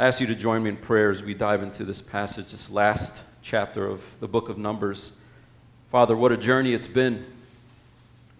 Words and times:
I 0.00 0.06
ask 0.06 0.18
you 0.18 0.26
to 0.28 0.34
join 0.34 0.62
me 0.62 0.70
in 0.70 0.78
prayer 0.78 1.10
as 1.10 1.22
we 1.22 1.34
dive 1.34 1.62
into 1.62 1.84
this 1.84 2.00
passage, 2.00 2.52
this 2.52 2.70
last 2.70 3.20
chapter 3.42 3.86
of 3.86 4.00
the 4.20 4.26
book 4.26 4.48
of 4.48 4.56
Numbers. 4.56 5.12
Father, 5.90 6.16
what 6.16 6.32
a 6.32 6.38
journey 6.38 6.72
it's 6.72 6.86
been. 6.86 7.26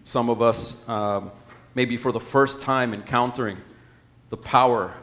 Some 0.01 0.31
of 0.31 0.41
us, 0.41 0.75
um, 0.89 1.29
maybe 1.75 1.97
for 1.97 2.11
the 2.11 2.19
first 2.19 2.61
time, 2.61 2.95
encountering 2.95 3.57
the 4.31 4.37
power 4.37 4.95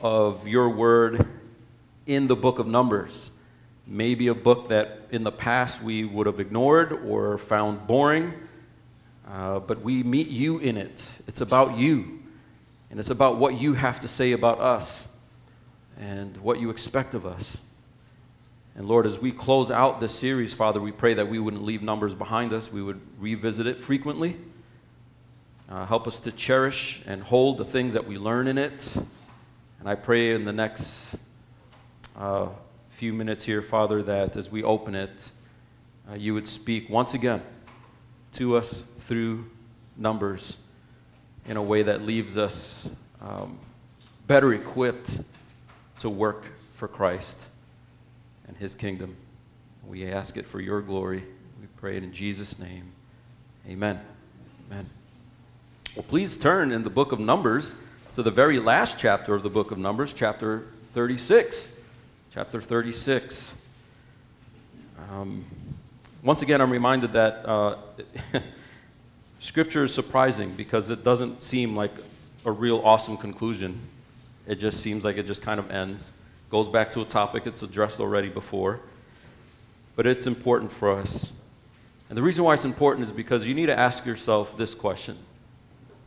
of 0.00 0.48
your 0.48 0.70
word 0.70 1.26
in 2.06 2.26
the 2.26 2.36
book 2.36 2.58
of 2.58 2.66
Numbers. 2.66 3.30
Maybe 3.86 4.28
a 4.28 4.34
book 4.34 4.68
that 4.68 5.02
in 5.10 5.24
the 5.24 5.30
past 5.30 5.82
we 5.82 6.06
would 6.06 6.26
have 6.26 6.40
ignored 6.40 7.04
or 7.04 7.36
found 7.36 7.86
boring, 7.86 8.32
uh, 9.30 9.58
but 9.58 9.82
we 9.82 10.02
meet 10.02 10.28
you 10.28 10.56
in 10.56 10.78
it. 10.78 11.06
It's 11.26 11.42
about 11.42 11.76
you, 11.76 12.22
and 12.90 12.98
it's 12.98 13.10
about 13.10 13.36
what 13.36 13.60
you 13.60 13.74
have 13.74 14.00
to 14.00 14.08
say 14.08 14.32
about 14.32 14.58
us 14.58 15.08
and 16.00 16.36
what 16.38 16.60
you 16.60 16.70
expect 16.70 17.14
of 17.14 17.26
us. 17.26 17.58
And 18.74 18.88
Lord, 18.88 19.06
as 19.06 19.18
we 19.18 19.32
close 19.32 19.70
out 19.70 20.00
this 20.00 20.14
series, 20.14 20.54
Father, 20.54 20.80
we 20.80 20.92
pray 20.92 21.14
that 21.14 21.28
we 21.28 21.38
wouldn't 21.38 21.62
leave 21.62 21.82
numbers 21.82 22.14
behind 22.14 22.52
us. 22.52 22.72
We 22.72 22.82
would 22.82 23.00
revisit 23.18 23.66
it 23.66 23.80
frequently. 23.80 24.36
Uh, 25.68 25.84
help 25.86 26.06
us 26.06 26.20
to 26.20 26.32
cherish 26.32 27.02
and 27.06 27.22
hold 27.22 27.58
the 27.58 27.64
things 27.64 27.94
that 27.94 28.06
we 28.06 28.16
learn 28.16 28.48
in 28.48 28.56
it. 28.58 28.96
And 29.78 29.88
I 29.88 29.94
pray 29.94 30.34
in 30.34 30.44
the 30.44 30.52
next 30.52 31.16
uh, 32.16 32.48
few 32.90 33.12
minutes 33.12 33.44
here, 33.44 33.60
Father, 33.60 34.02
that 34.04 34.36
as 34.36 34.50
we 34.50 34.62
open 34.62 34.94
it, 34.94 35.30
uh, 36.10 36.14
you 36.14 36.34
would 36.34 36.48
speak 36.48 36.88
once 36.88 37.14
again 37.14 37.42
to 38.34 38.56
us 38.56 38.82
through 39.00 39.50
numbers 39.96 40.56
in 41.46 41.56
a 41.56 41.62
way 41.62 41.82
that 41.82 42.02
leaves 42.02 42.38
us 42.38 42.88
um, 43.20 43.58
better 44.26 44.54
equipped 44.54 45.20
to 46.02 46.10
work 46.10 46.46
for 46.74 46.88
Christ 46.88 47.46
and 48.48 48.56
his 48.56 48.74
kingdom. 48.74 49.16
We 49.86 50.10
ask 50.10 50.36
it 50.36 50.46
for 50.46 50.60
your 50.60 50.80
glory. 50.80 51.22
We 51.60 51.68
pray 51.76 51.96
it 51.96 52.02
in 52.02 52.12
Jesus' 52.12 52.58
name. 52.58 52.90
Amen. 53.68 54.00
Amen. 54.68 54.90
Well, 55.94 56.04
please 56.08 56.36
turn 56.36 56.72
in 56.72 56.82
the 56.82 56.90
book 56.90 57.12
of 57.12 57.20
Numbers 57.20 57.74
to 58.16 58.22
the 58.24 58.32
very 58.32 58.58
last 58.58 58.98
chapter 58.98 59.32
of 59.32 59.44
the 59.44 59.48
book 59.48 59.70
of 59.70 59.78
Numbers, 59.78 60.12
chapter 60.12 60.64
36. 60.92 61.72
Chapter 62.34 62.60
36. 62.60 63.54
Um, 65.08 65.44
once 66.24 66.42
again, 66.42 66.60
I'm 66.60 66.72
reminded 66.72 67.12
that 67.12 67.48
uh, 67.48 67.76
Scripture 69.38 69.84
is 69.84 69.94
surprising 69.94 70.50
because 70.54 70.90
it 70.90 71.04
doesn't 71.04 71.42
seem 71.42 71.76
like 71.76 71.92
a 72.44 72.50
real 72.50 72.80
awesome 72.82 73.16
conclusion. 73.16 73.78
It 74.46 74.56
just 74.56 74.80
seems 74.80 75.04
like 75.04 75.16
it 75.16 75.26
just 75.26 75.42
kind 75.42 75.60
of 75.60 75.70
ends 75.70 76.14
goes 76.52 76.68
back 76.68 76.90
to 76.90 77.00
a 77.00 77.04
topic 77.06 77.46
it's 77.46 77.62
addressed 77.62 77.98
already 77.98 78.28
before, 78.28 78.78
but 79.96 80.06
it's 80.06 80.26
important 80.26 80.70
for 80.70 80.92
us. 80.92 81.32
And 82.10 82.18
the 82.18 82.22
reason 82.22 82.44
why 82.44 82.52
it's 82.52 82.66
important 82.66 83.06
is 83.06 83.10
because 83.10 83.46
you 83.46 83.54
need 83.54 83.66
to 83.66 83.78
ask 83.78 84.04
yourself 84.04 84.54
this 84.58 84.74
question. 84.74 85.16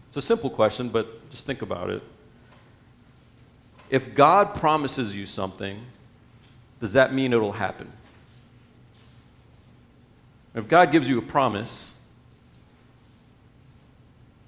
It's 0.08 0.17
a 0.17 0.22
simple 0.22 0.52
question, 0.52 0.89
but 0.89 1.31
just 1.31 1.47
think 1.47 1.63
about 1.63 1.89
it. 1.89 2.03
If 3.89 4.13
God 4.13 4.53
promises 4.53 5.16
you 5.16 5.25
something, 5.25 5.83
does 6.80 6.94
that 6.94 7.11
mean 7.11 7.33
it'll 7.33 7.53
happen? 7.53 7.91
If 10.53 10.67
God 10.67 10.91
gives 10.91 11.09
you 11.09 11.17
a 11.17 11.23
promise, 11.23 11.91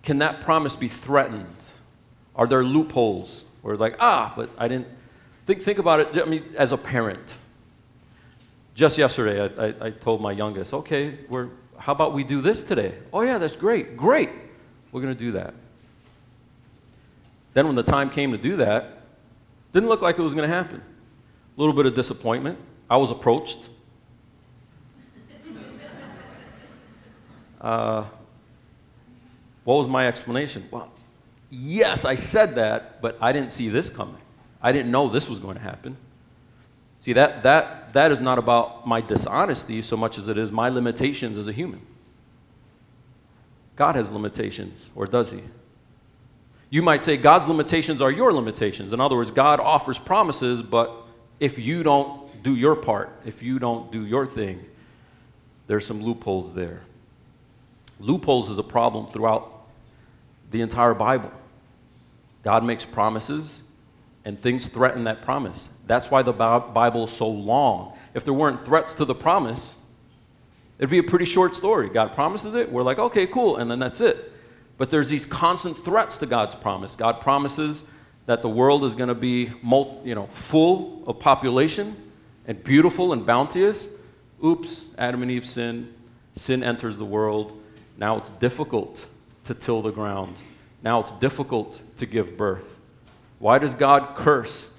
can 0.03 0.19
that 0.19 0.41
promise 0.41 0.75
be 0.75 0.89
threatened? 0.89 1.55
Are 2.35 2.45
there 2.45 2.63
loopholes 2.63 3.45
where, 3.67 3.75
like, 3.75 3.97
ah, 3.99 4.31
but 4.33 4.49
I 4.57 4.69
didn't, 4.69 4.87
Think, 5.45 5.61
think 5.61 5.77
about 5.77 5.99
it, 5.99 6.21
I 6.21 6.25
mean, 6.25 6.43
as 6.57 6.71
a 6.71 6.77
parent. 6.77 7.37
Just 8.75 8.97
yesterday, 8.97 9.41
I, 9.41 9.67
I, 9.67 9.87
I 9.87 9.89
told 9.91 10.21
my 10.21 10.31
youngest, 10.31 10.73
okay, 10.73 11.19
we're, 11.27 11.49
how 11.77 11.91
about 11.91 12.13
we 12.13 12.23
do 12.23 12.41
this 12.41 12.63
today? 12.63 12.95
Oh, 13.11 13.21
yeah, 13.21 13.37
that's 13.37 13.57
great. 13.57 13.97
Great. 13.97 14.29
We're 14.91 15.01
going 15.01 15.13
to 15.13 15.19
do 15.19 15.33
that. 15.33 15.53
Then, 17.53 17.65
when 17.65 17.75
the 17.75 17.83
time 17.83 18.09
came 18.09 18.31
to 18.31 18.37
do 18.37 18.55
that, 18.57 19.01
didn't 19.73 19.89
look 19.89 20.01
like 20.01 20.17
it 20.17 20.21
was 20.21 20.33
going 20.33 20.49
to 20.49 20.53
happen. 20.53 20.81
A 20.81 21.59
little 21.59 21.73
bit 21.73 21.85
of 21.85 21.93
disappointment. 21.93 22.57
I 22.89 22.97
was 22.97 23.11
approached. 23.11 23.57
Uh, 27.59 28.05
what 29.63 29.75
was 29.75 29.87
my 29.87 30.07
explanation? 30.07 30.63
Well, 30.69 30.91
yes, 31.49 32.05
I 32.05 32.15
said 32.15 32.55
that, 32.55 33.01
but 33.01 33.17
I 33.21 33.31
didn't 33.31 33.51
see 33.51 33.69
this 33.69 33.89
coming. 33.89 34.21
I 34.61 34.71
didn't 34.71 34.91
know 34.91 35.07
this 35.07 35.29
was 35.29 35.39
going 35.39 35.55
to 35.55 35.63
happen. 35.63 35.97
See, 36.99 37.13
that, 37.13 37.43
that, 37.43 37.93
that 37.93 38.11
is 38.11 38.21
not 38.21 38.39
about 38.39 38.87
my 38.87 39.01
dishonesty 39.01 39.81
so 39.81 39.95
much 39.95 40.17
as 40.17 40.27
it 40.27 40.37
is 40.37 40.51
my 40.51 40.69
limitations 40.69 41.37
as 41.37 41.47
a 41.47 41.51
human. 41.51 41.81
God 43.75 43.95
has 43.95 44.11
limitations, 44.11 44.89
or 44.95 45.05
does 45.05 45.31
he? 45.31 45.41
You 46.69 46.81
might 46.81 47.03
say 47.03 47.15
God's 47.15 47.47
limitations 47.47 48.01
are 48.01 48.11
your 48.11 48.33
limitations. 48.33 48.91
In 48.91 48.99
other 48.99 49.15
words, 49.15 49.31
God 49.31 49.59
offers 49.59 49.97
promises, 49.97 50.61
but 50.61 50.91
if 51.39 51.57
you 51.59 51.83
don't 51.83 52.43
do 52.43 52.55
your 52.55 52.75
part, 52.75 53.11
if 53.25 53.41
you 53.41 53.59
don't 53.59 53.91
do 53.91 54.05
your 54.05 54.25
thing, 54.25 54.65
there's 55.67 55.85
some 55.85 56.01
loopholes 56.01 56.53
there. 56.53 56.81
Loopholes 57.99 58.49
is 58.49 58.57
a 58.57 58.63
problem 58.63 59.07
throughout 59.07 59.56
the 60.51 60.61
entire 60.61 60.93
Bible. 60.93 61.31
God 62.43 62.63
makes 62.63 62.85
promises, 62.85 63.63
and 64.25 64.41
things 64.41 64.65
threaten 64.65 65.05
that 65.05 65.21
promise. 65.21 65.69
That's 65.85 66.11
why 66.11 66.21
the 66.21 66.33
Bible 66.33 67.05
is 67.05 67.11
so 67.11 67.29
long. 67.29 67.97
If 68.13 68.25
there 68.25 68.33
weren't 68.33 68.65
threats 68.65 68.93
to 68.95 69.05
the 69.05 69.15
promise, 69.15 69.75
it'd 70.79 70.89
be 70.89 70.97
a 70.97 71.03
pretty 71.03 71.25
short 71.25 71.55
story. 71.55 71.89
God 71.89 72.13
promises 72.13 72.55
it, 72.55 72.71
we're 72.71 72.83
like, 72.83 72.99
okay, 72.99 73.25
cool, 73.27 73.57
and 73.57 73.71
then 73.71 73.79
that's 73.79 74.01
it. 74.01 74.33
But 74.77 74.89
there's 74.89 75.09
these 75.09 75.25
constant 75.25 75.77
threats 75.77 76.17
to 76.17 76.25
God's 76.25 76.55
promise. 76.55 76.95
God 76.95 77.21
promises 77.21 77.83
that 78.25 78.41
the 78.41 78.49
world 78.49 78.83
is 78.83 78.95
going 78.95 79.07
to 79.07 79.15
be 79.15 79.51
multi, 79.61 80.09
you 80.09 80.15
know, 80.15 80.27
full 80.27 81.03
of 81.07 81.19
population 81.19 81.95
and 82.45 82.61
beautiful 82.63 83.13
and 83.13 83.25
bounteous. 83.25 83.87
Oops, 84.43 84.85
Adam 84.97 85.21
and 85.21 85.31
Eve 85.31 85.45
sin. 85.45 85.93
Sin 86.35 86.63
enters 86.63 86.97
the 86.97 87.05
world. 87.05 87.59
Now 87.97 88.17
it's 88.17 88.29
difficult 88.29 89.07
to 89.47 89.53
till 89.53 89.81
the 89.81 89.91
ground. 89.91 90.37
Now 90.83 90.99
it's 90.99 91.11
difficult 91.13 91.81
to 91.97 92.05
give 92.05 92.37
birth. 92.37 92.75
Why 93.39 93.59
does 93.59 93.73
God 93.73 94.15
curse 94.15 94.69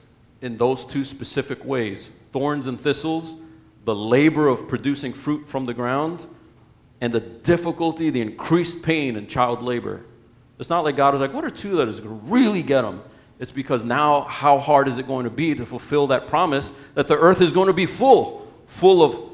in 0.41 0.57
those 0.57 0.85
two 0.85 1.05
specific 1.05 1.65
ways? 1.65 2.11
Thorns 2.33 2.67
and 2.67 2.81
thistles, 2.81 3.37
the 3.85 3.95
labor 3.95 4.49
of 4.49 4.69
producing 4.69 5.13
fruit 5.13 5.49
from 5.49 5.65
the 5.65 5.75
ground, 5.75 6.27
and 7.01 7.13
the 7.13 7.21
difficulty, 7.21 8.11
the 8.11 8.21
increased 8.21 8.83
pain 8.83 9.17
in 9.17 9.27
child 9.27 9.63
labor. 9.63 10.05
It's 10.59 10.71
not 10.71 10.85
like 10.85 10.97
God 10.97 11.15
is 11.15 11.21
like, 11.21 11.33
what 11.33 11.45
are 11.45 11.51
two 11.51 11.77
that 11.77 11.89
is 11.89 12.01
going 12.01 12.19
to 12.19 12.27
really 12.27 12.63
get 12.63 12.83
them? 12.83 13.03
It's 13.39 13.53
because 13.53 13.85
now, 13.85 14.23
how 14.23 14.59
hard 14.59 14.89
is 14.89 14.99
it 14.99 15.07
going 15.07 15.25
to 15.25 15.31
be 15.31 15.55
to 15.55 15.65
fulfill 15.65 16.09
that 16.09 16.27
promise 16.27 16.73
that 16.95 17.07
the 17.07 17.17
earth 17.17 17.41
is 17.41 17.53
going 17.53 17.69
to 17.69 17.73
be 17.73 17.87
full, 17.87 18.53
full 18.67 19.03
of 19.03 19.31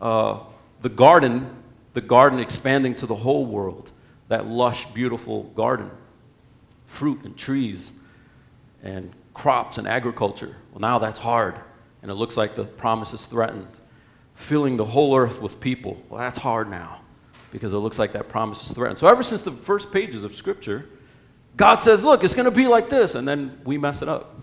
uh, 0.00 0.44
the 0.80 0.88
garden, 0.88 1.54
the 1.92 2.00
garden 2.00 2.38
expanding 2.38 2.94
to 2.96 3.06
the 3.06 3.14
whole 3.14 3.44
world, 3.44 3.92
that 4.28 4.46
lush, 4.46 4.86
beautiful 4.86 5.44
garden, 5.54 5.90
fruit 6.86 7.24
and 7.24 7.36
trees 7.36 7.92
and 8.82 9.12
crops 9.34 9.78
and 9.78 9.88
agriculture. 9.88 10.56
Well, 10.72 10.80
now 10.80 10.98
that's 10.98 11.18
hard, 11.18 11.56
and 12.02 12.10
it 12.10 12.14
looks 12.14 12.36
like 12.36 12.54
the 12.54 12.64
promise 12.64 13.12
is 13.12 13.24
threatened. 13.24 13.68
Filling 14.34 14.76
the 14.76 14.84
whole 14.84 15.16
earth 15.16 15.40
with 15.40 15.58
people. 15.58 16.00
Well, 16.08 16.20
that's 16.20 16.38
hard 16.38 16.70
now 16.70 17.00
because 17.50 17.72
it 17.72 17.78
looks 17.78 17.98
like 17.98 18.12
that 18.12 18.28
promise 18.28 18.64
is 18.64 18.72
threatened. 18.72 18.98
So, 18.98 19.08
ever 19.08 19.22
since 19.22 19.42
the 19.42 19.50
first 19.50 19.92
pages 19.92 20.22
of 20.22 20.34
Scripture, 20.34 20.86
God 21.56 21.76
says, 21.76 22.04
Look, 22.04 22.22
it's 22.22 22.34
going 22.34 22.44
to 22.44 22.50
be 22.50 22.68
like 22.68 22.88
this, 22.88 23.14
and 23.14 23.26
then 23.26 23.60
we 23.64 23.78
mess 23.78 24.02
it 24.02 24.08
up 24.08 24.38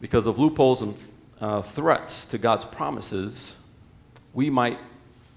because 0.00 0.26
of 0.26 0.38
loopholes 0.38 0.82
and 0.82 0.94
uh, 1.40 1.62
threats 1.62 2.26
to 2.26 2.38
God's 2.38 2.64
promises. 2.64 3.56
We 4.34 4.50
might 4.50 4.78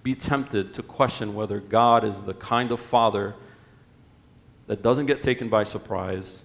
be 0.04 0.16
tempted 0.16 0.74
to 0.76 0.84
question 0.84 1.36
whether 1.36 1.60
God 1.60 2.04
is 2.04 2.24
the 2.24 2.34
kind 2.34 2.72
of 2.72 2.80
father 2.80 3.36
that 4.68 4.82
doesn't 4.82 5.08
get 5.08 5.22
taken 5.22 5.50
by 5.50 5.64
surprise 5.64 6.44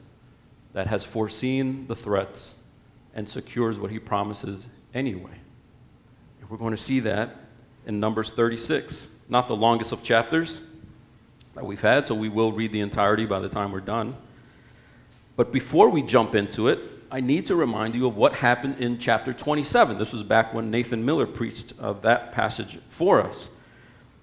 that 0.72 0.86
has 0.88 1.04
foreseen 1.04 1.86
the 1.86 1.94
threats 1.94 2.56
and 3.14 3.28
secures 3.28 3.78
what 3.78 3.90
he 3.90 3.98
promises 3.98 4.66
anyway. 4.92 5.38
We're 6.48 6.58
going 6.58 6.76
to 6.76 6.82
see 6.82 7.00
that 7.00 7.36
in 7.86 8.00
Numbers 8.00 8.30
36, 8.30 9.06
not 9.28 9.48
the 9.48 9.56
longest 9.56 9.92
of 9.92 10.02
chapters 10.02 10.60
that 11.54 11.64
we've 11.64 11.80
had, 11.80 12.06
so 12.06 12.14
we 12.14 12.28
will 12.28 12.52
read 12.52 12.72
the 12.72 12.80
entirety 12.80 13.24
by 13.26 13.38
the 13.40 13.48
time 13.48 13.72
we're 13.72 13.80
done. 13.80 14.16
But 15.36 15.52
before 15.52 15.88
we 15.88 16.02
jump 16.02 16.34
into 16.34 16.68
it, 16.68 16.80
I 17.14 17.20
need 17.20 17.46
to 17.46 17.54
remind 17.54 17.94
you 17.94 18.08
of 18.08 18.16
what 18.16 18.32
happened 18.32 18.80
in 18.80 18.98
chapter 18.98 19.32
27. 19.32 19.98
This 19.98 20.12
was 20.12 20.24
back 20.24 20.52
when 20.52 20.72
Nathan 20.72 21.04
Miller 21.04 21.28
preached 21.28 21.72
of 21.78 22.02
that 22.02 22.32
passage 22.32 22.80
for 22.88 23.22
us. 23.22 23.50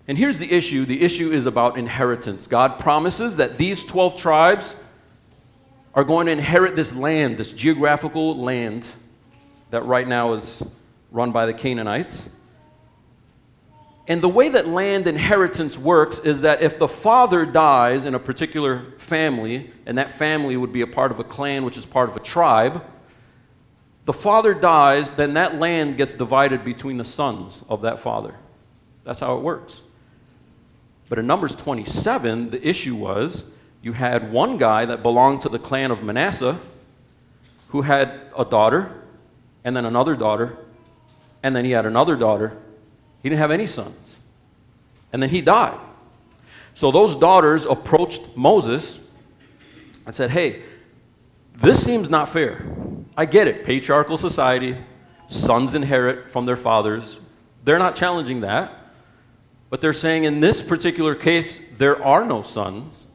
And 0.10 0.18
here's 0.18 0.40
the 0.40 0.52
issue 0.52 0.84
the 0.84 1.02
issue 1.02 1.32
is 1.32 1.46
about 1.46 1.78
inheritance. 1.78 2.48
God 2.48 2.80
promises 2.80 3.38
that 3.38 3.58
these 3.58 3.86
12 3.86 4.18
tribes 4.18 4.76
are 5.94 6.04
going 6.04 6.26
to 6.26 6.34
inherit 6.34 6.76
this 6.76 6.94
land, 6.94 7.38
this 7.38 7.54
geographical 7.54 8.38
land 8.38 8.86
that 9.70 9.86
right 9.86 10.06
now 10.06 10.34
is 10.34 10.62
run 11.12 11.32
by 11.32 11.46
the 11.46 11.54
Canaanites. 11.54 12.28
And 14.12 14.22
the 14.22 14.28
way 14.28 14.50
that 14.50 14.68
land 14.68 15.08
inheritance 15.08 15.78
works 15.78 16.20
is 16.20 16.42
that 16.42 16.62
if 16.62 16.78
the 16.78 16.90
father 16.90 17.46
dies 17.46 18.04
in 18.04 18.14
a 18.14 18.20
particular 18.20 18.92
family, 18.98 19.72
and 19.86 19.98
that 19.98 20.18
family 20.18 20.58
would 20.58 20.74
be 20.74 20.82
a 20.82 20.88
part 20.88 21.12
of 21.12 21.20
a 21.20 21.24
clan, 21.24 21.64
which 21.64 21.78
is 21.78 21.86
part 21.86 22.10
of 22.10 22.18
a 22.18 22.20
tribe, 22.20 22.84
the 24.04 24.12
father 24.12 24.54
dies, 24.54 25.08
then 25.14 25.36
that 25.36 25.60
land 25.60 25.96
gets 25.96 26.14
divided 26.14 26.66
between 26.66 26.98
the 26.98 27.06
sons 27.06 27.64
of 27.70 27.84
that 27.84 28.02
father. 28.02 28.36
That's 29.06 29.22
how 29.22 29.38
it 29.38 29.44
works. 29.44 29.80
But 31.08 31.18
in 31.18 31.26
Numbers 31.26 31.56
27, 31.56 32.50
the 32.50 32.68
issue 32.68 32.96
was 32.98 33.52
you 33.82 33.94
had 33.94 34.30
one 34.30 34.58
guy 34.58 34.84
that 34.84 35.02
belonged 35.02 35.40
to 35.44 35.48
the 35.50 35.58
clan 35.58 35.90
of 35.90 36.04
Manasseh 36.04 36.60
who 37.70 37.84
had 37.84 38.20
a 38.38 38.44
daughter, 38.44 39.04
and 39.64 39.74
then 39.74 39.86
another 39.86 40.18
daughter, 40.18 40.58
and 41.42 41.56
then 41.56 41.64
he 41.64 41.72
had 41.72 41.86
another 41.86 42.18
daughter. 42.18 42.58
He 43.24 43.30
didn't 43.30 43.40
have 43.40 43.52
any 43.52 43.68
sons. 43.68 44.20
And 45.14 45.22
then 45.22 45.30
he 45.30 45.42
died. 45.42 45.80
So 46.74 46.92
those 46.92 47.16
daughters 47.16 47.66
approached 47.66 48.36
Moses 48.36 49.00
and 50.06 50.16
said, 50.16 50.32
Hey, 50.32 50.64
this 51.56 51.84
seems 51.84 52.10
not 52.10 52.30
fair. 52.30 52.66
I 53.16 53.26
get 53.26 53.48
it. 53.48 53.66
Patriarchal 53.66 54.18
society, 54.18 54.78
sons 55.28 55.76
inherit 55.76 56.32
from 56.32 56.46
their 56.46 56.58
fathers. 56.58 57.20
They're 57.64 57.80
not 57.80 57.96
challenging 57.96 58.42
that. 58.42 58.74
But 59.70 59.80
they're 59.80 59.94
saying 59.94 60.24
in 60.24 60.40
this 60.40 60.62
particular 60.62 61.16
case, 61.16 61.64
there 61.78 62.04
are 62.04 62.26
no 62.26 62.42
sons. 62.42 63.06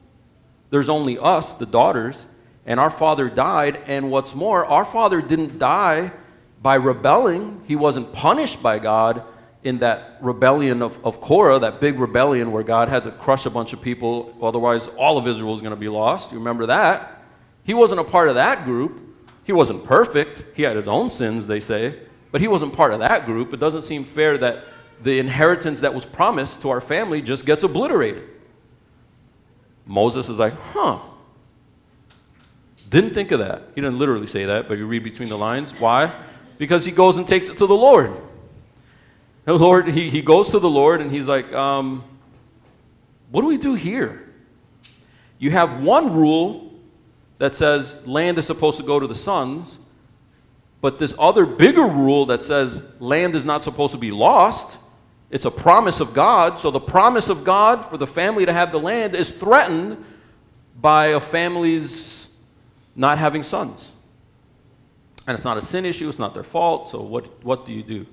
There's 0.69 0.89
only 0.89 1.17
us, 1.17 1.53
the 1.53 1.65
daughters, 1.65 2.25
and 2.65 2.79
our 2.79 2.89
father 2.89 3.29
died. 3.29 3.81
And 3.85 4.09
what's 4.09 4.33
more, 4.33 4.65
our 4.65 4.85
father 4.85 5.21
didn't 5.21 5.59
die 5.59 6.11
by 6.61 6.75
rebelling, 6.75 7.61
he 7.67 7.75
wasn't 7.75 8.11
punished 8.13 8.63
by 8.63 8.79
God 8.79 9.23
in 9.63 9.79
that 9.79 10.17
rebellion 10.21 10.81
of, 10.81 11.03
of 11.05 11.19
Korah, 11.19 11.59
that 11.59 11.81
big 11.81 11.99
rebellion 11.99 12.51
where 12.51 12.63
God 12.63 12.89
had 12.89 13.03
to 13.03 13.11
crush 13.11 13.45
a 13.45 13.49
bunch 13.49 13.73
of 13.73 13.81
people, 13.81 14.35
otherwise, 14.41 14.87
all 14.89 15.17
of 15.17 15.27
Israel 15.27 15.51
was 15.51 15.61
going 15.61 15.71
to 15.71 15.75
be 15.75 15.89
lost. 15.89 16.31
You 16.31 16.37
remember 16.37 16.67
that? 16.67 17.23
He 17.63 17.73
wasn't 17.73 17.99
a 17.99 18.03
part 18.03 18.29
of 18.29 18.35
that 18.35 18.65
group. 18.65 19.01
He 19.43 19.51
wasn't 19.51 19.83
perfect. 19.83 20.43
He 20.55 20.63
had 20.63 20.75
his 20.75 20.87
own 20.87 21.09
sins, 21.09 21.47
they 21.47 21.59
say, 21.59 21.99
but 22.31 22.41
he 22.41 22.47
wasn't 22.47 22.73
part 22.73 22.93
of 22.93 22.99
that 22.99 23.25
group. 23.25 23.53
It 23.53 23.59
doesn't 23.59 23.81
seem 23.81 24.03
fair 24.03 24.37
that 24.37 24.65
the 25.01 25.19
inheritance 25.19 25.81
that 25.81 25.93
was 25.93 26.05
promised 26.05 26.61
to 26.61 26.69
our 26.69 26.81
family 26.81 27.21
just 27.21 27.45
gets 27.45 27.63
obliterated. 27.63 28.23
Moses 29.85 30.29
is 30.29 30.39
like, 30.39 30.53
huh. 30.71 30.99
Didn't 32.89 33.13
think 33.13 33.31
of 33.31 33.39
that. 33.39 33.63
He 33.75 33.81
didn't 33.81 33.99
literally 33.99 34.27
say 34.27 34.45
that, 34.45 34.67
but 34.67 34.77
you 34.77 34.85
read 34.85 35.03
between 35.03 35.29
the 35.29 35.37
lines. 35.37 35.71
Why? 35.79 36.11
Because 36.57 36.85
he 36.85 36.91
goes 36.91 37.17
and 37.17 37.27
takes 37.27 37.49
it 37.49 37.57
to 37.57 37.67
the 37.67 37.75
Lord. 37.75 38.13
The 39.47 39.57
Lord, 39.57 39.87
he, 39.87 40.09
he 40.09 40.21
goes 40.21 40.49
to 40.49 40.59
the 40.59 40.69
Lord 40.69 40.99
and 40.99 41.09
he's 41.09 41.25
like, 41.25 41.53
um, 41.53 42.03
what 43.31 43.43
do 43.43 43.47
we 43.47 43.57
do 43.57 43.75
here? 43.75 44.29
You 45.39 45.51
have 45.51 45.81
one 45.81 46.13
rule 46.13 46.73
that 47.37 47.55
says 47.55 48.05
land 48.05 48.37
is 48.39 48.45
supposed 48.45 48.75
to 48.75 48.83
go 48.83 48.99
to 48.99 49.07
the 49.07 49.15
sons, 49.15 49.79
but 50.81 50.99
this 50.99 51.15
other 51.17 51.45
bigger 51.45 51.87
rule 51.87 52.25
that 52.25 52.43
says 52.43 52.91
land 52.99 53.35
is 53.35 53.45
not 53.45 53.63
supposed 53.63 53.93
to 53.93 53.97
be 53.97 54.11
lost. 54.11 54.77
It's 55.31 55.45
a 55.45 55.51
promise 55.51 56.01
of 56.01 56.13
God. 56.13 56.59
So 56.59 56.69
the 56.69 56.81
promise 56.81 57.29
of 57.29 57.45
God 57.45 57.85
for 57.85 57.95
the 57.95 58.05
family 58.05 58.45
to 58.45 58.51
have 58.51 58.73
the 58.73 58.81
land 58.81 59.15
is 59.15 59.29
threatened 59.29 60.03
by 60.81 61.07
a 61.07 61.21
family's 61.21 62.35
not 62.97 63.17
having 63.17 63.43
sons. 63.43 63.93
And 65.25 65.35
it's 65.35 65.45
not 65.45 65.55
a 65.55 65.61
sin 65.61 65.85
issue, 65.85 66.09
it's 66.09 66.19
not 66.19 66.33
their 66.33 66.43
fault. 66.43 66.89
So 66.89 67.01
what, 67.01 67.45
what 67.45 67.65
do 67.65 67.71
you 67.71 67.83
do? 67.83 68.05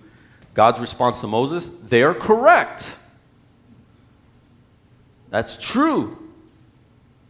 God's 0.54 0.78
response 0.80 1.20
to 1.20 1.26
Moses 1.26 1.68
they 1.84 2.02
are 2.02 2.14
correct. 2.14 2.96
That's 5.30 5.56
true. 5.56 6.16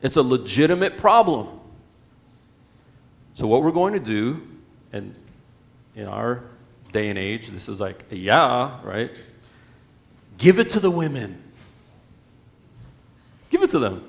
It's 0.03 0.17
a 0.17 0.23
legitimate 0.23 0.99
problem. 0.99 1.49
So, 3.33 3.47
what 3.47 3.63
we're 3.63 3.73
going 3.73 3.95
to 3.95 4.01
do, 4.01 4.47
and 4.93 5.15
in 5.97 6.07
our 6.07 6.43
day 6.93 7.09
and 7.09 7.19
age, 7.19 7.49
this 7.49 7.69
is 7.69 7.81
like, 7.81 8.05
yeah, 8.11 8.79
right? 8.85 9.11
Give 10.37 10.59
it 10.59 10.69
to 10.71 10.81
the 10.81 10.91
women. 10.91 11.43
Give 13.51 13.63
it 13.63 13.71
to 13.71 13.79
them. 13.79 14.07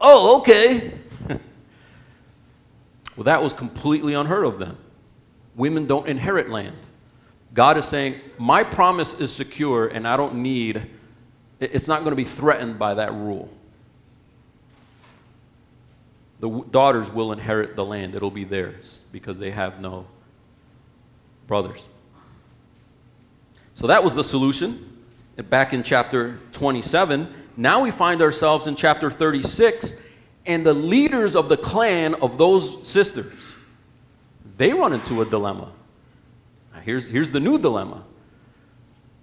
Oh, 0.00 0.38
okay. 0.38 0.92
well, 3.16 3.24
that 3.24 3.42
was 3.42 3.52
completely 3.52 4.14
unheard 4.14 4.46
of 4.46 4.58
then. 4.58 4.76
Women 5.56 5.86
don't 5.86 6.06
inherit 6.06 6.48
land. 6.48 6.76
God 7.52 7.76
is 7.76 7.84
saying, 7.84 8.20
My 8.38 8.62
promise 8.62 9.18
is 9.18 9.32
secure, 9.32 9.88
and 9.88 10.06
I 10.06 10.16
don't 10.16 10.36
need, 10.36 10.82
it's 11.58 11.88
not 11.88 12.00
going 12.00 12.10
to 12.10 12.16
be 12.16 12.24
threatened 12.24 12.78
by 12.78 12.94
that 12.94 13.12
rule. 13.12 13.50
The 16.40 16.48
daughters 16.70 17.10
will 17.10 17.32
inherit 17.32 17.76
the 17.76 17.84
land, 17.84 18.14
it'll 18.14 18.30
be 18.30 18.44
theirs 18.44 19.00
because 19.12 19.38
they 19.38 19.50
have 19.50 19.80
no 19.80 20.06
brothers. 21.46 21.86
So 23.74 23.86
that 23.88 24.04
was 24.04 24.14
the 24.14 24.24
solution 24.24 24.86
back 25.48 25.72
in 25.72 25.82
chapter 25.82 26.38
27. 26.52 27.32
Now 27.56 27.82
we 27.82 27.90
find 27.90 28.22
ourselves 28.22 28.66
in 28.66 28.76
chapter 28.76 29.10
36, 29.10 29.94
and 30.46 30.64
the 30.64 30.74
leaders 30.74 31.34
of 31.34 31.48
the 31.48 31.56
clan 31.56 32.14
of 32.14 32.38
those 32.38 32.86
sisters, 32.88 33.54
they 34.56 34.72
run 34.72 34.92
into 34.92 35.20
a 35.22 35.24
dilemma. 35.24 35.72
Now 36.72 36.80
here's, 36.80 37.06
here's 37.08 37.32
the 37.32 37.40
new 37.40 37.58
dilemma. 37.58 38.04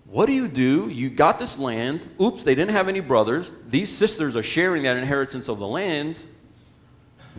What 0.06 0.28
do 0.28 0.34
you 0.34 0.48
do? 0.48 0.90
You 0.90 1.10
got 1.10 1.38
this 1.38 1.60
land. 1.60 2.08
Oops, 2.22 2.42
they 2.44 2.56
didn't 2.56 2.72
have 2.72 2.88
any 2.88 3.02
brothers. 3.02 3.52
These 3.70 3.96
sisters 3.96 4.38
are 4.38 4.44
sharing 4.44 4.84
that 4.84 4.96
inheritance 4.96 5.50
of 5.50 5.60
the 5.60 5.68
land. 5.68 6.24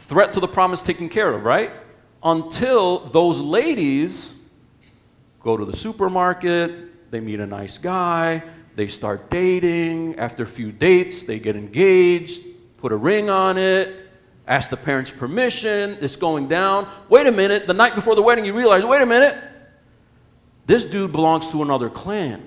Threat 0.00 0.32
to 0.34 0.40
the 0.40 0.48
promise 0.48 0.82
taken 0.82 1.08
care 1.08 1.32
of, 1.32 1.44
right? 1.44 1.72
Until 2.22 3.08
those 3.08 3.38
ladies 3.38 4.34
go 5.40 5.56
to 5.56 5.64
the 5.64 5.76
supermarket, 5.76 7.10
they 7.10 7.20
meet 7.20 7.40
a 7.40 7.46
nice 7.46 7.78
guy, 7.78 8.42
they 8.76 8.86
start 8.86 9.30
dating. 9.30 10.18
After 10.18 10.42
a 10.42 10.46
few 10.46 10.70
dates, 10.70 11.22
they 11.22 11.38
get 11.38 11.56
engaged, 11.56 12.44
put 12.76 12.92
a 12.92 12.96
ring 12.96 13.30
on 13.30 13.56
it, 13.56 14.08
ask 14.46 14.68
the 14.68 14.76
parents' 14.76 15.10
permission. 15.10 15.96
It's 16.00 16.16
going 16.16 16.48
down. 16.48 16.86
Wait 17.08 17.26
a 17.26 17.32
minute. 17.32 17.66
The 17.66 17.74
night 17.74 17.94
before 17.94 18.14
the 18.14 18.22
wedding, 18.22 18.44
you 18.44 18.52
realize 18.52 18.84
wait 18.84 19.00
a 19.00 19.06
minute. 19.06 19.36
This 20.68 20.84
dude 20.84 21.12
belongs 21.12 21.48
to 21.50 21.62
another 21.62 21.88
clan. 21.88 22.46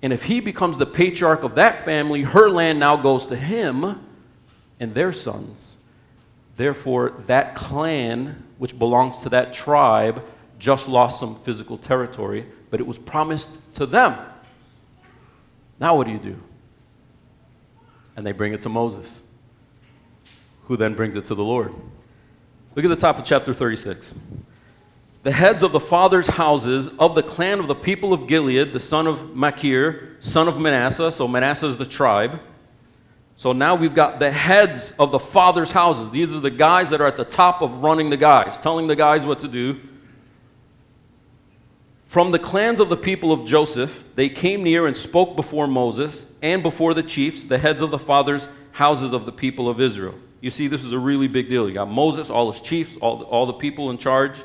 And 0.00 0.14
if 0.14 0.22
he 0.22 0.40
becomes 0.40 0.78
the 0.78 0.86
patriarch 0.86 1.42
of 1.42 1.56
that 1.56 1.84
family, 1.84 2.22
her 2.22 2.48
land 2.48 2.80
now 2.80 2.96
goes 2.96 3.26
to 3.26 3.36
him 3.36 4.00
and 4.80 4.94
their 4.94 5.12
sons. 5.12 5.76
Therefore, 6.56 7.22
that 7.26 7.54
clan, 7.54 8.42
which 8.56 8.78
belongs 8.78 9.18
to 9.24 9.28
that 9.28 9.52
tribe, 9.52 10.24
just 10.58 10.88
lost 10.88 11.20
some 11.20 11.36
physical 11.36 11.76
territory, 11.76 12.46
but 12.70 12.80
it 12.80 12.86
was 12.86 12.96
promised 12.96 13.58
to 13.74 13.84
them. 13.84 14.16
Now 15.78 15.94
what 15.96 16.06
do 16.06 16.14
you 16.14 16.18
do? 16.18 16.38
And 18.16 18.26
they 18.26 18.32
bring 18.32 18.54
it 18.54 18.62
to 18.62 18.70
Moses, 18.70 19.20
who 20.64 20.78
then 20.78 20.94
brings 20.94 21.14
it 21.14 21.26
to 21.26 21.34
the 21.34 21.44
Lord. 21.44 21.74
Look 22.74 22.86
at 22.86 22.88
the 22.88 22.96
top 22.96 23.18
of 23.18 23.26
chapter 23.26 23.52
36. 23.52 24.14
The 25.22 25.32
heads 25.32 25.62
of 25.62 25.72
the 25.72 25.80
fathers' 25.80 26.28
houses 26.28 26.88
of 26.98 27.14
the 27.14 27.22
clan 27.22 27.58
of 27.60 27.66
the 27.66 27.74
people 27.74 28.12
of 28.12 28.26
Gilead, 28.26 28.72
the 28.72 28.80
son 28.80 29.06
of 29.06 29.36
Machir, 29.36 30.16
son 30.20 30.48
of 30.48 30.58
Manasseh, 30.58 31.12
so 31.12 31.28
Manasseh 31.28 31.66
is 31.66 31.76
the 31.76 31.84
tribe. 31.84 32.40
So 33.36 33.52
now 33.52 33.74
we've 33.74 33.94
got 33.94 34.18
the 34.18 34.30
heads 34.30 34.92
of 34.98 35.12
the 35.12 35.18
fathers' 35.18 35.72
houses. 35.72 36.10
These 36.10 36.32
are 36.32 36.40
the 36.40 36.50
guys 36.50 36.90
that 36.90 37.00
are 37.00 37.06
at 37.06 37.16
the 37.16 37.24
top 37.24 37.60
of 37.60 37.82
running 37.82 38.10
the 38.10 38.16
guys, 38.16 38.58
telling 38.58 38.86
the 38.86 38.96
guys 38.96 39.24
what 39.26 39.40
to 39.40 39.48
do. 39.48 39.80
From 42.06 42.32
the 42.32 42.38
clans 42.38 42.80
of 42.80 42.88
the 42.88 42.96
people 42.96 43.30
of 43.30 43.46
Joseph, 43.46 44.02
they 44.14 44.28
came 44.28 44.62
near 44.62 44.86
and 44.86 44.96
spoke 44.96 45.36
before 45.36 45.66
Moses 45.66 46.26
and 46.42 46.62
before 46.62 46.92
the 46.92 47.02
chiefs, 47.02 47.44
the 47.44 47.58
heads 47.58 47.80
of 47.80 47.90
the 47.90 47.98
fathers' 47.98 48.48
houses 48.72 49.12
of 49.12 49.26
the 49.26 49.32
people 49.32 49.68
of 49.68 49.80
Israel. 49.80 50.14
You 50.40 50.50
see, 50.50 50.66
this 50.66 50.82
is 50.82 50.92
a 50.92 50.98
really 50.98 51.28
big 51.28 51.48
deal. 51.48 51.68
You 51.68 51.74
got 51.74 51.90
Moses, 51.90 52.30
all 52.30 52.50
his 52.50 52.60
chiefs, 52.62 52.96
all, 53.00 53.22
all 53.24 53.46
the 53.46 53.52
people 53.52 53.90
in 53.90 53.98
charge, 53.98 54.38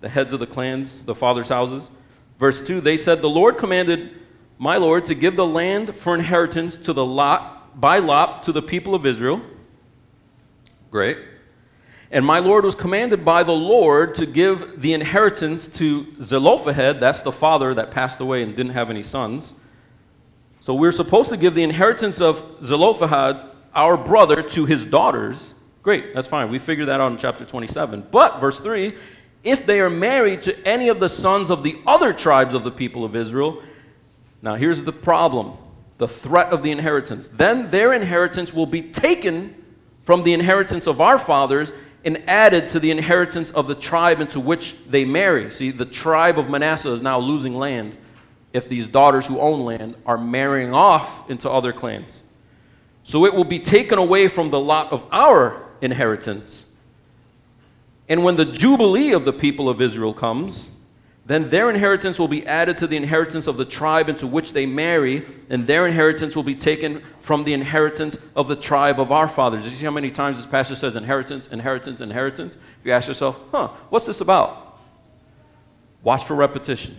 the 0.00 0.08
heads 0.08 0.32
of 0.32 0.40
the 0.40 0.46
clans, 0.46 1.02
the 1.02 1.14
fathers' 1.14 1.48
houses. 1.48 1.90
Verse 2.38 2.66
2 2.66 2.80
They 2.80 2.96
said, 2.96 3.20
The 3.20 3.28
Lord 3.28 3.58
commanded 3.58 4.10
my 4.58 4.76
Lord 4.76 5.04
to 5.06 5.14
give 5.14 5.36
the 5.36 5.46
land 5.46 5.96
for 5.96 6.14
inheritance 6.14 6.76
to 6.76 6.92
the 6.92 7.04
lot, 7.04 7.80
by 7.80 7.98
lot 7.98 8.42
to 8.44 8.52
the 8.52 8.62
people 8.62 8.94
of 8.94 9.06
Israel. 9.06 9.40
Great. 10.90 11.18
And 12.10 12.26
my 12.26 12.40
Lord 12.40 12.64
was 12.64 12.74
commanded 12.74 13.24
by 13.24 13.44
the 13.44 13.52
Lord 13.52 14.16
to 14.16 14.26
give 14.26 14.80
the 14.80 14.92
inheritance 14.92 15.68
to 15.68 16.06
Zelophehad, 16.20 16.98
that's 16.98 17.22
the 17.22 17.30
father 17.30 17.72
that 17.74 17.92
passed 17.92 18.20
away 18.20 18.42
and 18.42 18.56
didn't 18.56 18.72
have 18.72 18.90
any 18.90 19.04
sons. 19.04 19.54
So 20.60 20.74
we're 20.74 20.92
supposed 20.92 21.28
to 21.28 21.36
give 21.36 21.54
the 21.54 21.62
inheritance 21.62 22.20
of 22.20 22.58
Zelophehad, 22.62 23.40
our 23.74 23.96
brother, 23.96 24.42
to 24.42 24.66
his 24.66 24.84
daughters. 24.84 25.54
Great, 25.82 26.12
that's 26.12 26.26
fine. 26.26 26.50
We 26.50 26.58
figured 26.58 26.88
that 26.88 27.00
out 27.00 27.12
in 27.12 27.18
chapter 27.18 27.44
27. 27.44 28.08
But, 28.10 28.40
verse 28.40 28.58
3 28.58 28.94
if 29.42 29.66
they 29.66 29.80
are 29.80 29.90
married 29.90 30.42
to 30.42 30.68
any 30.68 30.88
of 30.88 31.00
the 31.00 31.08
sons 31.08 31.50
of 31.50 31.62
the 31.62 31.78
other 31.86 32.12
tribes 32.12 32.54
of 32.54 32.64
the 32.64 32.70
people 32.70 33.04
of 33.04 33.16
Israel, 33.16 33.62
now 34.42 34.54
here's 34.54 34.82
the 34.82 34.92
problem 34.92 35.56
the 35.98 36.08
threat 36.08 36.48
of 36.48 36.62
the 36.62 36.70
inheritance. 36.70 37.28
Then 37.28 37.70
their 37.70 37.92
inheritance 37.92 38.54
will 38.54 38.66
be 38.66 38.82
taken 38.82 39.54
from 40.02 40.22
the 40.22 40.32
inheritance 40.32 40.86
of 40.86 40.98
our 41.00 41.18
fathers 41.18 41.72
and 42.04 42.22
added 42.26 42.68
to 42.70 42.80
the 42.80 42.90
inheritance 42.90 43.50
of 43.50 43.66
the 43.66 43.74
tribe 43.74 44.20
into 44.20 44.40
which 44.40 44.82
they 44.86 45.04
marry. 45.04 45.50
See, 45.50 45.70
the 45.70 45.84
tribe 45.84 46.38
of 46.38 46.48
Manasseh 46.48 46.92
is 46.92 47.02
now 47.02 47.18
losing 47.18 47.54
land 47.54 47.98
if 48.54 48.68
these 48.68 48.86
daughters 48.86 49.26
who 49.26 49.38
own 49.40 49.60
land 49.66 49.94
are 50.06 50.16
marrying 50.16 50.72
off 50.72 51.28
into 51.28 51.50
other 51.50 51.72
clans. 51.72 52.24
So 53.04 53.26
it 53.26 53.34
will 53.34 53.44
be 53.44 53.58
taken 53.58 53.98
away 53.98 54.28
from 54.28 54.50
the 54.50 54.58
lot 54.58 54.92
of 54.92 55.06
our 55.12 55.68
inheritance. 55.82 56.69
And 58.10 58.24
when 58.24 58.34
the 58.34 58.44
jubilee 58.44 59.12
of 59.12 59.24
the 59.24 59.32
people 59.32 59.68
of 59.68 59.80
Israel 59.80 60.12
comes, 60.12 60.70
then 61.26 61.48
their 61.48 61.70
inheritance 61.70 62.18
will 62.18 62.26
be 62.26 62.44
added 62.44 62.76
to 62.78 62.88
the 62.88 62.96
inheritance 62.96 63.46
of 63.46 63.56
the 63.56 63.64
tribe 63.64 64.08
into 64.08 64.26
which 64.26 64.52
they 64.52 64.66
marry, 64.66 65.22
and 65.48 65.64
their 65.64 65.86
inheritance 65.86 66.34
will 66.34 66.42
be 66.42 66.56
taken 66.56 67.04
from 67.20 67.44
the 67.44 67.52
inheritance 67.52 68.18
of 68.34 68.48
the 68.48 68.56
tribe 68.56 68.98
of 68.98 69.12
our 69.12 69.28
fathers. 69.28 69.62
Do 69.62 69.70
you 69.70 69.76
see 69.76 69.84
how 69.84 69.92
many 69.92 70.10
times 70.10 70.38
this 70.38 70.46
passage 70.46 70.78
says 70.78 70.96
inheritance, 70.96 71.46
inheritance, 71.46 72.00
inheritance? 72.00 72.56
If 72.56 72.84
you 72.86 72.90
ask 72.90 73.06
yourself, 73.06 73.38
huh, 73.52 73.68
what's 73.90 74.06
this 74.06 74.20
about? 74.20 74.80
Watch 76.02 76.24
for 76.24 76.34
repetition. 76.34 76.96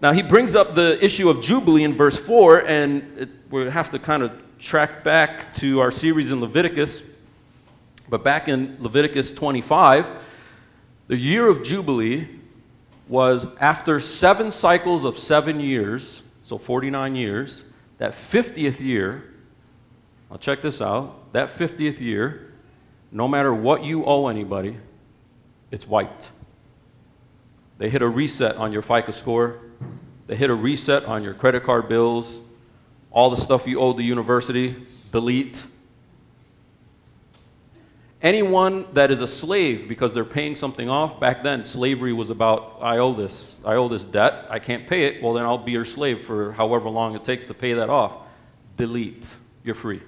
Now, 0.00 0.12
he 0.12 0.22
brings 0.22 0.54
up 0.54 0.74
the 0.74 1.04
issue 1.04 1.28
of 1.28 1.42
Jubilee 1.42 1.84
in 1.84 1.92
verse 1.92 2.18
4, 2.18 2.66
and 2.66 3.18
it, 3.18 3.28
we 3.50 3.68
have 3.68 3.90
to 3.90 3.98
kind 3.98 4.22
of 4.22 4.32
track 4.58 5.04
back 5.04 5.52
to 5.56 5.80
our 5.80 5.90
series 5.90 6.30
in 6.30 6.40
Leviticus. 6.40 7.02
But 8.10 8.24
back 8.24 8.48
in 8.48 8.76
Leviticus 8.80 9.32
25, 9.32 10.10
the 11.06 11.16
year 11.16 11.48
of 11.48 11.62
Jubilee 11.62 12.28
was 13.08 13.56
after 13.58 14.00
seven 14.00 14.50
cycles 14.50 15.04
of 15.04 15.16
seven 15.16 15.60
years, 15.60 16.22
so 16.42 16.58
49 16.58 17.14
years, 17.14 17.64
that 17.98 18.12
50th 18.12 18.80
year, 18.80 19.24
I'll 20.28 20.38
check 20.38 20.60
this 20.60 20.82
out, 20.82 21.32
that 21.32 21.56
50th 21.56 22.00
year, 22.00 22.52
no 23.12 23.28
matter 23.28 23.54
what 23.54 23.84
you 23.84 24.04
owe 24.04 24.26
anybody, 24.26 24.76
it's 25.70 25.86
wiped. 25.86 26.30
They 27.78 27.90
hit 27.90 28.02
a 28.02 28.08
reset 28.08 28.56
on 28.56 28.72
your 28.72 28.82
FICO 28.82 29.12
score, 29.12 29.60
they 30.26 30.34
hit 30.34 30.50
a 30.50 30.54
reset 30.54 31.04
on 31.04 31.22
your 31.22 31.34
credit 31.34 31.62
card 31.62 31.88
bills, 31.88 32.40
all 33.12 33.30
the 33.30 33.36
stuff 33.36 33.68
you 33.68 33.78
owed 33.80 33.96
the 33.96 34.04
university, 34.04 34.76
delete. 35.12 35.64
Anyone 38.22 38.86
that 38.92 39.10
is 39.10 39.22
a 39.22 39.26
slave 39.26 39.88
because 39.88 40.12
they're 40.12 40.24
paying 40.24 40.54
something 40.54 40.90
off, 40.90 41.18
back 41.18 41.42
then 41.42 41.64
slavery 41.64 42.12
was 42.12 42.28
about, 42.28 42.78
I 42.82 42.98
owe 42.98 43.14
this, 43.14 43.56
I 43.64 43.74
owe 43.74 43.88
this 43.88 44.04
debt, 44.04 44.46
I 44.50 44.58
can't 44.58 44.86
pay 44.86 45.04
it, 45.04 45.22
well 45.22 45.32
then 45.32 45.46
I'll 45.46 45.56
be 45.56 45.72
your 45.72 45.86
slave 45.86 46.26
for 46.26 46.52
however 46.52 46.90
long 46.90 47.16
it 47.16 47.24
takes 47.24 47.46
to 47.46 47.54
pay 47.54 47.72
that 47.74 47.88
off. 47.88 48.12
Delete. 48.76 49.34
You're 49.64 49.74
free. 49.74 50.00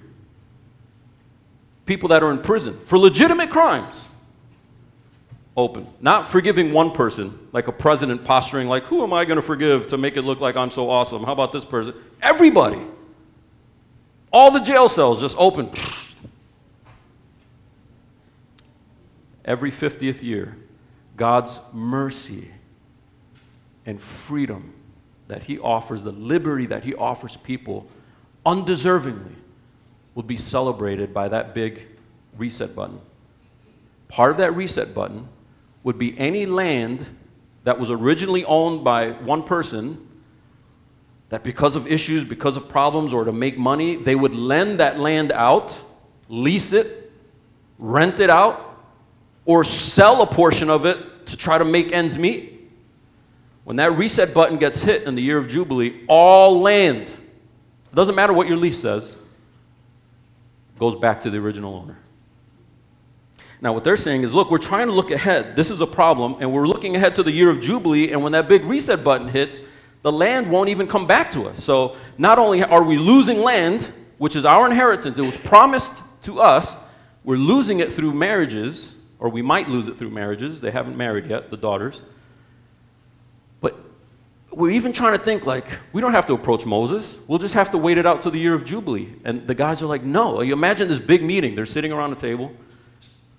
People 1.85 2.09
that 2.09 2.23
are 2.23 2.31
in 2.31 2.39
prison 2.39 2.79
for 2.85 2.97
legitimate 2.99 3.49
crimes, 3.49 4.09
open. 5.57 5.87
Not 5.99 6.29
forgiving 6.29 6.71
one 6.71 6.91
person, 6.91 7.37
like 7.51 7.67
a 7.67 7.71
president 7.71 8.25
posturing, 8.25 8.67
like, 8.67 8.83
who 8.83 9.03
am 9.03 9.13
I 9.13 9.25
going 9.25 9.35
to 9.37 9.43
forgive 9.43 9.87
to 9.87 9.97
make 9.97 10.17
it 10.17 10.21
look 10.23 10.39
like 10.39 10.55
I'm 10.55 10.71
so 10.71 10.89
awesome? 10.89 11.23
How 11.23 11.33
about 11.33 11.51
this 11.51 11.65
person? 11.65 11.93
Everybody. 12.21 12.81
All 14.31 14.51
the 14.51 14.59
jail 14.59 14.89
cells 14.89 15.21
just 15.21 15.37
open. 15.37 15.69
Every 19.45 19.71
50th 19.71 20.23
year, 20.23 20.55
God's 21.17 21.59
mercy 21.73 22.51
and 23.85 23.99
freedom 23.99 24.73
that 25.27 25.43
He 25.43 25.59
offers, 25.59 26.03
the 26.03 26.11
liberty 26.11 26.65
that 26.67 26.83
He 26.83 26.93
offers 26.95 27.37
people 27.37 27.87
undeservingly, 28.45 29.35
will 30.15 30.23
be 30.23 30.37
celebrated 30.37 31.13
by 31.13 31.27
that 31.27 31.53
big 31.53 31.87
reset 32.37 32.75
button. 32.75 32.99
Part 34.07 34.31
of 34.31 34.37
that 34.37 34.55
reset 34.55 34.93
button 34.93 35.27
would 35.83 35.97
be 35.97 36.17
any 36.17 36.45
land 36.45 37.05
that 37.63 37.79
was 37.79 37.89
originally 37.89 38.45
owned 38.45 38.83
by 38.83 39.11
one 39.11 39.43
person 39.43 40.07
that 41.29 41.43
because 41.43 41.75
of 41.75 41.87
issues, 41.87 42.23
because 42.23 42.55
of 42.55 42.69
problems, 42.69 43.11
or 43.11 43.23
to 43.23 43.31
make 43.31 43.57
money, 43.57 43.95
they 43.95 44.13
would 44.13 44.35
lend 44.35 44.79
that 44.79 44.99
land 44.99 45.31
out, 45.31 45.75
lease 46.29 46.73
it, 46.73 47.11
rent 47.79 48.19
it 48.19 48.29
out, 48.29 48.62
or 49.45 49.63
sell 49.63 50.21
a 50.21 50.27
portion 50.27 50.69
of 50.69 50.85
it 50.85 51.27
to 51.27 51.37
try 51.37 51.57
to 51.57 51.65
make 51.65 51.91
ends 51.91 52.17
meet. 52.17 52.71
When 53.63 53.77
that 53.77 53.97
reset 53.97 54.33
button 54.33 54.57
gets 54.57 54.81
hit 54.81 55.03
in 55.03 55.15
the 55.15 55.21
year 55.21 55.37
of 55.37 55.47
Jubilee, 55.47 56.03
all 56.07 56.59
land, 56.59 57.03
it 57.07 57.95
doesn't 57.95 58.15
matter 58.15 58.33
what 58.33 58.47
your 58.47 58.57
lease 58.57 58.79
says, 58.79 59.15
goes 60.79 60.95
back 60.95 61.21
to 61.21 61.29
the 61.29 61.37
original 61.37 61.75
owner. 61.75 61.97
Now, 63.61 63.71
what 63.71 63.85
they're 63.85 63.95
saying 63.95 64.23
is 64.23 64.33
look, 64.33 64.51
we're 64.51 64.57
trying 64.57 64.87
to 64.87 64.93
look 64.93 65.09
ahead. 65.09 65.55
This 65.55 65.71
is 65.71 65.79
a 65.79 65.87
problem, 65.87 66.35
and 66.41 66.51
we're 66.51 66.67
looking 66.67 66.97
ahead 66.97 67.15
to 67.15 67.23
the 67.23 67.31
year 67.31 67.49
of 67.49 67.61
Jubilee, 67.61 68.11
and 68.11 68.21
when 68.21 68.33
that 68.33 68.49
big 68.49 68.65
reset 68.65 69.03
button 69.05 69.29
hits, 69.29 69.61
the 70.01 70.11
land 70.11 70.51
won't 70.51 70.67
even 70.67 70.85
come 70.85 71.07
back 71.07 71.31
to 71.31 71.47
us. 71.47 71.63
So, 71.63 71.95
not 72.17 72.37
only 72.37 72.61
are 72.61 72.83
we 72.83 72.97
losing 72.97 73.39
land, 73.39 73.89
which 74.17 74.35
is 74.35 74.43
our 74.43 74.65
inheritance, 74.65 75.17
it 75.17 75.21
was 75.21 75.37
promised 75.37 76.03
to 76.23 76.41
us, 76.41 76.75
we're 77.23 77.37
losing 77.37 77.79
it 77.79 77.93
through 77.93 78.13
marriages, 78.13 78.95
or 79.23 79.29
we 79.29 79.41
might 79.41 79.69
lose 79.69 79.87
it 79.87 79.97
through 79.97 80.09
marriages. 80.09 80.59
They 80.59 80.69
haven't 80.69 80.97
married 80.97 81.27
yet, 81.27 81.49
the 81.49 81.55
daughters. 81.55 82.03
But 83.61 83.77
we're 84.51 84.71
even 84.71 84.91
trying 84.91 85.17
to 85.17 85.23
think 85.23 85.45
like, 85.45 85.65
we 85.93 86.01
don't 86.01 86.11
have 86.11 86.25
to 86.25 86.33
approach 86.33 86.65
Moses. 86.65 87.17
We'll 87.25 87.39
just 87.39 87.53
have 87.53 87.71
to 87.71 87.77
wait 87.77 87.97
it 87.97 88.05
out 88.05 88.19
to 88.21 88.29
the 88.29 88.37
year 88.37 88.53
of 88.53 88.65
Jubilee. 88.65 89.13
And 89.23 89.47
the 89.47 89.55
guys 89.55 89.81
are 89.81 89.85
like, 89.85 90.03
no. 90.03 90.41
You 90.41 90.51
imagine 90.51 90.89
this 90.89 90.99
big 90.99 91.23
meeting. 91.23 91.55
They're 91.55 91.65
sitting 91.65 91.93
around 91.93 92.11
a 92.11 92.17
table. 92.17 92.51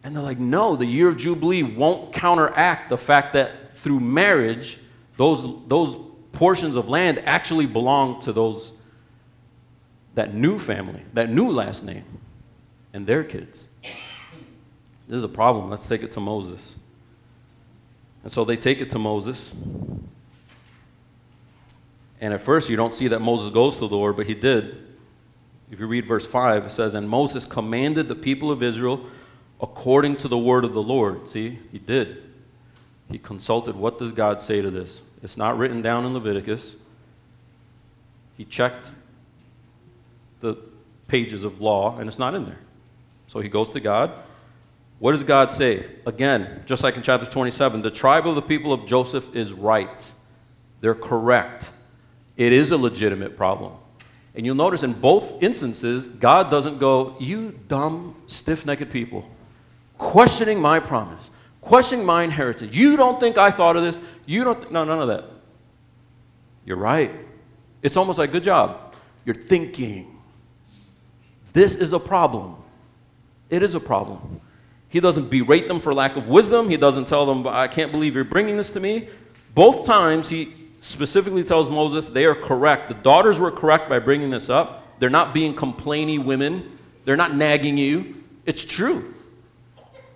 And 0.03 0.17
they're 0.17 0.23
like, 0.23 0.39
no, 0.39 0.75
the 0.75 0.87
year 0.87 1.09
of 1.09 1.19
Jubilee 1.19 1.63
won't 1.63 2.15
counteract 2.15 2.89
the 2.89 2.97
fact 2.97 3.35
that 3.35 3.77
through 3.77 4.01
marriage, 4.01 4.79
those, 5.19 5.47
those 5.69 5.99
portions 6.33 6.77
of 6.77 6.89
land 6.89 7.23
actually 7.27 7.67
belong 7.67 8.23
to 8.23 8.33
those, 8.33 8.73
that 10.15 10.33
new 10.33 10.59
family, 10.59 11.03
that 11.13 11.29
new 11.29 11.51
last 11.51 11.85
name, 11.85 12.05
and 12.95 13.07
their 13.07 13.23
kids. 13.23 13.69
This 15.09 15.19
is 15.19 15.23
a 15.23 15.29
problem. 15.29 15.71
Let's 15.71 15.87
take 15.87 16.03
it 16.03 16.13
to 16.13 16.21
Moses. 16.21 16.77
And 18.23 18.33
so 18.33 18.45
they 18.45 18.57
take 18.57 18.81
it 18.81 18.91
to 18.91 18.99
Moses. 18.99 19.55
And 22.21 22.33
at 22.33 22.41
first, 22.41 22.71
you 22.71 22.77
don't 22.77 22.95
see 22.95 23.09
that 23.09 23.21
Moses 23.21 23.53
goes 23.53 23.75
to 23.75 23.87
the 23.87 23.97
Lord, 23.97 24.17
but 24.17 24.27
he 24.27 24.35
did. 24.35 24.79
If 25.71 25.81
you 25.81 25.87
read 25.87 26.07
verse 26.07 26.27
5, 26.27 26.67
it 26.67 26.73
says, 26.73 26.95
And 26.95 27.09
Moses 27.09 27.45
commanded 27.45 28.09
the 28.09 28.15
people 28.15 28.51
of 28.51 28.63
Israel 28.63 29.05
according 29.61 30.17
to 30.17 30.29
the 30.29 30.39
word 30.39 30.65
of 30.65 30.73
the 30.73 30.83
Lord. 30.83 31.29
See, 31.29 31.59
he 31.71 31.79
did. 31.79 32.23
He 33.11 33.19
consulted, 33.19 33.77
what 33.77 33.99
does 33.99 34.13
God 34.13 34.41
say 34.41 34.63
to 34.63 34.71
this? 34.71 35.03
It's 35.23 35.37
not 35.37 35.59
written 35.59 35.83
down 35.83 36.07
in 36.07 36.15
Leviticus. 36.15 36.77
He 38.37 38.45
checked 38.45 38.91
the 40.41 40.57
pages 41.09 41.45
of 41.45 41.61
law, 41.61 41.99
and 41.99 42.09
it's 42.09 42.19
not 42.19 42.35
in 42.35 42.45
there. 42.45 42.59
So 43.29 43.41
he 43.41 43.49
goes 43.49 43.71
to 43.73 43.81
God. 43.81 44.13
What 44.99 45.13
does 45.13 45.23
God 45.23 45.51
say? 45.51 45.87
Again, 46.07 46.63
just 46.67 46.83
like 46.83 46.97
in 46.97 47.03
chapter 47.03 47.27
27, 47.27 47.83
the 47.83 47.91
tribe 47.91 48.27
of 48.27 48.35
the 48.35 48.43
people 48.43 48.73
of 48.73 48.87
Joseph 48.87 49.35
is 49.35 49.53
right. 49.53 50.13
They're 50.81 50.95
correct. 50.95 51.71
It 52.37 52.53
is 52.53 52.71
a 52.71 52.77
legitimate 52.77 53.37
problem. 53.37 53.73
And 54.35 54.45
you'll 54.45 54.55
notice 54.55 54.83
in 54.83 54.93
both 54.93 55.43
instances, 55.43 56.07
God 56.07 56.51
doesn't 56.51 56.79
go, 56.79 57.17
You 57.21 57.59
dumb, 57.69 58.17
stiff 58.27 58.67
necked 58.67 58.91
people 58.91 59.29
questioning 59.99 60.61
my 60.61 60.81
promise, 60.81 61.31
questioning 61.61 62.05
my 62.05 62.23
inheritance. 62.23 62.75
You 62.75 62.97
don't 62.97 63.19
think 63.21 63.39
I 63.39 63.51
thought 63.51 63.77
of 63.77 63.83
this? 63.83 64.01
You 64.27 64.45
don't, 64.45 64.61
th- 64.61 64.73
no, 64.73 64.85
none 64.85 65.01
of 65.01 65.09
that. 65.09 65.25
You're 66.65 66.77
right. 66.77 67.11
It's 67.83 67.97
almost 67.97 68.19
like, 68.19 68.33
good 68.33 68.45
job. 68.45 68.95
You're 69.25 69.35
thinking. 69.35 70.19
This 71.53 71.77
is 71.77 71.93
a 71.93 71.99
problem. 71.99 72.57
It 73.51 73.63
is 73.63 73.75
a 73.75 73.81
problem. 73.81 74.41
He 74.95 75.01
doesn't 75.01 75.29
berate 75.29 75.67
them 75.67 75.81
for 75.81 75.93
lack 75.93 76.15
of 76.15 76.29
wisdom. 76.29 76.69
He 76.69 76.77
doesn't 76.77 77.09
tell 77.09 77.27
them, 77.27 77.49
I 77.49 77.67
can't 77.67 77.91
believe 77.91 78.15
you're 78.15 78.23
bringing 78.23 78.57
this 78.57 78.71
to 78.75 78.81
me. 78.81 79.09
Both 79.53 79.87
times, 79.87 80.29
he 80.29 80.55
specifically 80.79 81.43
tells 81.43 81.69
Moses 81.69 82.09
they 82.11 82.27
are 82.27 82.35
correct. 82.37 82.87
The 82.87 82.95
daughters 82.95 83.41
were 83.41 83.51
correct 83.51 83.89
by 83.89 83.99
bringing 83.99 84.31
this 84.31 84.49
up. 84.49 85.01
They're 85.01 85.11
not 85.11 85.35
being 85.35 85.53
complaining 85.53 86.25
women, 86.25 86.79
they're 87.05 87.17
not 87.17 87.35
nagging 87.35 87.77
you. 87.77 88.23
It's 88.47 88.65
true. 88.65 89.13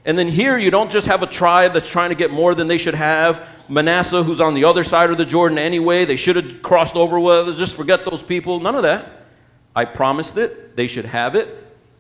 And 0.05 0.17
then 0.17 0.29
here, 0.29 0.57
you 0.57 0.71
don't 0.71 0.93
just 0.93 1.09
have 1.09 1.25
a 1.25 1.27
tribe 1.27 1.73
that's 1.73 1.91
trying 1.91 2.11
to 2.11 2.15
get 2.15 2.31
more 2.31 2.55
than 2.55 2.69
they 2.69 2.79
should 2.79 2.95
have. 2.95 3.49
Manasseh, 3.69 4.23
who's 4.23 4.41
on 4.41 4.55
the 4.55 4.63
other 4.65 4.85
side 4.85 5.11
of 5.11 5.19
the 5.19 5.27
Jordan 5.27 5.59
anyway, 5.59 6.05
they 6.05 6.15
should 6.15 6.37
have 6.37 6.63
crossed 6.63 6.95
over. 6.95 7.19
Well, 7.19 7.51
just 7.51 7.75
forget 7.75 8.05
those 8.05 8.23
people. 8.23 8.61
None 8.61 8.77
of 8.77 8.83
that. 8.83 9.27
I 9.75 9.87
promised 9.87 10.37
it. 10.37 10.77
They 10.77 10.87
should 10.87 11.05
have 11.07 11.35
it. 11.35 11.49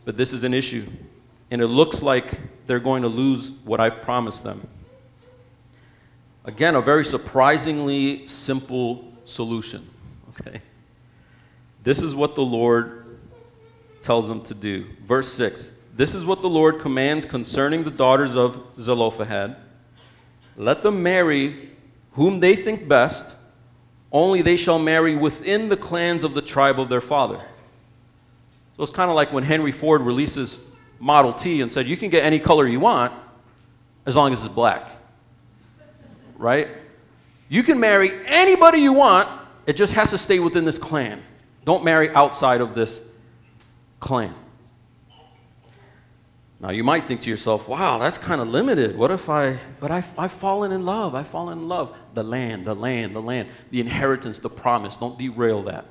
But 0.05 0.17
this 0.17 0.33
is 0.33 0.45
an 0.45 0.55
issue. 0.55 0.87
And 1.51 1.61
it 1.61 1.67
looks 1.67 2.03
like 2.03 2.39
they're 2.67 2.81
going 2.81 3.03
to 3.03 3.09
lose 3.09 3.51
what 3.65 3.81
I've 3.81 4.03
promised 4.03 4.45
them. 4.45 4.67
Again, 6.45 6.75
a 6.75 6.81
very 6.81 7.05
surprisingly 7.05 8.27
simple 8.27 9.13
solution. 9.25 9.89
Okay? 10.31 10.61
This 11.83 12.01
is 12.01 12.15
what 12.15 12.35
the 12.35 12.45
Lord 12.45 13.19
tells 14.03 14.29
them 14.29 14.43
to 14.45 14.55
do. 14.55 14.87
Verse 15.05 15.33
6 15.33 15.73
This 15.95 16.15
is 16.15 16.25
what 16.25 16.43
the 16.43 16.49
Lord 16.49 16.81
commands 16.81 17.25
concerning 17.25 17.85
the 17.85 17.91
daughters 17.91 18.37
of 18.37 18.63
Zelophehad. 18.79 19.57
Let 20.57 20.83
them 20.83 21.03
marry 21.03 21.71
whom 22.13 22.41
they 22.41 22.57
think 22.57 22.89
best, 22.89 23.35
only 24.11 24.43
they 24.43 24.57
shall 24.57 24.79
marry 24.79 25.15
within 25.15 25.69
the 25.69 25.77
clans 25.77 26.25
of 26.25 26.35
the 26.35 26.43
tribe 26.43 26.81
of 26.81 26.89
their 26.89 27.01
father. 27.01 27.39
So 28.77 28.83
it's 28.83 28.93
kind 28.93 29.11
of 29.11 29.17
like 29.17 29.33
when 29.33 29.45
Henry 29.45 29.73
Ford 29.73 30.01
releases 30.01 30.65
Model 30.99 31.33
T 31.33 31.61
and 31.61 31.71
said, 31.71 31.87
You 31.87 31.97
can 31.97 32.11
get 32.11 32.25
any 32.25 32.39
color 32.39 32.67
you 32.67 32.81
want 32.81 33.13
as 34.07 34.17
long 34.17 34.33
as 34.33 34.41
it's 34.41 34.49
black. 34.49 34.91
Right? 36.37 36.69
You 37.49 37.63
can 37.63 37.81
marry 37.81 38.11
anybody 38.27 38.79
you 38.79 38.93
want, 38.93 39.29
it 39.67 39.77
just 39.77 39.93
has 39.95 40.11
to 40.11 40.19
stay 40.19 40.39
within 40.39 40.65
this 40.65 40.79
clan. 40.79 41.23
Don't 41.65 41.85
marry 41.85 42.11
outside 42.11 42.61
of 42.61 42.75
this 42.75 43.01
clan. 44.01 44.35
Now, 46.61 46.71
you 46.71 46.83
might 46.83 47.07
think 47.07 47.21
to 47.21 47.31
yourself, 47.31 47.69
wow, 47.69 47.99
that's 47.99 48.19
kind 48.19 48.41
of 48.41 48.49
limited. 48.49 48.97
What 48.99 49.13
if 49.13 49.29
I, 49.29 49.59
but 49.79 49.93
I've, 49.93 50.19
I've 50.19 50.33
fallen 50.33 50.73
in 50.73 50.85
love. 50.85 51.15
I've 51.15 51.29
fallen 51.29 51.59
in 51.59 51.69
love. 51.69 51.97
The 52.15 52.25
land, 52.25 52.65
the 52.65 52.75
land, 52.75 53.15
the 53.15 53.23
land, 53.23 53.49
the 53.71 53.81
inheritance, 53.81 54.41
the 54.41 54.51
promise. 54.51 54.97
Don't 54.97 55.17
derail 55.17 55.63
that. 55.65 55.87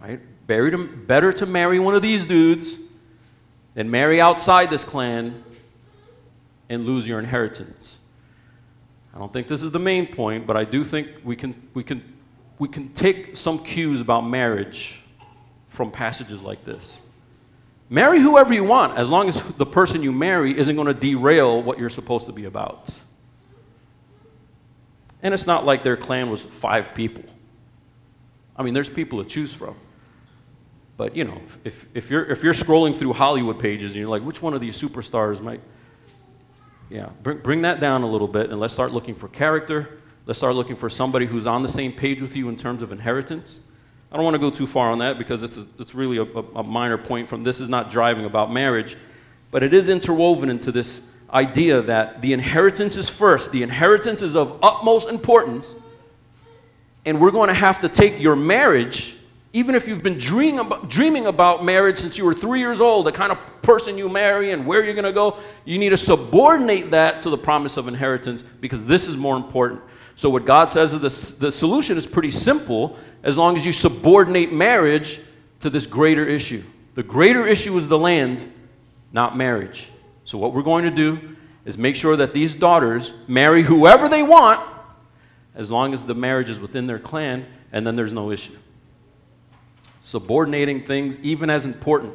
Right? 0.00 0.20
Better 0.46 1.32
to 1.32 1.46
marry 1.46 1.78
one 1.78 1.94
of 1.94 2.02
these 2.02 2.26
dudes 2.26 2.78
than 3.74 3.90
marry 3.90 4.20
outside 4.20 4.70
this 4.70 4.84
clan 4.84 5.44
and 6.68 6.86
lose 6.86 7.06
your 7.06 7.18
inheritance. 7.18 7.98
I 9.14 9.18
don't 9.18 9.32
think 9.32 9.46
this 9.46 9.62
is 9.62 9.70
the 9.70 9.78
main 9.78 10.06
point, 10.06 10.46
but 10.46 10.56
I 10.56 10.64
do 10.64 10.84
think 10.84 11.08
we 11.22 11.36
can, 11.36 11.54
we 11.74 11.84
can, 11.84 12.02
we 12.58 12.68
can 12.68 12.88
take 12.94 13.36
some 13.36 13.58
cues 13.58 14.00
about 14.00 14.22
marriage 14.22 15.00
from 15.68 15.90
passages 15.90 16.42
like 16.42 16.64
this. 16.64 17.00
Marry 17.90 18.20
whoever 18.20 18.52
you 18.54 18.64
want, 18.64 18.96
as 18.96 19.08
long 19.08 19.28
as 19.28 19.40
the 19.56 19.66
person 19.66 20.02
you 20.02 20.10
marry 20.10 20.58
isn't 20.58 20.74
going 20.74 20.88
to 20.88 20.94
derail 20.94 21.62
what 21.62 21.78
you're 21.78 21.90
supposed 21.90 22.26
to 22.26 22.32
be 22.32 22.46
about. 22.46 22.88
And 25.22 25.32
it's 25.32 25.46
not 25.46 25.64
like 25.64 25.82
their 25.82 25.96
clan 25.96 26.30
was 26.30 26.42
five 26.42 26.94
people. 26.94 27.24
I 28.56 28.62
mean, 28.62 28.74
there's 28.74 28.88
people 28.88 29.22
to 29.22 29.28
choose 29.28 29.52
from. 29.52 29.76
But 30.96 31.16
you 31.16 31.24
know, 31.24 31.40
if, 31.64 31.86
if 31.94 32.10
you're 32.10 32.24
if 32.26 32.42
you're 32.42 32.54
scrolling 32.54 32.96
through 32.96 33.14
Hollywood 33.14 33.58
pages 33.58 33.92
and 33.92 34.00
you're 34.00 34.08
like, 34.08 34.22
which 34.22 34.42
one 34.42 34.54
of 34.54 34.60
these 34.60 34.80
superstars 34.80 35.40
might 35.40 35.60
yeah, 36.90 37.08
bring, 37.22 37.38
bring 37.38 37.62
that 37.62 37.80
down 37.80 38.02
a 38.02 38.06
little 38.06 38.28
bit 38.28 38.50
and 38.50 38.60
let's 38.60 38.72
start 38.72 38.92
looking 38.92 39.14
for 39.14 39.28
character. 39.28 39.98
Let's 40.26 40.38
start 40.38 40.54
looking 40.54 40.76
for 40.76 40.88
somebody 40.88 41.26
who's 41.26 41.46
on 41.46 41.62
the 41.62 41.68
same 41.68 41.92
page 41.92 42.22
with 42.22 42.36
you 42.36 42.48
in 42.48 42.56
terms 42.56 42.82
of 42.82 42.92
inheritance. 42.92 43.60
I 44.12 44.16
don't 44.16 44.24
want 44.24 44.34
to 44.34 44.38
go 44.38 44.50
too 44.50 44.66
far 44.66 44.90
on 44.90 44.98
that 44.98 45.18
because 45.18 45.42
it's, 45.42 45.56
a, 45.56 45.66
it's 45.78 45.94
really 45.94 46.18
a, 46.18 46.22
a 46.22 46.62
minor 46.62 46.96
point 46.96 47.28
from 47.28 47.42
this 47.42 47.60
is 47.60 47.68
not 47.68 47.90
driving 47.90 48.24
about 48.24 48.52
marriage, 48.52 48.96
but 49.50 49.62
it 49.62 49.74
is 49.74 49.88
interwoven 49.88 50.50
into 50.50 50.70
this 50.70 51.02
idea 51.32 51.82
that 51.82 52.22
the 52.22 52.32
inheritance 52.32 52.96
is 52.96 53.08
first. 53.08 53.50
The 53.50 53.62
inheritance 53.62 54.22
is 54.22 54.36
of 54.36 54.60
utmost 54.62 55.08
importance, 55.08 55.74
and 57.04 57.20
we're 57.20 57.32
going 57.32 57.48
to 57.48 57.54
have 57.54 57.80
to 57.80 57.88
take 57.88 58.20
your 58.20 58.36
marriage 58.36 59.13
even 59.54 59.76
if 59.76 59.86
you've 59.86 60.02
been 60.02 60.18
dreaming 60.18 60.58
about, 60.58 60.90
dreaming 60.90 61.26
about 61.26 61.64
marriage 61.64 61.98
since 61.98 62.18
you 62.18 62.24
were 62.24 62.34
three 62.34 62.58
years 62.58 62.80
old, 62.80 63.06
the 63.06 63.12
kind 63.12 63.30
of 63.30 63.38
person 63.62 63.96
you 63.96 64.08
marry 64.08 64.50
and 64.50 64.66
where 64.66 64.82
you're 64.82 64.94
going 64.94 65.04
to 65.04 65.12
go, 65.12 65.38
you 65.64 65.78
need 65.78 65.90
to 65.90 65.96
subordinate 65.96 66.90
that 66.90 67.22
to 67.22 67.30
the 67.30 67.38
promise 67.38 67.76
of 67.76 67.86
inheritance 67.86 68.42
because 68.42 68.84
this 68.84 69.06
is 69.06 69.16
more 69.16 69.36
important. 69.36 69.80
So, 70.16 70.28
what 70.28 70.44
God 70.44 70.70
says 70.70 70.92
is 70.92 71.00
the, 71.38 71.46
the 71.46 71.52
solution 71.52 71.96
is 71.96 72.04
pretty 72.04 72.32
simple 72.32 72.98
as 73.22 73.36
long 73.36 73.56
as 73.56 73.64
you 73.64 73.72
subordinate 73.72 74.52
marriage 74.52 75.20
to 75.60 75.70
this 75.70 75.86
greater 75.86 76.26
issue. 76.26 76.64
The 76.96 77.04
greater 77.04 77.46
issue 77.46 77.78
is 77.78 77.86
the 77.86 77.98
land, 77.98 78.52
not 79.12 79.36
marriage. 79.36 79.88
So, 80.24 80.36
what 80.36 80.52
we're 80.52 80.62
going 80.62 80.84
to 80.84 80.90
do 80.90 81.36
is 81.64 81.78
make 81.78 81.94
sure 81.94 82.16
that 82.16 82.32
these 82.32 82.54
daughters 82.54 83.12
marry 83.28 83.62
whoever 83.62 84.08
they 84.08 84.24
want 84.24 84.68
as 85.54 85.70
long 85.70 85.94
as 85.94 86.04
the 86.04 86.14
marriage 86.14 86.50
is 86.50 86.58
within 86.58 86.88
their 86.88 86.98
clan, 86.98 87.46
and 87.70 87.86
then 87.86 87.94
there's 87.94 88.12
no 88.12 88.32
issue 88.32 88.56
subordinating 90.04 90.84
things, 90.84 91.18
even 91.22 91.48
as 91.48 91.64
important, 91.64 92.12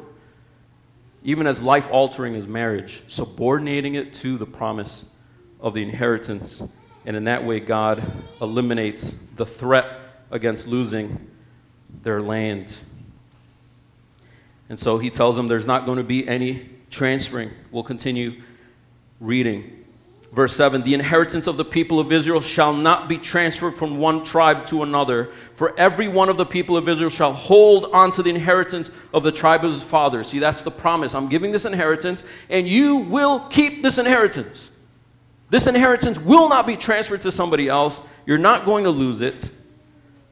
even 1.24 1.48
as 1.48 1.60
life 1.60 1.88
altering 1.90 2.36
as 2.36 2.46
marriage, 2.46 3.02
subordinating 3.08 3.96
it 3.96 4.14
to 4.14 4.38
the 4.38 4.46
promise 4.46 5.04
of 5.58 5.74
the 5.74 5.82
inheritance. 5.82 6.62
And 7.04 7.16
in 7.16 7.24
that 7.24 7.44
way, 7.44 7.58
God 7.58 8.00
eliminates 8.40 9.16
the 9.34 9.44
threat 9.44 9.86
against 10.30 10.68
losing 10.68 11.28
their 12.04 12.22
land. 12.22 12.72
And 14.68 14.78
so 14.78 14.98
he 14.98 15.10
tells 15.10 15.34
them 15.34 15.48
there's 15.48 15.66
not 15.66 15.84
going 15.84 15.98
to 15.98 16.04
be 16.04 16.28
any 16.28 16.70
transferring. 16.90 17.50
We'll 17.72 17.82
continue 17.82 18.40
reading. 19.18 19.79
Verse 20.32 20.54
7 20.54 20.82
The 20.82 20.94
inheritance 20.94 21.46
of 21.46 21.56
the 21.56 21.64
people 21.64 21.98
of 21.98 22.12
Israel 22.12 22.40
shall 22.40 22.72
not 22.72 23.08
be 23.08 23.18
transferred 23.18 23.76
from 23.76 23.98
one 23.98 24.24
tribe 24.24 24.66
to 24.66 24.82
another, 24.82 25.30
for 25.56 25.78
every 25.78 26.08
one 26.08 26.28
of 26.28 26.36
the 26.36 26.46
people 26.46 26.76
of 26.76 26.88
Israel 26.88 27.10
shall 27.10 27.32
hold 27.32 27.86
on 27.92 28.12
to 28.12 28.22
the 28.22 28.30
inheritance 28.30 28.90
of 29.12 29.22
the 29.22 29.32
tribe 29.32 29.64
of 29.64 29.72
his 29.72 29.82
father. 29.82 30.22
See, 30.22 30.38
that's 30.38 30.62
the 30.62 30.70
promise. 30.70 31.14
I'm 31.14 31.28
giving 31.28 31.52
this 31.52 31.64
inheritance, 31.64 32.22
and 32.48 32.68
you 32.68 32.96
will 32.96 33.40
keep 33.48 33.82
this 33.82 33.98
inheritance. 33.98 34.70
This 35.50 35.66
inheritance 35.66 36.18
will 36.18 36.48
not 36.48 36.66
be 36.66 36.76
transferred 36.76 37.22
to 37.22 37.32
somebody 37.32 37.68
else. 37.68 38.00
You're 38.24 38.38
not 38.38 38.64
going 38.64 38.84
to 38.84 38.90
lose 38.90 39.20
it. 39.20 39.50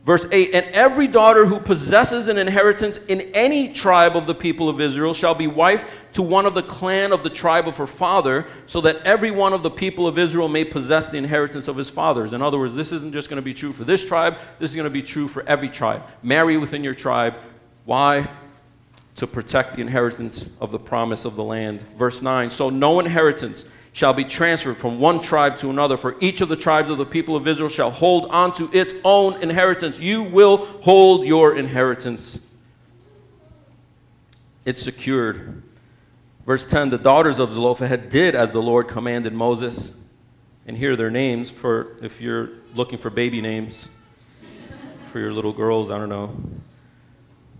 Verse 0.08 0.24
8 0.32 0.54
And 0.54 0.64
every 0.68 1.06
daughter 1.06 1.44
who 1.44 1.60
possesses 1.60 2.28
an 2.28 2.38
inheritance 2.38 2.96
in 3.08 3.20
any 3.34 3.74
tribe 3.74 4.16
of 4.16 4.26
the 4.26 4.34
people 4.34 4.70
of 4.70 4.80
Israel 4.80 5.12
shall 5.12 5.34
be 5.34 5.46
wife 5.46 5.84
to 6.14 6.22
one 6.22 6.46
of 6.46 6.54
the 6.54 6.62
clan 6.62 7.12
of 7.12 7.22
the 7.22 7.28
tribe 7.28 7.68
of 7.68 7.76
her 7.76 7.86
father, 7.86 8.46
so 8.66 8.80
that 8.80 8.96
every 9.04 9.30
one 9.30 9.52
of 9.52 9.62
the 9.62 9.70
people 9.70 10.06
of 10.06 10.16
Israel 10.16 10.48
may 10.48 10.64
possess 10.64 11.10
the 11.10 11.18
inheritance 11.18 11.68
of 11.68 11.76
his 11.76 11.90
fathers. 11.90 12.32
In 12.32 12.40
other 12.40 12.58
words, 12.58 12.74
this 12.74 12.90
isn't 12.90 13.12
just 13.12 13.28
going 13.28 13.36
to 13.36 13.42
be 13.42 13.52
true 13.52 13.70
for 13.70 13.84
this 13.84 14.02
tribe, 14.02 14.38
this 14.58 14.70
is 14.70 14.76
going 14.76 14.84
to 14.84 14.90
be 14.90 15.02
true 15.02 15.28
for 15.28 15.46
every 15.46 15.68
tribe. 15.68 16.02
Marry 16.22 16.56
within 16.56 16.82
your 16.82 16.94
tribe. 16.94 17.34
Why? 17.84 18.30
To 19.16 19.26
protect 19.26 19.74
the 19.74 19.82
inheritance 19.82 20.48
of 20.58 20.72
the 20.72 20.78
promise 20.78 21.26
of 21.26 21.36
the 21.36 21.44
land. 21.44 21.82
Verse 21.98 22.22
9 22.22 22.48
So 22.48 22.70
no 22.70 22.98
inheritance 22.98 23.66
shall 23.98 24.12
be 24.12 24.24
transferred 24.24 24.76
from 24.76 25.00
one 25.00 25.20
tribe 25.20 25.56
to 25.56 25.70
another, 25.70 25.96
for 25.96 26.14
each 26.20 26.40
of 26.40 26.48
the 26.48 26.54
tribes 26.54 26.88
of 26.88 26.98
the 26.98 27.04
people 27.04 27.34
of 27.34 27.48
Israel 27.48 27.68
shall 27.68 27.90
hold 27.90 28.26
on 28.26 28.54
to 28.54 28.70
its 28.72 28.92
own 29.02 29.42
inheritance. 29.42 29.98
You 29.98 30.22
will 30.22 30.58
hold 30.82 31.26
your 31.26 31.56
inheritance. 31.58 32.46
It's 34.64 34.80
secured. 34.80 35.64
Verse 36.46 36.64
10 36.64 36.90
The 36.90 36.98
daughters 36.98 37.40
of 37.40 37.52
Zelophehad 37.52 38.08
did 38.08 38.36
as 38.36 38.52
the 38.52 38.62
Lord 38.62 38.86
commanded 38.86 39.32
Moses. 39.32 39.90
And 40.64 40.76
here 40.76 40.92
are 40.92 40.96
their 40.96 41.10
names 41.10 41.50
for 41.50 41.96
if 42.00 42.20
you're 42.20 42.50
looking 42.76 42.98
for 42.98 43.10
baby 43.10 43.40
names 43.40 43.88
for 45.10 45.18
your 45.18 45.32
little 45.32 45.52
girls. 45.52 45.90
I 45.90 45.98
don't 45.98 46.08
know. 46.08 46.40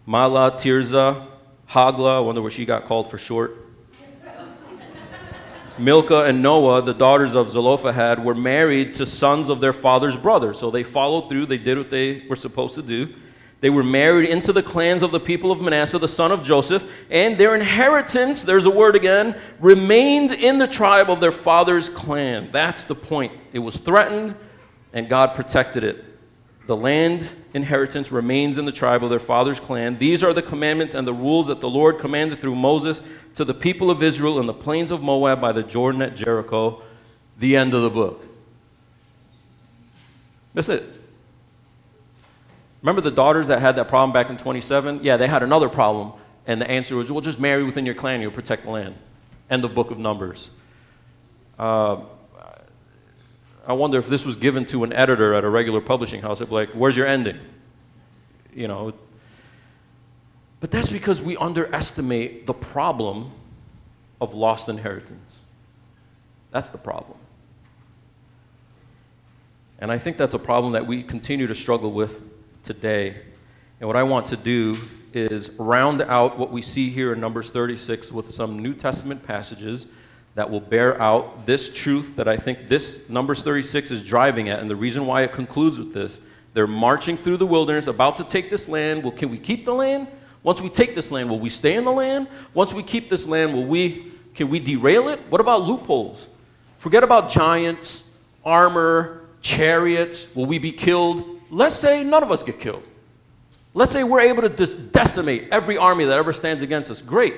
Mahlah, 0.07 0.53
Tirzah, 0.53 1.27
Hoglah, 1.71 2.19
I 2.19 2.21
wonder 2.21 2.43
what 2.43 2.53
she 2.53 2.65
got 2.65 2.85
called 2.85 3.11
for 3.11 3.19
short. 3.19 3.68
Milcah 5.81 6.25
and 6.25 6.43
Noah, 6.43 6.83
the 6.83 6.95
daughters 6.95 7.35
of 7.35 7.51
Zelophehad, 7.51 8.25
were 8.25 8.35
married 8.35 8.95
to 8.97 9.07
sons 9.07 9.49
of 9.49 9.61
their 9.61 9.73
father's 9.73 10.17
brother. 10.17 10.53
So 10.55 10.71
they 10.71 10.83
followed 10.83 11.29
through, 11.29 11.47
they 11.47 11.59
did 11.59 11.79
what 11.79 11.91
they 11.91 12.25
were 12.29 12.37
supposed 12.37 12.75
to 12.77 12.83
do. 12.83 13.15
They 13.61 13.71
were 13.71 13.83
married 13.83 14.29
into 14.29 14.53
the 14.53 14.63
clans 14.63 15.03
of 15.03 15.11
the 15.11 15.19
people 15.19 15.51
of 15.51 15.61
Manasseh, 15.61 15.99
the 15.99 16.07
son 16.07 16.31
of 16.31 16.45
Joseph, 16.45 16.89
and 17.11 17.37
their 17.37 17.57
inheritance, 17.57 18.45
there's 18.45 18.67
a 18.67 18.71
word 18.71 18.95
again, 18.95 19.37
remained 19.59 20.31
in 20.31 20.59
the 20.59 20.69
tribe 20.69 21.11
of 21.11 21.21
their 21.21 21.33
father's 21.33 21.89
clan. 21.89 22.51
That's 22.53 22.85
the 22.85 22.95
point. 22.95 23.33
It 23.53 23.59
was 23.59 23.77
threatened, 23.77 24.37
and 24.93 25.09
God 25.09 25.35
protected 25.35 25.83
it. 25.83 26.05
The 26.69 26.77
land 26.77 27.27
inheritance 27.55 28.13
remains 28.13 28.59
in 28.59 28.67
the 28.67 28.73
tribe 28.73 29.03
of 29.03 29.09
their 29.09 29.19
father's 29.19 29.59
clan. 29.59 29.99
These 29.99 30.23
are 30.23 30.35
the 30.35 30.43
commandments 30.43 30.95
and 30.95 31.07
the 31.07 31.15
rules 31.15 31.47
that 31.47 31.63
the 31.63 31.69
Lord 31.69 31.99
commanded 31.99 32.41
through 32.41 32.57
Moses 32.57 33.01
to 33.37 33.45
the 33.47 33.55
people 33.55 33.91
of 33.91 34.03
Israel 34.03 34.39
in 34.39 34.45
the 34.45 34.53
plains 34.53 34.91
of 34.91 35.03
Moab 35.03 35.41
by 35.41 35.51
the 35.51 35.63
Jordan 35.63 36.03
at 36.03 36.15
Jericho. 36.15 36.83
The 37.39 37.57
end 37.57 37.73
of 37.73 37.81
the 37.81 37.89
book. 37.89 38.23
That's 40.53 40.69
it. 40.69 40.85
Remember 42.83 43.01
the 43.01 43.13
daughters 43.13 43.47
that 43.47 43.63
had 43.63 43.77
that 43.77 43.89
problem 43.89 44.13
back 44.13 44.29
in 44.29 44.37
27? 44.37 45.01
Yeah, 45.03 45.17
they 45.17 45.27
had 45.27 45.43
another 45.43 45.71
problem. 45.71 46.13
And 46.47 46.61
the 46.61 46.71
answer 46.71 46.97
was, 46.97 47.11
well, 47.11 47.23
just 47.23 47.41
marry 47.41 47.65
within 47.65 47.87
your 47.87 47.95
clan, 47.95 48.21
you'll 48.21 48.31
protect 48.31 48.65
the 48.65 48.71
land. 48.71 48.95
End 49.49 49.65
of 49.65 49.71
the 49.71 49.75
book 49.75 49.91
of 49.91 49.97
Numbers. 49.99 50.51
Uh, 51.59 52.03
I 53.69 53.75
wonder 53.75 53.99
if 53.99 54.09
this 54.09 54.25
was 54.25 54.35
given 54.35 54.65
to 54.67 54.83
an 54.83 54.95
editor 54.95 55.35
at 55.35 55.45
a 55.45 55.49
regular 55.49 55.83
publishing 55.83 56.23
house. 56.23 56.41
It'd 56.41 56.49
be 56.49 56.55
like, 56.55 56.71
where's 56.71 56.97
your 56.97 57.07
ending? 57.07 57.39
You 58.55 58.67
know, 58.67 58.95
but 60.61 60.71
that's 60.71 60.89
because 60.89 61.21
we 61.21 61.37
underestimate 61.37 62.47
the 62.47 62.55
problem 62.55 63.31
of 64.23 64.33
lost 64.33 64.71
inheritance. 64.71 65.41
That's 66.51 66.71
the 66.71 66.79
problem. 66.79 67.19
And 69.79 69.93
I 69.93 69.99
think 69.99 70.17
that's 70.17 70.35
a 70.35 70.39
problem 70.39 70.73
that 70.73 70.87
we 70.87 71.03
continue 71.03 71.47
to 71.47 71.55
struggle 71.55 71.93
with 71.93 72.23
today. 72.65 73.17
And 73.81 73.87
what 73.87 73.97
I 73.97 74.03
want 74.03 74.27
to 74.29 74.37
do 74.37 74.79
is 75.13 75.51
round 75.51 76.01
out 76.01 76.39
what 76.39 76.51
we 76.51 76.63
see 76.63 76.89
here 76.89 77.13
in 77.13 77.21
Numbers 77.21 77.51
36 77.51 78.11
with 78.13 78.31
some 78.31 78.59
New 78.59 78.73
Testament 78.73 79.23
passages 79.23 79.87
that 80.39 80.49
will 80.49 80.61
bear 80.61 81.03
out 81.03 81.47
this 81.47 81.69
truth 81.69 82.15
that 82.15 82.29
I 82.29 82.37
think 82.37 82.69
this 82.69 83.01
Numbers 83.09 83.43
36 83.43 83.91
is 83.91 84.05
driving 84.05 84.49
at. 84.49 84.61
And 84.61 84.71
the 84.71 84.77
reason 84.77 85.05
why 85.05 85.23
it 85.23 85.33
concludes 85.33 85.81
with 85.81 85.93
this 85.93 86.21
they're 86.55 86.69
marching 86.69 87.17
through 87.17 87.39
the 87.39 87.47
wilderness, 87.47 87.89
about 87.89 88.19
to 88.19 88.25
take 88.25 88.49
this 88.49 88.69
land. 88.69 89.03
Well, 89.03 89.11
can 89.11 89.31
we 89.31 89.39
keep 89.39 89.65
the 89.65 89.75
land? 89.75 90.07
Once 90.45 90.61
we 90.61 90.69
take 90.69 90.95
this 90.95 91.11
land, 91.11 91.29
will 91.29 91.41
we 91.41 91.51
stay 91.51 91.75
in 91.75 91.85
the 91.85 91.91
land? 91.91 92.29
Once 92.55 92.73
we 92.73 92.85
keep 92.85 93.09
this 93.09 93.27
land, 93.27 93.53
will 93.53 93.67
we 93.67 94.13
can 94.37 94.49
we 94.49 94.61
derail 94.61 95.09
it? 95.09 95.19
What 95.29 95.41
about 95.41 95.63
loopholes? 95.63 96.29
Forget 96.79 97.03
about 97.03 97.31
giants, 97.31 98.05
armor, 98.45 99.23
chariots. 99.41 100.33
Will 100.37 100.47
we 100.47 100.59
be 100.59 100.71
killed? 100.71 101.41
Let's 101.51 101.75
say 101.75 102.05
none 102.05 102.23
of 102.23 102.31
us 102.31 102.45
get 102.45 102.61
killed. 102.61 102.85
Let's 103.75 103.91
say 103.91 104.05
we're 104.05 104.21
able 104.21 104.49
to 104.49 104.49
decimate 104.49 105.49
every 105.51 105.77
army 105.77 106.05
that 106.05 106.17
ever 106.17 106.33
stands 106.33 106.63
against 106.63 106.93
us. 106.93 107.03
Great. 107.03 107.35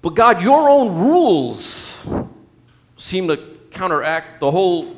But 0.00 0.10
God, 0.10 0.42
your 0.42 0.68
own 0.68 1.08
rules 1.08 1.96
seem 2.96 3.28
to 3.28 3.36
counteract 3.70 4.40
the 4.40 4.50
whole 4.50 4.96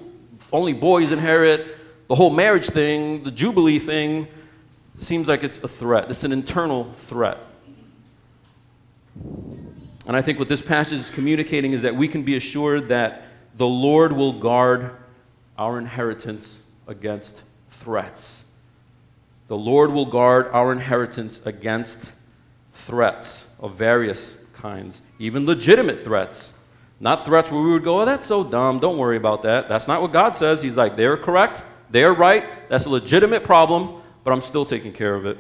only 0.52 0.72
boys 0.72 1.12
inherit, 1.12 1.76
the 2.08 2.14
whole 2.14 2.30
marriage 2.30 2.66
thing, 2.66 3.22
the 3.24 3.30
Jubilee 3.30 3.78
thing. 3.78 4.28
Seems 4.98 5.28
like 5.28 5.42
it's 5.42 5.58
a 5.58 5.68
threat. 5.68 6.10
It's 6.10 6.24
an 6.24 6.32
internal 6.32 6.92
threat. 6.92 7.38
And 10.06 10.16
I 10.16 10.22
think 10.22 10.38
what 10.38 10.48
this 10.48 10.60
passage 10.60 10.98
is 10.98 11.10
communicating 11.10 11.72
is 11.72 11.82
that 11.82 11.94
we 11.94 12.08
can 12.08 12.22
be 12.22 12.36
assured 12.36 12.88
that 12.88 13.24
the 13.56 13.66
Lord 13.66 14.12
will 14.12 14.38
guard 14.38 14.90
our 15.56 15.78
inheritance 15.78 16.62
against 16.86 17.42
threats. 17.70 18.44
The 19.48 19.56
Lord 19.56 19.92
will 19.92 20.06
guard 20.06 20.48
our 20.48 20.72
inheritance 20.72 21.44
against 21.46 22.12
threats 22.72 23.46
of 23.58 23.74
various 23.74 24.36
kinds, 24.60 25.02
even 25.18 25.46
legitimate 25.46 26.04
threats. 26.04 26.52
Not 27.00 27.24
threats 27.24 27.50
where 27.50 27.62
we 27.62 27.72
would 27.72 27.84
go, 27.84 28.02
oh, 28.02 28.04
that's 28.04 28.26
so 28.26 28.44
dumb, 28.44 28.78
don't 28.78 28.98
worry 28.98 29.16
about 29.16 29.42
that. 29.42 29.68
That's 29.68 29.88
not 29.88 30.02
what 30.02 30.12
God 30.12 30.36
says. 30.36 30.60
He's 30.60 30.76
like, 30.76 30.96
they're 30.96 31.16
correct, 31.16 31.62
they're 31.88 32.12
right, 32.12 32.68
that's 32.68 32.84
a 32.84 32.90
legitimate 32.90 33.42
problem, 33.42 34.02
but 34.22 34.32
I'm 34.32 34.42
still 34.42 34.64
taking 34.64 34.92
care 34.92 35.14
of 35.14 35.24
it. 35.24 35.38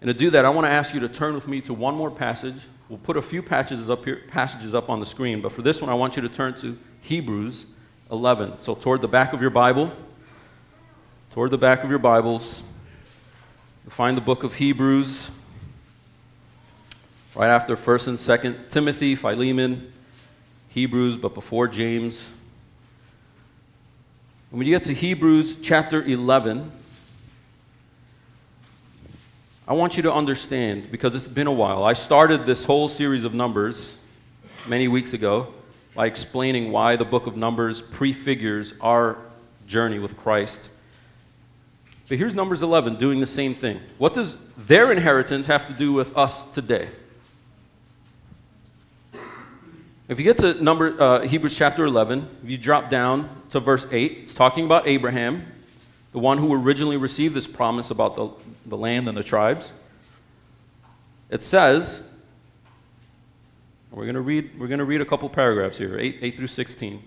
And 0.00 0.08
to 0.08 0.14
do 0.14 0.30
that, 0.30 0.44
I 0.44 0.50
want 0.50 0.66
to 0.66 0.70
ask 0.70 0.94
you 0.94 1.00
to 1.00 1.08
turn 1.08 1.34
with 1.34 1.48
me 1.48 1.60
to 1.62 1.74
one 1.74 1.94
more 1.94 2.10
passage. 2.10 2.56
We'll 2.88 2.98
put 2.98 3.16
a 3.16 3.22
few 3.22 3.42
passages 3.42 3.90
up 3.90 4.04
here, 4.04 4.22
passages 4.28 4.74
up 4.74 4.90
on 4.90 5.00
the 5.00 5.06
screen, 5.06 5.40
but 5.40 5.52
for 5.52 5.62
this 5.62 5.80
one, 5.80 5.90
I 5.90 5.94
want 5.94 6.16
you 6.16 6.22
to 6.22 6.28
turn 6.28 6.54
to 6.56 6.76
Hebrews 7.02 7.66
11. 8.10 8.60
So 8.60 8.74
toward 8.74 9.00
the 9.00 9.08
back 9.08 9.32
of 9.32 9.40
your 9.40 9.50
Bible, 9.50 9.92
toward 11.32 11.50
the 11.50 11.58
back 11.58 11.84
of 11.84 11.90
your 11.90 11.98
Bibles, 11.98 12.62
find 13.90 14.16
the 14.16 14.22
book 14.22 14.42
of 14.42 14.54
Hebrews, 14.54 15.30
right 17.38 17.50
after 17.50 17.76
1st 17.76 18.08
and 18.08 18.18
2nd 18.18 18.68
Timothy, 18.68 19.14
Philemon, 19.14 19.92
Hebrews, 20.70 21.16
but 21.16 21.34
before 21.34 21.68
James. 21.68 22.32
When 24.50 24.66
you 24.66 24.74
get 24.74 24.82
to 24.84 24.92
Hebrews 24.92 25.60
chapter 25.62 26.02
11, 26.02 26.72
I 29.68 29.74
want 29.74 29.96
you 29.96 30.02
to 30.02 30.12
understand, 30.12 30.90
because 30.90 31.14
it's 31.14 31.28
been 31.28 31.46
a 31.46 31.52
while. 31.52 31.84
I 31.84 31.92
started 31.92 32.44
this 32.44 32.64
whole 32.64 32.88
series 32.88 33.22
of 33.22 33.34
Numbers 33.34 33.98
many 34.66 34.88
weeks 34.88 35.12
ago 35.12 35.54
by 35.94 36.06
explaining 36.06 36.72
why 36.72 36.96
the 36.96 37.04
book 37.04 37.28
of 37.28 37.36
Numbers 37.36 37.80
prefigures 37.80 38.74
our 38.80 39.16
journey 39.68 40.00
with 40.00 40.16
Christ. 40.16 40.70
But 42.08 42.18
here's 42.18 42.34
Numbers 42.34 42.62
11 42.62 42.96
doing 42.96 43.20
the 43.20 43.26
same 43.26 43.54
thing. 43.54 43.80
What 43.98 44.14
does 44.14 44.36
their 44.56 44.90
inheritance 44.90 45.46
have 45.46 45.68
to 45.68 45.72
do 45.72 45.92
with 45.92 46.16
us 46.16 46.50
today? 46.50 46.88
If 50.08 50.18
you 50.18 50.24
get 50.24 50.38
to 50.38 50.54
number, 50.54 51.00
uh, 51.00 51.20
Hebrews 51.20 51.54
chapter 51.54 51.84
11, 51.84 52.26
if 52.42 52.48
you 52.48 52.56
drop 52.56 52.88
down 52.88 53.28
to 53.50 53.60
verse 53.60 53.86
8, 53.90 54.20
it's 54.22 54.32
talking 54.32 54.64
about 54.64 54.88
Abraham, 54.88 55.52
the 56.12 56.18
one 56.18 56.38
who 56.38 56.54
originally 56.54 56.96
received 56.96 57.34
this 57.34 57.46
promise 57.46 57.90
about 57.90 58.16
the, 58.16 58.30
the 58.64 58.76
land 58.76 59.06
and 59.06 59.18
the 59.18 59.22
tribes. 59.22 59.70
It 61.28 61.42
says, 61.42 62.02
we're 63.90 64.04
going 64.04 64.14
to 64.14 64.22
read, 64.22 64.58
we're 64.58 64.66
going 64.66 64.78
to 64.78 64.86
read 64.86 65.02
a 65.02 65.04
couple 65.04 65.28
paragraphs 65.28 65.76
here, 65.76 65.98
8, 65.98 66.18
8 66.22 66.36
through 66.36 66.46
16. 66.46 67.02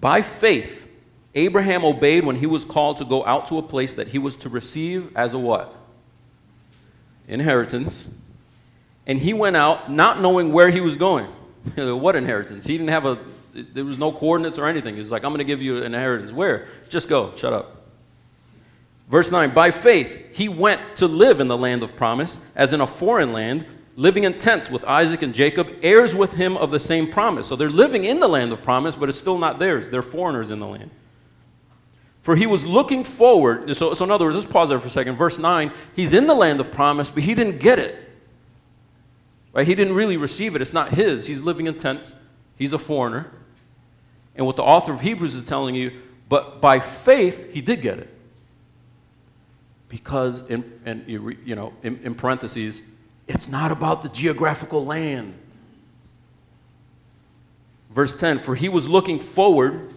By 0.00 0.22
faith, 0.22 0.88
Abraham 1.34 1.84
obeyed 1.84 2.24
when 2.24 2.36
he 2.36 2.46
was 2.46 2.64
called 2.64 2.96
to 2.98 3.04
go 3.04 3.22
out 3.26 3.48
to 3.48 3.58
a 3.58 3.62
place 3.62 3.92
that 3.96 4.08
he 4.08 4.18
was 4.18 4.34
to 4.36 4.48
receive 4.48 5.14
as 5.14 5.34
a 5.34 5.38
what? 5.38 5.74
Inheritance. 7.28 8.08
And 9.06 9.18
he 9.18 9.34
went 9.34 9.56
out 9.56 9.92
not 9.92 10.22
knowing 10.22 10.54
where 10.54 10.70
he 10.70 10.80
was 10.80 10.96
going. 10.96 11.30
what 11.76 12.16
inheritance? 12.16 12.66
He 12.66 12.76
didn't 12.76 12.90
have 12.90 13.06
a, 13.06 13.18
there 13.52 13.84
was 13.84 13.98
no 13.98 14.12
coordinates 14.12 14.58
or 14.58 14.66
anything. 14.66 14.96
He's 14.96 15.10
like, 15.10 15.24
I'm 15.24 15.30
going 15.30 15.38
to 15.38 15.44
give 15.44 15.62
you 15.62 15.78
an 15.78 15.94
inheritance. 15.94 16.32
Where? 16.32 16.68
Just 16.88 17.08
go. 17.08 17.34
Shut 17.36 17.52
up. 17.52 17.76
Verse 19.08 19.30
9 19.30 19.54
By 19.54 19.70
faith, 19.70 20.34
he 20.36 20.48
went 20.48 20.80
to 20.96 21.06
live 21.06 21.40
in 21.40 21.48
the 21.48 21.56
land 21.56 21.82
of 21.82 21.96
promise, 21.96 22.38
as 22.54 22.72
in 22.72 22.80
a 22.80 22.86
foreign 22.86 23.32
land, 23.32 23.66
living 23.96 24.24
in 24.24 24.38
tents 24.38 24.70
with 24.70 24.84
Isaac 24.84 25.22
and 25.22 25.34
Jacob, 25.34 25.68
heirs 25.82 26.14
with 26.14 26.32
him 26.32 26.56
of 26.56 26.70
the 26.70 26.80
same 26.80 27.10
promise. 27.10 27.46
So 27.46 27.56
they're 27.56 27.70
living 27.70 28.04
in 28.04 28.20
the 28.20 28.28
land 28.28 28.52
of 28.52 28.62
promise, 28.62 28.94
but 28.94 29.08
it's 29.08 29.18
still 29.18 29.38
not 29.38 29.58
theirs. 29.58 29.90
They're 29.90 30.02
foreigners 30.02 30.50
in 30.50 30.60
the 30.60 30.66
land. 30.66 30.90
For 32.22 32.34
he 32.34 32.46
was 32.46 32.64
looking 32.64 33.04
forward. 33.04 33.74
So, 33.76 33.94
so 33.94 34.04
in 34.04 34.10
other 34.10 34.24
words, 34.24 34.36
let's 34.36 34.50
pause 34.50 34.68
there 34.68 34.80
for 34.80 34.88
a 34.88 34.90
second. 34.90 35.16
Verse 35.16 35.38
9, 35.38 35.70
he's 35.94 36.12
in 36.12 36.26
the 36.26 36.34
land 36.34 36.60
of 36.60 36.72
promise, 36.72 37.08
but 37.08 37.22
he 37.22 37.34
didn't 37.34 37.58
get 37.58 37.78
it. 37.78 38.05
Right? 39.56 39.66
He 39.66 39.74
didn't 39.74 39.94
really 39.94 40.18
receive 40.18 40.54
it. 40.54 40.60
It's 40.60 40.74
not 40.74 40.90
his. 40.92 41.26
He's 41.26 41.42
living 41.42 41.66
in 41.66 41.78
tents. 41.78 42.14
He's 42.56 42.74
a 42.74 42.78
foreigner. 42.78 43.32
And 44.34 44.44
what 44.44 44.56
the 44.56 44.62
author 44.62 44.92
of 44.92 45.00
Hebrews 45.00 45.34
is 45.34 45.44
telling 45.44 45.74
you, 45.74 45.98
but 46.28 46.60
by 46.60 46.78
faith, 46.78 47.54
he 47.54 47.62
did 47.62 47.80
get 47.80 47.98
it 47.98 48.14
because, 49.88 50.46
in, 50.50 51.04
you, 51.06 51.30
you 51.42 51.54
know, 51.54 51.72
in, 51.82 51.98
in 52.02 52.14
parentheses, 52.14 52.82
it's 53.26 53.48
not 53.48 53.72
about 53.72 54.02
the 54.02 54.10
geographical 54.10 54.84
land. 54.84 55.32
Verse 57.94 58.14
10 58.14 58.40
For 58.40 58.56
he 58.56 58.68
was 58.68 58.86
looking 58.86 59.18
forward 59.20 59.94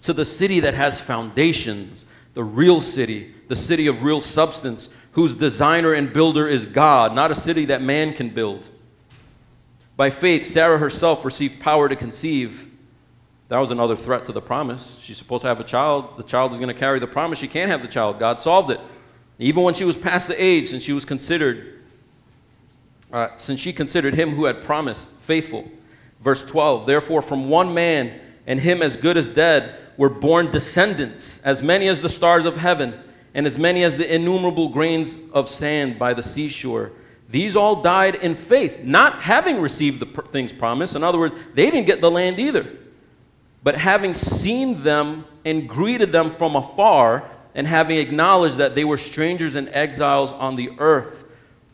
to 0.00 0.14
the 0.14 0.24
city 0.24 0.58
that 0.60 0.72
has 0.72 0.98
foundations, 0.98 2.06
the 2.32 2.44
real 2.44 2.80
city, 2.80 3.34
the 3.48 3.56
city 3.56 3.88
of 3.88 4.02
real 4.02 4.22
substance, 4.22 4.88
whose 5.20 5.34
designer 5.34 5.92
and 5.92 6.14
builder 6.14 6.48
is 6.48 6.64
God, 6.64 7.14
not 7.14 7.30
a 7.30 7.34
city 7.34 7.66
that 7.66 7.82
man 7.82 8.14
can 8.14 8.30
build. 8.30 8.66
By 9.94 10.08
faith, 10.08 10.46
Sarah 10.46 10.78
herself 10.78 11.26
received 11.26 11.60
power 11.60 11.90
to 11.90 11.94
conceive. 11.94 12.66
That 13.48 13.58
was 13.58 13.70
another 13.70 13.96
threat 13.96 14.24
to 14.24 14.32
the 14.32 14.40
promise. 14.40 14.96
She's 14.98 15.18
supposed 15.18 15.42
to 15.42 15.48
have 15.48 15.60
a 15.60 15.64
child. 15.64 16.16
The 16.16 16.22
child 16.22 16.54
is 16.54 16.58
going 16.58 16.68
to 16.68 16.74
carry 16.74 17.00
the 17.00 17.06
promise. 17.06 17.38
She 17.38 17.48
can't 17.48 17.70
have 17.70 17.82
the 17.82 17.88
child. 17.88 18.18
God 18.18 18.40
solved 18.40 18.70
it. 18.70 18.80
Even 19.38 19.62
when 19.62 19.74
she 19.74 19.84
was 19.84 19.94
past 19.94 20.26
the 20.26 20.42
age, 20.42 20.72
and 20.72 20.80
she 20.80 20.94
was 20.94 21.04
considered, 21.04 21.82
uh, 23.12 23.28
since 23.36 23.60
she 23.60 23.74
considered 23.74 24.14
him 24.14 24.30
who 24.30 24.46
had 24.46 24.62
promised 24.62 25.06
faithful. 25.26 25.70
Verse 26.22 26.46
12, 26.46 26.86
therefore, 26.86 27.20
from 27.20 27.50
one 27.50 27.74
man, 27.74 28.18
and 28.46 28.58
him 28.58 28.80
as 28.80 28.96
good 28.96 29.18
as 29.18 29.28
dead, 29.28 29.78
were 29.98 30.08
born 30.08 30.50
descendants, 30.50 31.42
as 31.42 31.60
many 31.60 31.88
as 31.88 32.00
the 32.00 32.08
stars 32.08 32.46
of 32.46 32.56
heaven, 32.56 32.98
and 33.34 33.46
as 33.46 33.58
many 33.58 33.82
as 33.82 33.96
the 33.96 34.14
innumerable 34.14 34.68
grains 34.68 35.16
of 35.32 35.48
sand 35.48 35.98
by 35.98 36.14
the 36.14 36.22
seashore. 36.22 36.92
These 37.28 37.54
all 37.54 37.80
died 37.80 38.16
in 38.16 38.34
faith, 38.34 38.80
not 38.82 39.22
having 39.22 39.60
received 39.60 40.00
the 40.00 40.06
pr- 40.06 40.22
things 40.22 40.52
promised. 40.52 40.96
In 40.96 41.04
other 41.04 41.18
words, 41.18 41.34
they 41.54 41.70
didn't 41.70 41.86
get 41.86 42.00
the 42.00 42.10
land 42.10 42.40
either. 42.40 42.66
But 43.62 43.76
having 43.76 44.14
seen 44.14 44.82
them 44.82 45.24
and 45.44 45.68
greeted 45.68 46.12
them 46.12 46.30
from 46.30 46.56
afar, 46.56 47.30
and 47.54 47.66
having 47.66 47.96
acknowledged 47.98 48.56
that 48.56 48.74
they 48.74 48.84
were 48.84 48.96
strangers 48.96 49.54
and 49.54 49.68
exiles 49.70 50.32
on 50.32 50.56
the 50.56 50.70
earth. 50.78 51.24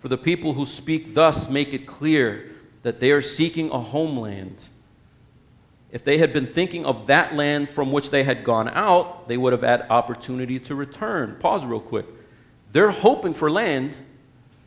For 0.01 0.09
the 0.09 0.19
people 0.19 0.55
who 0.55 0.67
speak 0.67 1.15
thus 1.15 1.49
make 1.51 1.73
it 1.73 1.87
clear 1.87 2.51
that 2.83 3.01
they 3.01 3.11
are 3.11 3.23
seeking 3.23 3.71
a 3.71 3.81
homeland. 3.81 4.69
If 5.97 6.05
they 6.05 6.19
had 6.19 6.35
been 6.35 6.45
thinking 6.45 6.85
of 6.85 7.07
that 7.07 7.35
land 7.35 7.71
from 7.71 7.91
which 7.91 8.11
they 8.11 8.23
had 8.23 8.45
gone 8.45 8.69
out, 8.69 9.29
they 9.29 9.39
would 9.39 9.55
have 9.55 9.63
had 9.63 9.87
opportunity 9.89 10.59
to 10.61 10.75
return. 10.75 11.37
Pause 11.41 11.65
real 11.65 11.81
quick. 11.81 12.05
They're 12.71 12.91
hoping 12.91 13.33
for 13.33 13.51
land, 13.51 13.97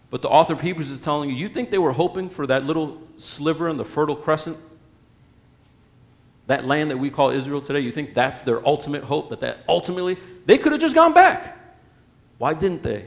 but 0.09 0.23
the 0.23 0.27
author 0.27 0.53
of 0.53 0.61
Hebrews 0.61 0.89
is 0.89 0.99
telling 0.99 1.29
you, 1.29 1.35
you 1.35 1.47
think 1.47 1.69
they 1.69 1.77
were 1.77 1.91
hoping 1.91 2.31
for 2.31 2.47
that 2.47 2.63
little 2.63 2.99
sliver 3.17 3.69
in 3.69 3.77
the 3.77 3.85
Fertile 3.85 4.15
Crescent? 4.15 4.57
That 6.47 6.65
land 6.65 6.89
that 6.89 6.97
we 6.97 7.11
call 7.11 7.29
Israel 7.29 7.61
today, 7.61 7.81
you 7.81 7.91
think 7.91 8.15
that's 8.15 8.41
their 8.41 8.67
ultimate 8.67 9.03
hope, 9.03 9.29
that 9.29 9.41
that 9.41 9.59
ultimately 9.69 10.17
they 10.47 10.57
could 10.57 10.71
have 10.71 10.81
just 10.81 10.95
gone 10.95 11.13
back. 11.13 11.59
Why 12.39 12.55
didn't 12.55 12.81
they? 12.81 13.05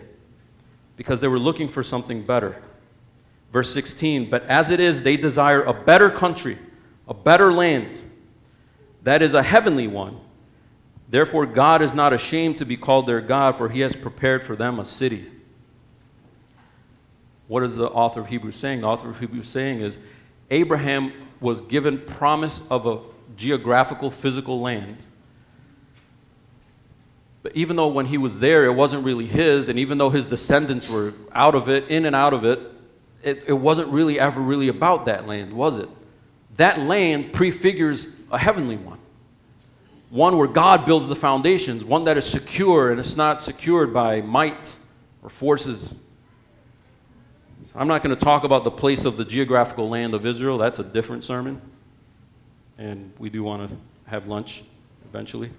Because 0.94 1.18
they 1.18 1.26
were 1.26 1.40
looking 1.40 1.66
for 1.66 1.82
something 1.82 2.22
better. 2.22 2.62
Verse 3.52 3.74
16, 3.74 4.30
but 4.30 4.44
as 4.44 4.70
it 4.70 4.78
is, 4.78 5.02
they 5.02 5.16
desire 5.16 5.64
a 5.64 5.72
better 5.72 6.08
country, 6.08 6.56
a 7.08 7.14
better 7.14 7.52
land, 7.52 8.00
that 9.02 9.22
is 9.22 9.34
a 9.34 9.42
heavenly 9.42 9.86
one. 9.86 10.18
Therefore, 11.08 11.44
God 11.44 11.82
is 11.82 11.92
not 11.92 12.12
ashamed 12.12 12.56
to 12.58 12.64
be 12.64 12.76
called 12.76 13.06
their 13.06 13.20
God, 13.20 13.56
for 13.56 13.68
he 13.68 13.80
has 13.80 13.94
prepared 13.94 14.42
for 14.44 14.56
them 14.56 14.78
a 14.78 14.84
city. 14.84 15.26
What 17.48 17.62
is 17.62 17.76
the 17.76 17.88
author 17.88 18.20
of 18.20 18.28
Hebrews 18.28 18.56
saying? 18.56 18.80
The 18.80 18.86
author 18.86 19.10
of 19.10 19.18
Hebrews 19.18 19.46
saying 19.46 19.80
is 19.80 19.98
Abraham 20.50 21.12
was 21.40 21.60
given 21.60 21.98
promise 21.98 22.62
of 22.70 22.86
a 22.86 23.00
geographical, 23.36 24.10
physical 24.10 24.60
land. 24.60 24.96
But 27.42 27.56
even 27.56 27.76
though 27.76 27.88
when 27.88 28.06
he 28.06 28.18
was 28.18 28.40
there, 28.40 28.64
it 28.64 28.72
wasn't 28.72 29.04
really 29.04 29.26
his, 29.26 29.68
and 29.68 29.78
even 29.78 29.98
though 29.98 30.10
his 30.10 30.26
descendants 30.26 30.88
were 30.88 31.12
out 31.32 31.54
of 31.54 31.68
it, 31.68 31.88
in 31.88 32.06
and 32.06 32.14
out 32.14 32.32
of 32.32 32.44
it, 32.44 32.60
it, 33.22 33.44
it 33.48 33.52
wasn't 33.52 33.88
really 33.88 34.18
ever 34.18 34.40
really 34.40 34.68
about 34.68 35.06
that 35.06 35.26
land, 35.26 35.52
was 35.52 35.78
it? 35.78 35.88
That 36.56 36.80
land 36.80 37.32
prefigures 37.32 38.06
a 38.32 38.38
heavenly 38.38 38.76
one. 38.76 38.98
One 40.10 40.36
where 40.36 40.48
God 40.48 40.84
builds 40.84 41.08
the 41.08 41.16
foundations, 41.16 41.84
one 41.84 42.04
that 42.04 42.16
is 42.18 42.24
secure 42.24 42.90
and 42.90 42.98
it's 42.98 43.16
not 43.16 43.42
secured 43.42 43.94
by 43.94 44.20
might 44.20 44.74
or 45.22 45.30
forces. 45.30 45.94
I'm 47.74 47.88
not 47.88 48.02
going 48.02 48.14
to 48.14 48.22
talk 48.22 48.44
about 48.44 48.64
the 48.64 48.70
place 48.70 49.04
of 49.04 49.16
the 49.16 49.24
geographical 49.24 49.88
land 49.88 50.12
of 50.12 50.26
Israel. 50.26 50.58
That's 50.58 50.78
a 50.78 50.84
different 50.84 51.24
sermon. 51.24 51.60
And 52.76 53.12
we 53.18 53.30
do 53.30 53.42
want 53.42 53.70
to 53.70 53.76
have 54.06 54.26
lunch 54.26 54.64
eventually. 55.08 55.50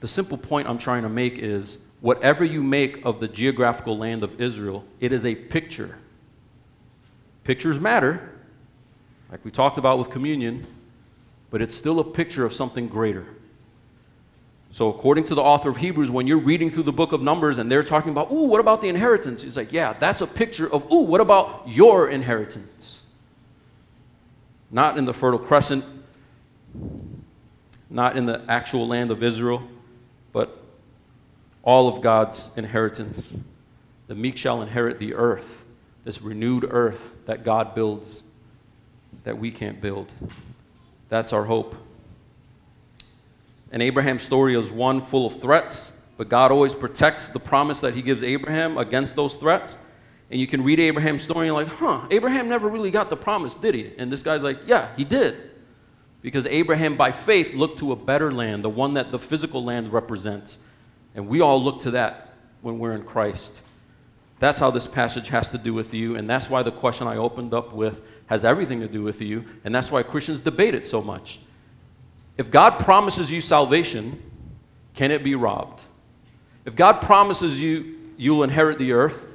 The 0.00 0.08
simple 0.08 0.36
point 0.36 0.68
I'm 0.68 0.78
trying 0.78 1.02
to 1.02 1.08
make 1.08 1.38
is 1.38 1.78
whatever 2.00 2.44
you 2.44 2.62
make 2.62 3.04
of 3.04 3.18
the 3.18 3.26
geographical 3.26 3.96
land 3.96 4.22
of 4.22 4.40
Israel, 4.40 4.84
it 5.00 5.12
is 5.12 5.24
a 5.24 5.34
picture. 5.34 5.98
Pictures 7.42 7.80
matter, 7.80 8.33
like 9.34 9.44
we 9.44 9.50
talked 9.50 9.78
about 9.78 9.98
with 9.98 10.10
communion, 10.10 10.64
but 11.50 11.60
it's 11.60 11.74
still 11.74 11.98
a 11.98 12.04
picture 12.04 12.44
of 12.44 12.54
something 12.54 12.86
greater. 12.86 13.26
So, 14.70 14.88
according 14.90 15.24
to 15.24 15.34
the 15.34 15.42
author 15.42 15.70
of 15.70 15.76
Hebrews, 15.76 16.08
when 16.08 16.28
you're 16.28 16.38
reading 16.38 16.70
through 16.70 16.84
the 16.84 16.92
book 16.92 17.10
of 17.10 17.20
Numbers 17.20 17.58
and 17.58 17.68
they're 17.68 17.82
talking 17.82 18.12
about, 18.12 18.30
ooh, 18.30 18.44
what 18.44 18.60
about 18.60 18.80
the 18.80 18.88
inheritance? 18.88 19.42
He's 19.42 19.56
like, 19.56 19.72
yeah, 19.72 19.94
that's 19.94 20.20
a 20.20 20.28
picture 20.28 20.72
of, 20.72 20.88
ooh, 20.92 21.00
what 21.00 21.20
about 21.20 21.64
your 21.66 22.10
inheritance? 22.10 23.06
Not 24.70 24.98
in 24.98 25.04
the 25.04 25.12
Fertile 25.12 25.40
Crescent, 25.40 25.84
not 27.90 28.16
in 28.16 28.26
the 28.26 28.40
actual 28.46 28.86
land 28.86 29.10
of 29.10 29.24
Israel, 29.24 29.64
but 30.32 30.62
all 31.64 31.88
of 31.88 32.02
God's 32.02 32.52
inheritance. 32.56 33.36
The 34.06 34.14
meek 34.14 34.36
shall 34.36 34.62
inherit 34.62 35.00
the 35.00 35.14
earth, 35.14 35.64
this 36.04 36.22
renewed 36.22 36.68
earth 36.70 37.16
that 37.26 37.44
God 37.44 37.74
builds 37.74 38.22
that 39.24 39.38
we 39.38 39.50
can't 39.50 39.80
build. 39.80 40.12
That's 41.08 41.32
our 41.32 41.44
hope. 41.44 41.74
And 43.72 43.82
Abraham's 43.82 44.22
story 44.22 44.56
is 44.56 44.70
one 44.70 45.00
full 45.00 45.26
of 45.26 45.40
threats, 45.40 45.92
but 46.16 46.28
God 46.28 46.52
always 46.52 46.74
protects 46.74 47.28
the 47.28 47.40
promise 47.40 47.80
that 47.80 47.94
he 47.94 48.02
gives 48.02 48.22
Abraham 48.22 48.78
against 48.78 49.16
those 49.16 49.34
threats. 49.34 49.78
And 50.30 50.40
you 50.40 50.46
can 50.46 50.62
read 50.62 50.78
Abraham's 50.78 51.22
story 51.22 51.48
and 51.48 51.56
like, 51.56 51.68
huh, 51.68 52.02
Abraham 52.10 52.48
never 52.48 52.68
really 52.68 52.90
got 52.90 53.10
the 53.10 53.16
promise, 53.16 53.56
did 53.56 53.74
he? 53.74 53.92
And 53.98 54.12
this 54.12 54.22
guy's 54.22 54.42
like, 54.42 54.60
yeah, 54.66 54.88
he 54.96 55.04
did. 55.04 55.50
Because 56.22 56.46
Abraham, 56.46 56.96
by 56.96 57.12
faith, 57.12 57.52
looked 57.54 57.80
to 57.80 57.92
a 57.92 57.96
better 57.96 58.32
land, 58.32 58.64
the 58.64 58.70
one 58.70 58.94
that 58.94 59.10
the 59.10 59.18
physical 59.18 59.62
land 59.62 59.92
represents. 59.92 60.58
And 61.14 61.28
we 61.28 61.40
all 61.40 61.62
look 61.62 61.80
to 61.80 61.90
that 61.92 62.34
when 62.62 62.78
we're 62.78 62.92
in 62.92 63.04
Christ. 63.04 63.60
That's 64.38 64.58
how 64.58 64.70
this 64.70 64.86
passage 64.86 65.28
has 65.28 65.50
to 65.50 65.58
do 65.58 65.74
with 65.74 65.92
you. 65.92 66.16
And 66.16 66.28
that's 66.28 66.48
why 66.48 66.62
the 66.62 66.72
question 66.72 67.06
I 67.06 67.16
opened 67.16 67.52
up 67.52 67.72
with 67.72 68.00
has 68.26 68.44
everything 68.44 68.80
to 68.80 68.88
do 68.88 69.02
with 69.02 69.20
you. 69.20 69.44
And 69.64 69.74
that's 69.74 69.90
why 69.90 70.02
Christians 70.02 70.40
debate 70.40 70.74
it 70.74 70.84
so 70.84 71.02
much. 71.02 71.40
If 72.36 72.50
God 72.50 72.78
promises 72.78 73.30
you 73.30 73.40
salvation, 73.40 74.22
can 74.94 75.10
it 75.10 75.22
be 75.22 75.34
robbed? 75.34 75.80
If 76.64 76.74
God 76.74 77.02
promises 77.02 77.60
you 77.60 77.94
you'll 78.16 78.42
inherit 78.42 78.78
the 78.78 78.92
earth, 78.92 79.26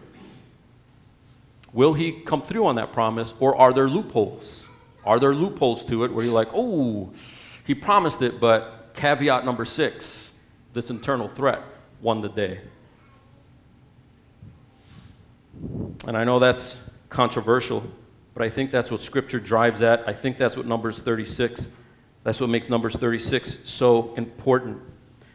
will 1.74 1.94
He 1.94 2.12
come 2.12 2.42
through 2.42 2.66
on 2.66 2.76
that 2.76 2.94
promise, 2.94 3.34
or 3.40 3.56
are 3.56 3.74
there 3.74 3.88
loopholes? 3.88 4.66
Are 5.06 5.20
there 5.20 5.34
loopholes 5.34 5.86
to 5.86 6.04
it 6.04 6.14
where 6.14 6.24
you're 6.26 6.34
like, 6.34 6.50
oh, 6.54 7.12
he 7.66 7.74
promised 7.74 8.22
it, 8.22 8.40
but 8.40 8.92
caveat 8.94 9.46
number 9.46 9.66
six, 9.66 10.32
this 10.74 10.90
internal 10.90 11.28
threat 11.28 11.62
won 12.02 12.22
the 12.22 12.30
day? 12.30 12.60
And 16.08 16.18
I 16.18 16.24
know 16.24 16.40
that's 16.40 16.80
controversial, 17.10 17.84
but 18.34 18.44
I 18.44 18.50
think 18.50 18.72
that's 18.72 18.92
what 18.92 19.02
Scripture 19.02 19.40
drives 19.40 19.82
at. 19.82 20.08
I 20.08 20.14
think 20.14 20.38
that's 20.38 20.56
what 20.56 20.66
Numbers 20.66 21.00
36, 21.00 21.70
that's 22.24 22.40
what 22.40 22.50
makes 22.50 22.70
Numbers 22.70 22.96
36 22.96 23.70
so 23.70 24.14
important. 24.16 24.80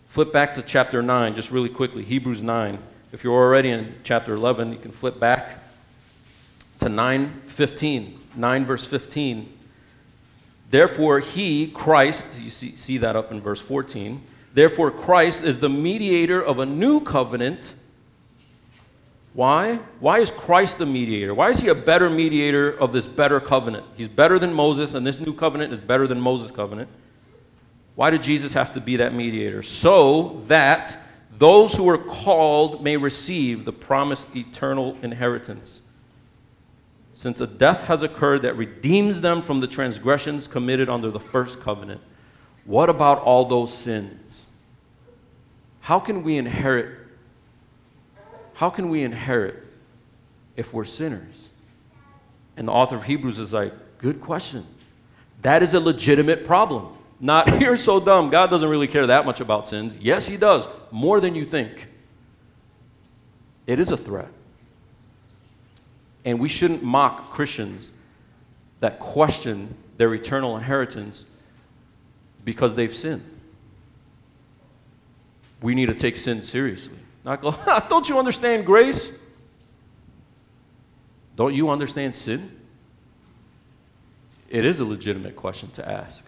Flip 0.08 0.32
back 0.32 0.52
to 0.54 0.62
chapter 0.62 1.02
9 1.02 1.34
just 1.34 1.50
really 1.50 1.68
quickly, 1.68 2.04
Hebrews 2.04 2.42
9. 2.42 2.78
If 3.12 3.22
you're 3.22 3.34
already 3.34 3.70
in 3.70 3.94
chapter 4.02 4.34
11, 4.34 4.72
you 4.72 4.78
can 4.78 4.90
flip 4.90 5.20
back 5.20 5.58
to 6.80 6.88
9:15. 6.88 8.18
9 8.36 8.64
verse 8.64 8.84
15. 8.84 9.48
Therefore, 10.70 11.20
he, 11.20 11.68
Christ, 11.68 12.26
you 12.40 12.50
see, 12.50 12.74
see 12.74 12.98
that 12.98 13.14
up 13.14 13.30
in 13.30 13.40
verse 13.40 13.60
14. 13.60 14.20
Therefore, 14.52 14.90
Christ 14.90 15.44
is 15.44 15.60
the 15.60 15.68
mediator 15.68 16.42
of 16.42 16.58
a 16.58 16.66
new 16.66 17.00
covenant. 17.00 17.74
Why? 19.34 19.76
Why 20.00 20.20
is 20.20 20.30
Christ 20.30 20.78
the 20.78 20.86
mediator? 20.86 21.34
Why 21.34 21.50
is 21.50 21.58
he 21.58 21.68
a 21.68 21.74
better 21.74 22.08
mediator 22.08 22.70
of 22.70 22.92
this 22.92 23.04
better 23.04 23.40
covenant? 23.40 23.84
He's 23.96 24.08
better 24.08 24.38
than 24.38 24.54
Moses, 24.54 24.94
and 24.94 25.06
this 25.06 25.20
new 25.20 25.34
covenant 25.34 25.72
is 25.72 25.80
better 25.80 26.06
than 26.06 26.20
Moses' 26.20 26.50
covenant. 26.50 26.88
Why 27.96 28.10
did 28.10 28.22
Jesus 28.22 28.52
have 28.52 28.72
to 28.74 28.80
be 28.80 28.96
that 28.96 29.14
mediator? 29.14 29.62
So 29.62 30.40
that 30.46 30.96
those 31.36 31.74
who 31.74 31.88
are 31.88 31.98
called 31.98 32.82
may 32.82 32.96
receive 32.96 33.64
the 33.64 33.72
promised 33.72 34.34
eternal 34.34 34.96
inheritance 35.02 35.82
since 37.14 37.40
a 37.40 37.46
death 37.46 37.84
has 37.84 38.02
occurred 38.02 38.42
that 38.42 38.56
redeems 38.56 39.20
them 39.20 39.40
from 39.40 39.60
the 39.60 39.68
transgressions 39.68 40.48
committed 40.48 40.88
under 40.88 41.12
the 41.12 41.20
first 41.20 41.60
covenant, 41.60 42.00
what 42.64 42.90
about 42.90 43.20
all 43.20 43.44
those 43.44 43.72
sins? 43.72 44.50
How 45.80 46.00
can 46.00 46.24
we 46.24 46.36
inherit? 46.36 46.98
How 48.54 48.70
can 48.70 48.88
we 48.88 49.02
inherit 49.02 49.62
if 50.56 50.72
we're 50.72 50.84
sinners? 50.84 51.50
And 52.56 52.68
the 52.68 52.72
author 52.72 52.96
of 52.96 53.04
Hebrews 53.04 53.38
is 53.38 53.52
like, 53.52 53.72
good 53.98 54.20
question. 54.20 54.66
That 55.42 55.62
is 55.62 55.74
a 55.74 55.80
legitimate 55.80 56.46
problem. 56.46 56.96
Not, 57.20 57.60
you're 57.60 57.76
so 57.76 58.00
dumb. 58.00 58.30
God 58.30 58.50
doesn't 58.50 58.68
really 58.68 58.86
care 58.86 59.06
that 59.08 59.26
much 59.26 59.40
about 59.40 59.66
sins. 59.66 59.96
Yes, 59.96 60.26
He 60.26 60.36
does, 60.36 60.66
more 60.90 61.20
than 61.20 61.34
you 61.34 61.44
think. 61.44 61.88
It 63.66 63.80
is 63.80 63.90
a 63.90 63.96
threat. 63.96 64.30
And 66.24 66.38
we 66.38 66.48
shouldn't 66.48 66.82
mock 66.82 67.32
Christians 67.32 67.92
that 68.80 68.98
question 68.98 69.74
their 69.96 70.12
eternal 70.14 70.56
inheritance 70.56 71.26
because 72.44 72.74
they've 72.74 72.94
sinned. 72.94 73.24
We 75.62 75.74
need 75.74 75.86
to 75.86 75.94
take 75.94 76.16
sin 76.16 76.42
seriously. 76.42 76.98
Not 77.24 77.40
go, 77.40 77.56
don't 77.88 78.08
you 78.08 78.18
understand 78.18 78.66
grace? 78.66 79.10
Don't 81.36 81.54
you 81.54 81.70
understand 81.70 82.14
sin? 82.14 82.60
It 84.48 84.64
is 84.64 84.80
a 84.80 84.84
legitimate 84.84 85.34
question 85.34 85.70
to 85.72 85.88
ask. 85.88 86.24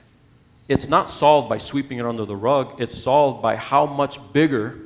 It's 0.68 0.88
not 0.88 1.08
solved 1.08 1.48
by 1.48 1.58
sweeping 1.58 1.98
it 1.98 2.06
under 2.06 2.24
the 2.24 2.34
rug, 2.34 2.80
it's 2.80 2.98
solved 2.98 3.42
by 3.42 3.56
how 3.56 3.86
much 3.86 4.18
bigger 4.32 4.80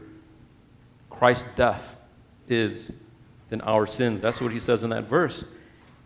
Christ's 1.08 1.48
death 1.56 1.96
is 2.48 2.92
than 3.48 3.60
our 3.62 3.86
sins. 3.86 4.20
That's 4.20 4.40
what 4.40 4.52
he 4.52 4.60
says 4.60 4.84
in 4.84 4.90
that 4.90 5.04
verse. 5.04 5.44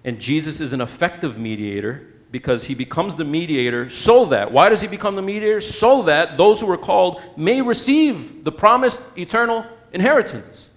And 0.05 0.21
Jesus 0.21 0.61
is 0.61 0.73
an 0.73 0.81
effective 0.81 1.39
mediator 1.39 2.07
because 2.31 2.65
he 2.65 2.75
becomes 2.75 3.15
the 3.15 3.25
mediator 3.25 3.89
so 3.89 4.27
that, 4.27 4.53
why 4.53 4.69
does 4.69 4.81
he 4.81 4.87
become 4.87 5.17
the 5.17 5.23
mediator? 5.23 5.61
So 5.61 6.03
that 6.03 6.37
those 6.37 6.61
who 6.61 6.71
are 6.71 6.77
called 6.77 7.23
may 7.37 7.63
receive 7.63 8.45
the 8.45 8.53
promised 8.53 9.03
eternal 9.17 9.65
inheritance. 9.95 10.71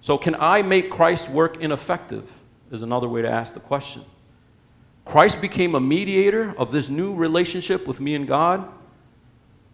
So, 0.00 0.18
can 0.18 0.34
I 0.36 0.62
make 0.62 0.90
Christ's 0.90 1.28
work 1.28 1.60
ineffective? 1.60 2.30
Is 2.70 2.82
another 2.82 3.08
way 3.08 3.22
to 3.22 3.30
ask 3.30 3.54
the 3.54 3.60
question. 3.60 4.04
Christ 5.04 5.40
became 5.40 5.76
a 5.76 5.80
mediator 5.80 6.52
of 6.58 6.72
this 6.72 6.88
new 6.88 7.14
relationship 7.14 7.86
with 7.86 8.00
me 8.00 8.16
and 8.16 8.26
God 8.26 8.68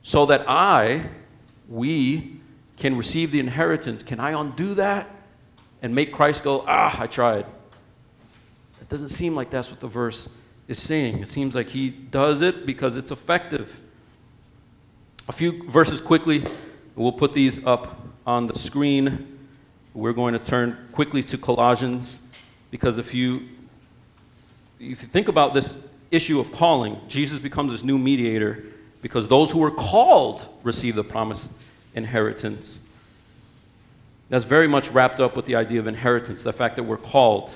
so 0.02 0.26
that 0.26 0.44
I, 0.46 1.06
we, 1.68 2.42
can 2.76 2.96
receive 2.96 3.30
the 3.30 3.38
inheritance, 3.38 4.02
can 4.02 4.18
I 4.18 4.38
undo 4.38 4.74
that 4.74 5.08
and 5.82 5.94
make 5.94 6.12
Christ 6.12 6.42
go, 6.42 6.64
ah, 6.66 7.00
I 7.00 7.06
tried? 7.06 7.46
It 8.80 8.88
doesn't 8.88 9.10
seem 9.10 9.36
like 9.36 9.50
that's 9.50 9.70
what 9.70 9.78
the 9.78 9.86
verse 9.86 10.28
is 10.66 10.82
saying. 10.82 11.20
It 11.20 11.28
seems 11.28 11.54
like 11.54 11.68
he 11.68 11.90
does 11.90 12.42
it 12.42 12.66
because 12.66 12.96
it's 12.96 13.10
effective. 13.10 13.78
A 15.28 15.32
few 15.32 15.70
verses 15.70 16.00
quickly, 16.00 16.44
we'll 16.96 17.12
put 17.12 17.34
these 17.34 17.64
up 17.66 18.00
on 18.26 18.46
the 18.46 18.58
screen. 18.58 19.38
We're 19.94 20.12
going 20.12 20.32
to 20.32 20.38
turn 20.38 20.88
quickly 20.92 21.22
to 21.24 21.38
Colossians 21.38 22.18
because 22.70 22.98
if 22.98 23.12
you 23.14 23.48
if 24.80 25.00
you 25.00 25.08
think 25.08 25.28
about 25.28 25.54
this 25.54 25.76
issue 26.10 26.40
of 26.40 26.50
calling, 26.52 26.98
Jesus 27.06 27.38
becomes 27.38 27.70
this 27.70 27.84
new 27.84 27.98
mediator 27.98 28.64
because 29.00 29.28
those 29.28 29.50
who 29.50 29.60
were 29.60 29.70
called 29.70 30.46
receive 30.64 30.96
the 30.96 31.04
promised 31.04 31.52
inheritance. 31.94 32.80
That's 34.28 34.44
very 34.44 34.66
much 34.66 34.88
wrapped 34.90 35.20
up 35.20 35.36
with 35.36 35.46
the 35.46 35.56
idea 35.56 35.78
of 35.78 35.86
inheritance, 35.86 36.42
the 36.42 36.52
fact 36.52 36.76
that 36.76 36.84
we're 36.84 36.96
called. 36.96 37.54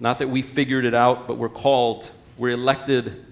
Not 0.00 0.18
that 0.18 0.28
we 0.28 0.42
figured 0.42 0.84
it 0.84 0.94
out, 0.94 1.28
but 1.28 1.36
we're 1.36 1.48
called, 1.48 2.10
we're 2.38 2.54
elected. 2.54 3.24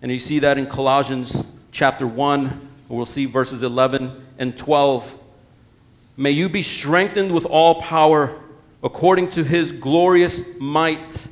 And 0.00 0.10
you 0.10 0.18
see 0.18 0.38
that 0.38 0.56
in 0.56 0.66
Colossians 0.66 1.44
chapter 1.70 2.06
1, 2.06 2.68
we'll 2.88 3.06
see 3.06 3.26
verses 3.26 3.62
11 3.62 4.26
and 4.38 4.56
12. 4.56 5.18
May 6.16 6.30
you 6.30 6.48
be 6.48 6.62
strengthened 6.62 7.34
with 7.34 7.44
all 7.46 7.80
power 7.80 8.40
according 8.82 9.30
to 9.30 9.42
his 9.42 9.72
glorious 9.72 10.42
might, 10.60 11.26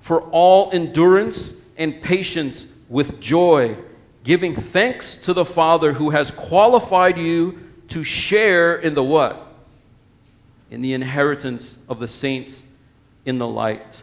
for 0.00 0.22
all 0.30 0.70
endurance 0.72 1.52
and 1.76 2.02
patience 2.02 2.66
with 2.88 3.20
joy, 3.20 3.76
giving 4.24 4.56
thanks 4.56 5.16
to 5.18 5.34
the 5.34 5.44
Father 5.44 5.92
who 5.92 6.10
has 6.10 6.30
qualified 6.30 7.18
you 7.18 7.58
to 7.88 8.02
share 8.02 8.76
in 8.76 8.94
the 8.94 9.02
what? 9.02 9.46
In 10.70 10.80
the 10.80 10.94
inheritance 10.94 11.78
of 11.88 12.00
the 12.00 12.08
saints 12.08 12.64
in 13.26 13.38
the 13.38 13.46
light. 13.46 14.02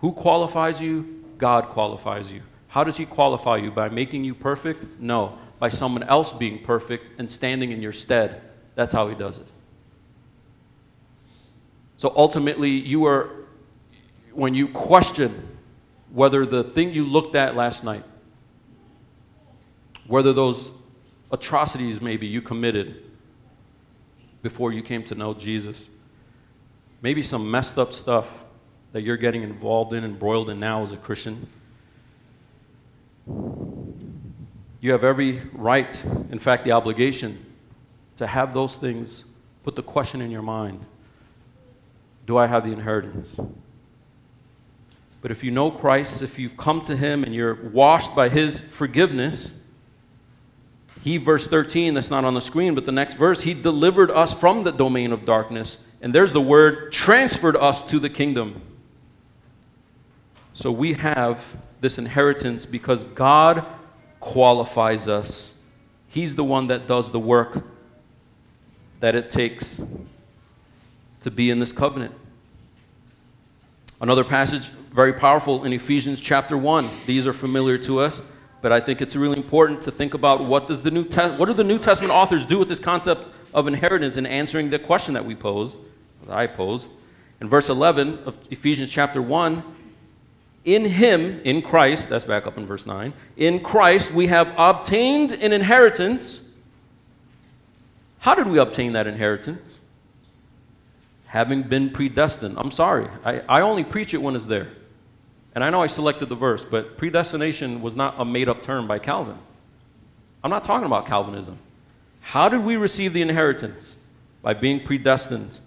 Who 0.00 0.12
qualifies 0.12 0.80
you? 0.80 1.24
God 1.38 1.66
qualifies 1.66 2.30
you. 2.30 2.42
How 2.68 2.82
does 2.82 2.96
He 2.96 3.06
qualify 3.06 3.58
you? 3.58 3.70
By 3.70 3.88
making 3.88 4.24
you 4.24 4.34
perfect? 4.34 5.00
No, 5.00 5.38
by 5.62 5.68
someone 5.68 6.02
else 6.02 6.32
being 6.32 6.58
perfect 6.58 7.20
and 7.20 7.30
standing 7.30 7.70
in 7.70 7.80
your 7.80 7.92
stead. 7.92 8.42
That's 8.74 8.92
how 8.92 9.06
He 9.06 9.14
does 9.14 9.38
it. 9.38 9.46
So 11.96 12.12
ultimately, 12.16 12.70
you 12.70 13.04
are, 13.04 13.30
when 14.32 14.54
you 14.54 14.66
question 14.66 15.56
whether 16.10 16.44
the 16.44 16.64
thing 16.64 16.92
you 16.92 17.04
looked 17.04 17.36
at 17.36 17.54
last 17.54 17.84
night, 17.84 18.02
whether 20.08 20.32
those 20.32 20.72
atrocities 21.30 22.00
maybe 22.00 22.26
you 22.26 22.42
committed 22.42 23.04
before 24.42 24.72
you 24.72 24.82
came 24.82 25.04
to 25.04 25.14
know 25.14 25.32
Jesus, 25.32 25.88
maybe 27.02 27.22
some 27.22 27.48
messed 27.48 27.78
up 27.78 27.92
stuff 27.92 28.28
that 28.90 29.02
you're 29.02 29.16
getting 29.16 29.44
involved 29.44 29.92
in 29.92 30.02
and 30.02 30.18
broiled 30.18 30.50
in 30.50 30.58
now 30.58 30.82
as 30.82 30.90
a 30.90 30.96
Christian. 30.96 31.46
You 34.82 34.90
have 34.90 35.04
every 35.04 35.40
right, 35.52 36.04
in 36.32 36.40
fact, 36.40 36.64
the 36.64 36.72
obligation, 36.72 37.46
to 38.16 38.26
have 38.26 38.52
those 38.52 38.76
things 38.76 39.24
put 39.62 39.76
the 39.76 39.82
question 39.82 40.20
in 40.20 40.30
your 40.30 40.42
mind 40.42 40.84
Do 42.26 42.36
I 42.36 42.48
have 42.48 42.64
the 42.64 42.72
inheritance? 42.72 43.40
But 45.20 45.30
if 45.30 45.44
you 45.44 45.52
know 45.52 45.70
Christ, 45.70 46.20
if 46.20 46.36
you've 46.36 46.56
come 46.56 46.82
to 46.82 46.96
Him 46.96 47.22
and 47.22 47.32
you're 47.32 47.54
washed 47.54 48.16
by 48.16 48.28
His 48.28 48.58
forgiveness, 48.58 49.54
He, 51.00 51.16
verse 51.16 51.46
13, 51.46 51.94
that's 51.94 52.10
not 52.10 52.24
on 52.24 52.34
the 52.34 52.40
screen, 52.40 52.74
but 52.74 52.84
the 52.84 52.90
next 52.90 53.14
verse, 53.14 53.42
He 53.42 53.54
delivered 53.54 54.10
us 54.10 54.34
from 54.34 54.64
the 54.64 54.72
domain 54.72 55.12
of 55.12 55.24
darkness. 55.24 55.84
And 56.00 56.12
there's 56.12 56.32
the 56.32 56.40
word, 56.40 56.90
transferred 56.90 57.54
us 57.54 57.86
to 57.88 58.00
the 58.00 58.10
kingdom. 58.10 58.60
So 60.54 60.72
we 60.72 60.94
have 60.94 61.40
this 61.80 61.98
inheritance 61.98 62.66
because 62.66 63.04
God 63.04 63.64
qualifies 64.22 65.08
us. 65.08 65.56
He's 66.08 66.36
the 66.36 66.44
one 66.44 66.68
that 66.68 66.86
does 66.86 67.10
the 67.10 67.18
work 67.18 67.64
that 69.00 69.16
it 69.16 69.32
takes 69.32 69.80
to 71.22 71.30
be 71.30 71.50
in 71.50 71.58
this 71.58 71.72
covenant. 71.72 72.14
Another 74.00 74.22
passage, 74.22 74.68
very 74.90 75.12
powerful, 75.12 75.64
in 75.64 75.72
Ephesians 75.72 76.20
chapter 76.20 76.56
1. 76.56 76.88
These 77.04 77.26
are 77.26 77.32
familiar 77.32 77.76
to 77.78 77.98
us, 77.98 78.22
but 78.60 78.70
I 78.70 78.78
think 78.78 79.02
it's 79.02 79.16
really 79.16 79.36
important 79.36 79.82
to 79.82 79.90
think 79.90 80.14
about 80.14 80.44
what, 80.44 80.68
does 80.68 80.84
the 80.84 80.92
New 80.92 81.04
Te- 81.04 81.36
what 81.36 81.46
do 81.46 81.52
the 81.52 81.64
New 81.64 81.78
Testament 81.78 82.12
authors 82.12 82.46
do 82.46 82.58
with 82.58 82.68
this 82.68 82.78
concept 82.78 83.26
of 83.52 83.66
inheritance 83.66 84.16
in 84.16 84.24
answering 84.24 84.70
the 84.70 84.78
question 84.78 85.14
that 85.14 85.24
we 85.24 85.34
posed, 85.34 85.78
that 86.26 86.36
I 86.36 86.46
posed. 86.46 86.92
In 87.40 87.48
verse 87.48 87.68
11 87.68 88.20
of 88.24 88.38
Ephesians 88.50 88.88
chapter 88.88 89.20
1, 89.20 89.64
in 90.64 90.84
him, 90.84 91.40
in 91.44 91.62
Christ, 91.62 92.08
that's 92.08 92.24
back 92.24 92.46
up 92.46 92.56
in 92.56 92.66
verse 92.66 92.86
9, 92.86 93.12
in 93.36 93.60
Christ 93.60 94.12
we 94.12 94.28
have 94.28 94.52
obtained 94.56 95.32
an 95.32 95.52
inheritance. 95.52 96.48
How 98.20 98.34
did 98.34 98.46
we 98.46 98.58
obtain 98.58 98.92
that 98.92 99.06
inheritance? 99.06 99.80
Having 101.26 101.64
been 101.64 101.90
predestined. 101.90 102.56
I'm 102.58 102.70
sorry, 102.70 103.08
I, 103.24 103.40
I 103.48 103.60
only 103.62 103.84
preach 103.84 104.14
it 104.14 104.18
when 104.18 104.36
it's 104.36 104.46
there. 104.46 104.68
And 105.54 105.62
I 105.62 105.70
know 105.70 105.82
I 105.82 105.86
selected 105.86 106.28
the 106.28 106.34
verse, 106.34 106.64
but 106.64 106.96
predestination 106.96 107.82
was 107.82 107.94
not 107.94 108.14
a 108.18 108.24
made 108.24 108.48
up 108.48 108.62
term 108.62 108.86
by 108.86 108.98
Calvin. 108.98 109.36
I'm 110.42 110.50
not 110.50 110.64
talking 110.64 110.86
about 110.86 111.06
Calvinism. 111.06 111.58
How 112.20 112.48
did 112.48 112.64
we 112.64 112.76
receive 112.76 113.12
the 113.12 113.22
inheritance? 113.22 113.96
By 114.40 114.54
being 114.54 114.84
predestined. 114.84 115.58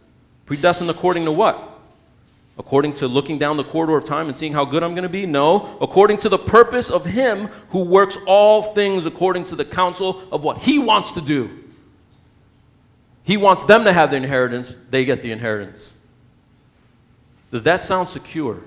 Predestined 0.46 0.90
according 0.90 1.26
to 1.26 1.32
what? 1.32 1.75
According 2.58 2.94
to 2.96 3.08
looking 3.08 3.38
down 3.38 3.58
the 3.58 3.66
corridor 3.66 3.98
of 3.98 4.06
time 4.06 4.28
and 4.28 4.38
seeing 4.38 4.54
how 4.54 4.64
good 4.64 4.82
I'm 4.82 4.92
going 4.92 5.04
to 5.04 5.10
be? 5.10 5.26
No. 5.26 5.78
According 5.82 6.20
to 6.20 6.30
the 6.30 6.38
purpose 6.38 6.90
of 6.90 7.06
Him 7.06 7.48
who 7.70 7.80
works 7.80 8.18
all 8.26 8.64
things 8.64 9.06
according 9.06 9.46
to 9.46 9.56
the 9.56 9.66
counsel 9.66 10.22
of 10.32 10.44
what 10.44 10.60
He 10.60 10.80
wants 10.80 11.12
to 11.14 11.22
do. 11.22 11.50
He 13.24 13.38
wants 13.38 13.64
them 13.64 13.84
to 13.84 13.92
have 13.92 14.12
the 14.12 14.18
inheritance, 14.18 14.76
they 14.90 15.04
get 15.04 15.22
the 15.22 15.32
inheritance. 15.32 15.94
Does 17.52 17.64
that 17.64 17.82
sound 17.82 18.08
secure? 18.08 18.62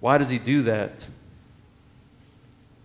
Why 0.00 0.18
does 0.18 0.28
He 0.28 0.38
do 0.38 0.62
that? 0.62 1.06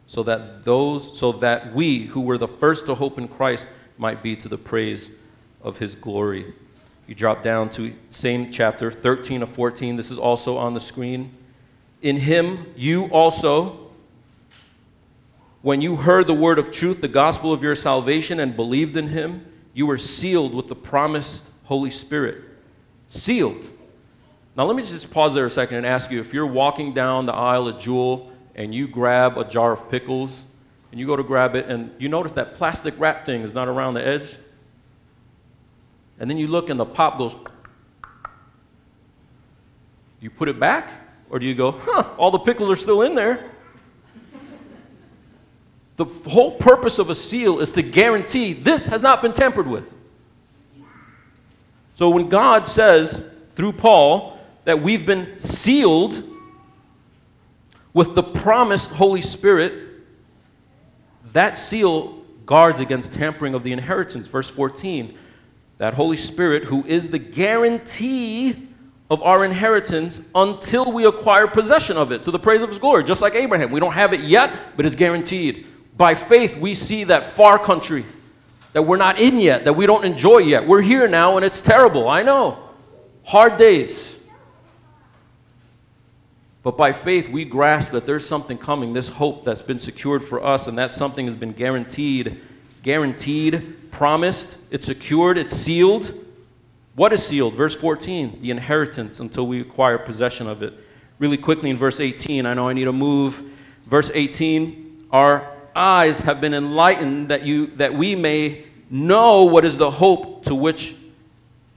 So 0.08 0.22
that 0.24 0.63
those 0.63 1.19
so 1.19 1.32
that 1.34 1.74
we 1.74 2.06
who 2.06 2.22
were 2.22 2.38
the 2.38 2.48
first 2.48 2.86
to 2.86 2.93
hope 2.93 3.17
in 3.17 3.28
Christ 3.28 3.67
might 3.98 4.22
be 4.22 4.36
to 4.36 4.48
the 4.48 4.60
praise 4.60 5.10
of 5.63 5.78
his 5.78 5.96
glory. 5.96 6.54
You 7.08 7.16
drop 7.16 7.44
down 7.44 7.70
to 7.72 7.94
same 8.10 8.52
chapter 8.52 8.89
13 8.89 9.44
of 9.44 9.50
14. 9.50 9.98
This 9.98 10.10
is 10.10 10.18
also 10.18 10.58
on 10.58 10.74
the 10.74 10.80
screen. 10.80 11.32
In 12.02 12.18
him, 12.18 12.66
you 12.76 13.06
also, 13.06 13.92
when 15.62 15.82
you 15.82 15.98
heard 15.98 16.28
the 16.28 16.34
word 16.34 16.60
of 16.60 16.72
truth, 16.72 17.02
the 17.02 17.08
gospel 17.08 17.52
of 17.52 17.62
your 17.62 17.76
salvation, 17.76 18.39
and 18.39 18.56
believed 18.56 18.96
in 18.96 19.10
him, 19.10 19.46
you 19.74 19.86
were 19.86 19.98
sealed 19.98 20.54
with 20.54 20.68
the 20.68 20.76
promised 20.76 21.44
Holy 21.66 21.92
Spirit. 21.92 22.42
Sealed. 23.10 23.70
Now, 24.56 24.66
let 24.66 24.76
me 24.76 24.84
just 24.84 25.12
pause 25.12 25.34
there 25.34 25.46
a 25.46 25.50
second 25.50 25.78
and 25.78 25.86
ask 25.86 26.12
you 26.12 26.20
if 26.20 26.34
you're 26.34 26.46
walking 26.46 26.94
down 26.94 27.26
the 27.26 27.34
aisle 27.34 27.68
at 27.70 27.80
Jewel 27.80 28.32
and 28.56 28.74
you 28.74 28.88
grab 28.88 29.38
a 29.38 29.44
jar 29.44 29.74
of 29.74 29.89
pickles 29.89 30.44
and 30.92 31.00
you 31.00 31.08
go 31.08 31.16
to 31.16 31.24
grab 31.24 31.56
it 31.56 31.68
and 31.68 31.92
you 31.98 32.08
notice 32.08 32.34
that 32.34 32.56
plastic 32.56 32.94
wrap 33.00 33.26
thing 33.26 33.42
is 33.42 33.54
not 33.54 33.68
around 33.68 33.96
the 33.96 34.06
edge, 34.06 34.38
and 36.23 36.29
then 36.29 36.38
you 36.38 36.47
look 36.47 36.69
and 36.69 36.79
the 36.79 36.86
pop 36.86 37.17
goes. 37.17 37.36
You 40.21 40.29
put 40.29 40.47
it 40.47 40.57
back, 40.57 40.89
or 41.29 41.38
do 41.38 41.45
you 41.45 41.53
go, 41.53 41.71
huh, 41.71 42.12
all 42.17 42.31
the 42.31 42.39
pickles 42.39 42.69
are 42.69 42.77
still 42.77 43.01
in 43.01 43.13
there? 43.13 43.51
The 45.97 46.05
whole 46.05 46.51
purpose 46.51 46.97
of 46.97 47.09
a 47.09 47.15
seal 47.15 47.59
is 47.59 47.73
to 47.73 47.81
guarantee 47.81 48.53
this 48.53 48.86
has 48.86 49.01
not 49.01 49.21
been 49.21 49.33
tampered 49.33 49.67
with. 49.67 49.93
So 51.95 52.09
when 52.09 52.29
God 52.29 52.69
says 52.69 53.29
through 53.55 53.73
Paul 53.73 54.39
that 54.63 54.81
we've 54.81 55.05
been 55.05 55.38
sealed 55.41 56.23
with 57.93 58.15
the 58.15 58.23
promised 58.23 58.91
Holy 58.91 59.21
Spirit, 59.21 59.73
that 61.33 61.57
seal 61.57 62.24
guards 62.45 62.80
against 62.80 63.11
tampering 63.11 63.55
of 63.55 63.63
the 63.63 63.74
inheritance. 63.74 64.28
Verse 64.28 64.49
14 64.49 65.17
that 65.84 65.95
Holy 65.95 66.15
Spirit, 66.15 66.63
who 66.63 66.86
is 66.86 67.09
the 67.09 67.19
guarantee 67.19 68.55
of 69.09 69.21
our 69.21 69.43
inheritance 69.43 70.21
until 70.34 70.89
we 70.93 71.05
acquire 71.05 71.45
possession 71.45 71.97
of 71.97 72.13
it 72.13 72.23
to 72.23 72.31
the 72.31 72.39
praise 72.39 72.61
of 72.61 72.69
his 72.69 72.79
glory, 72.79 73.03
just 73.03 73.21
like 73.21 73.36
Abraham. 73.36 73.69
We 73.69 73.81
don't 73.81 73.91
have 73.91 74.13
it 74.13 74.21
yet, 74.21 74.77
but 74.77 74.86
it's 74.86 74.95
guaranteed. 74.95 75.67
By 75.97 76.15
faith, 76.15 76.55
we 76.55 76.73
see 76.73 77.03
that 77.03 77.25
far 77.25 77.59
country 77.59 78.05
that 78.71 78.84
we're 78.84 78.95
not 78.95 79.19
in 79.19 79.38
yet, 79.41 79.65
that 79.65 79.73
we 79.73 79.86
don't 79.86 80.05
enjoy 80.05 80.38
yet. 80.38 80.65
We're 80.65 80.81
here 80.81 81.05
now 81.09 81.36
and 81.36 81.45
it's 81.45 81.59
terrible. 81.59 82.07
I 82.07 82.21
know. 82.21 82.59
Hard 83.25 83.57
days. 83.57 84.17
But 86.61 86.77
by 86.77 86.93
faith, 86.93 87.27
we 87.27 87.43
grasp 87.43 87.91
that 87.91 88.05
there's 88.05 88.25
something 88.25 88.57
coming, 88.57 88.93
this 88.93 89.09
hope 89.09 89.43
that's 89.43 89.61
been 89.61 89.79
secured 89.79 90.23
for 90.23 90.41
us, 90.41 90.65
and 90.65 90.77
that 90.77 90.93
something 90.93 91.25
has 91.25 91.36
been 91.36 91.51
guaranteed. 91.51 92.39
Guaranteed 92.84 93.91
promised, 93.91 94.57
it's 94.69 94.86
secured, 94.86 95.38
it's 95.38 95.55
sealed. 95.55 96.13
What 96.95 97.13
is 97.13 97.25
sealed? 97.25 97.55
Verse 97.55 97.75
14, 97.75 98.41
the 98.41 98.51
inheritance 98.51 99.19
until 99.19 99.47
we 99.47 99.61
acquire 99.61 99.97
possession 99.97 100.47
of 100.47 100.61
it. 100.61 100.73
Really 101.17 101.38
quickly 101.38 101.69
in 101.69 101.77
verse 101.77 101.99
18, 101.99 102.45
I 102.45 102.53
know 102.53 102.67
I 102.67 102.73
need 102.73 102.84
to 102.84 102.93
move. 102.93 103.41
Verse 103.88 104.11
18, 104.13 105.07
our 105.11 105.49
eyes 105.75 106.21
have 106.21 106.41
been 106.41 106.53
enlightened 106.53 107.29
that, 107.29 107.43
you, 107.43 107.67
that 107.77 107.93
we 107.93 108.15
may 108.15 108.65
know 108.89 109.43
what 109.43 109.63
is 109.63 109.77
the 109.77 109.89
hope 109.89 110.43
to 110.45 110.53
which 110.53 110.95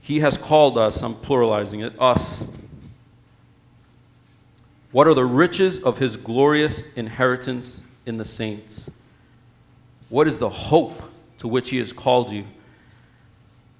he 0.01 0.19
has 0.19 0.37
called 0.37 0.77
us. 0.77 1.01
I'm 1.01 1.15
pluralizing 1.15 1.85
it, 1.85 1.93
us. 1.99 2.45
What 4.91 5.07
are 5.07 5.13
the 5.13 5.25
riches 5.25 5.79
of 5.79 5.97
his 5.97 6.17
glorious 6.17 6.83
inheritance 6.95 7.81
in 8.05 8.17
the 8.17 8.25
saints? 8.25 8.89
What 10.09 10.27
is 10.27 10.37
the 10.37 10.49
hope 10.49 11.01
to 11.39 11.47
which 11.47 11.69
he 11.69 11.77
has 11.77 11.91
called 11.91 12.31
you? 12.31 12.45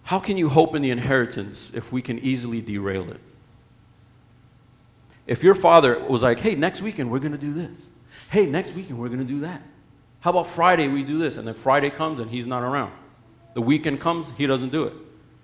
How 0.04 0.20
can 0.20 0.38
you 0.38 0.50
hope 0.50 0.76
in 0.76 0.82
the 0.82 0.92
inheritance 0.92 1.74
if 1.74 1.92
we 1.92 2.02
can 2.02 2.20
easily 2.20 2.62
derail 2.62 3.10
it? 3.12 3.20
If 5.26 5.44
your 5.44 5.56
father 5.56 6.00
was 6.00 6.24
like, 6.24 6.40
hey, 6.40 6.56
next 6.56 6.82
weekend 6.82 7.12
we're 7.12 7.20
going 7.20 7.34
to 7.34 7.38
do 7.38 7.54
this. 7.54 7.90
Hey, 8.30 8.46
next 8.46 8.74
weekend 8.74 8.98
we're 8.98 9.10
going 9.10 9.20
to 9.20 9.26
do 9.26 9.42
that. 9.42 9.62
How 10.22 10.32
about 10.32 10.48
Friday 10.48 10.88
we 10.88 11.04
do 11.04 11.18
this? 11.18 11.38
And 11.38 11.48
then 11.48 11.54
Friday 11.54 11.90
comes 11.90 12.20
and 12.20 12.32
he's 12.32 12.48
not 12.48 12.64
around. 12.64 12.94
The 13.54 13.62
weekend 13.62 14.00
comes, 14.00 14.32
he 14.38 14.48
doesn't 14.48 14.72
do 14.72 14.86
it. 14.86 14.94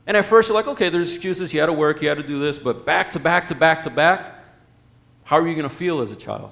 And 0.06 0.18
at 0.18 0.26
first 0.26 0.50
you're 0.50 0.56
like, 0.56 0.68
okay, 0.68 0.90
there's 0.90 1.14
excuses. 1.14 1.52
He 1.52 1.58
had 1.58 1.68
to 1.68 1.74
work, 1.74 2.00
he 2.00 2.06
had 2.06 2.18
to 2.18 2.24
do 2.24 2.40
this. 2.40 2.58
But 2.58 2.86
back 2.86 3.12
to 3.12 3.20
back 3.20 3.48
to 3.48 3.56
back 3.56 3.82
to 3.84 3.90
back, 3.90 4.36
how 5.24 5.38
are 5.40 5.48
you 5.48 5.56
going 5.56 5.70
to 5.70 5.76
feel 5.76 6.02
as 6.02 6.12
a 6.12 6.16
child? 6.16 6.52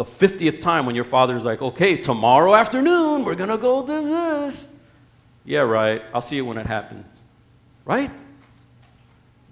The 0.00 0.06
50th 0.06 0.60
time 0.60 0.86
when 0.86 0.94
your 0.94 1.04
father's 1.04 1.44
like, 1.44 1.60
okay, 1.60 1.94
tomorrow 1.94 2.54
afternoon 2.54 3.22
we're 3.22 3.34
going 3.34 3.50
to 3.50 3.58
go 3.58 3.86
do 3.86 4.08
this. 4.08 4.66
Yeah, 5.44 5.60
right. 5.60 6.00
I'll 6.14 6.22
see 6.22 6.36
you 6.36 6.46
when 6.46 6.56
it 6.56 6.64
happens. 6.64 7.26
Right? 7.84 8.10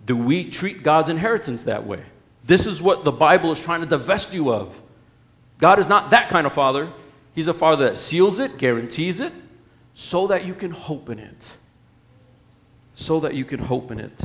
Do 0.07 0.17
we 0.17 0.49
treat 0.49 0.83
God's 0.83 1.11
inheritance 1.11 1.65
that 1.65 1.87
way? 1.87 2.03
This 2.45 2.65
is 2.65 2.81
what 2.81 3.05
the 3.05 3.13
Bible 3.13 3.53
is 3.53 3.61
trying 3.61 3.83
to 3.83 3.87
divest 3.87 4.33
you 4.33 4.51
of. 4.51 4.75
God 5.59 5.79
is 5.79 5.87
not 5.87 6.09
that 6.13 6.31
kind 6.31 6.47
of 6.47 6.55
father. 6.55 6.91
He's 7.35 7.49
a 7.49 7.53
father 7.53 7.85
that 7.85 7.99
seals 7.99 8.39
it, 8.39 8.57
guarantees 8.57 9.21
it, 9.21 9.35
so 9.93 10.29
that 10.29 10.47
you 10.47 10.55
can 10.55 10.71
hope 10.71 11.11
in 11.11 11.19
it. 11.19 11.53
So 12.95 13.21
that 13.21 13.35
you 13.35 13.45
can 13.45 13.61
hope 13.61 13.91
in 13.91 14.01
it. 14.01 14.19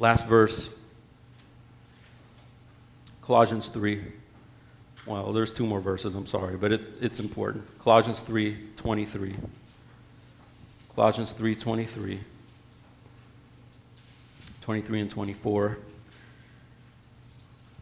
Last 0.00 0.26
verse 0.26 0.72
Colossians 3.22 3.68
3. 3.68 4.02
Well, 5.06 5.32
there's 5.32 5.52
two 5.52 5.66
more 5.66 5.80
verses, 5.80 6.14
I'm 6.14 6.26
sorry, 6.26 6.56
but 6.56 6.72
it, 6.72 6.80
it's 7.00 7.18
important. 7.18 7.66
Colossians 7.80 8.20
3 8.20 8.56
23. 8.76 9.34
Colossians 10.94 11.32
3:23, 11.32 12.18
23 14.60 15.00
and 15.00 15.10
24. 15.10 15.78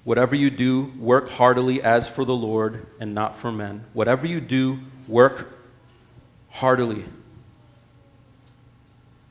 Whatever 0.04 0.36
you 0.36 0.48
do, 0.48 0.92
work 0.96 1.28
heartily 1.28 1.82
as 1.82 2.08
for 2.08 2.24
the 2.24 2.34
Lord 2.34 2.86
and 3.00 3.12
not 3.14 3.36
for 3.36 3.50
men. 3.50 3.84
Whatever 3.92 4.26
you 4.26 4.40
do, 4.40 4.78
work 5.08 5.58
heartily. 6.50 7.04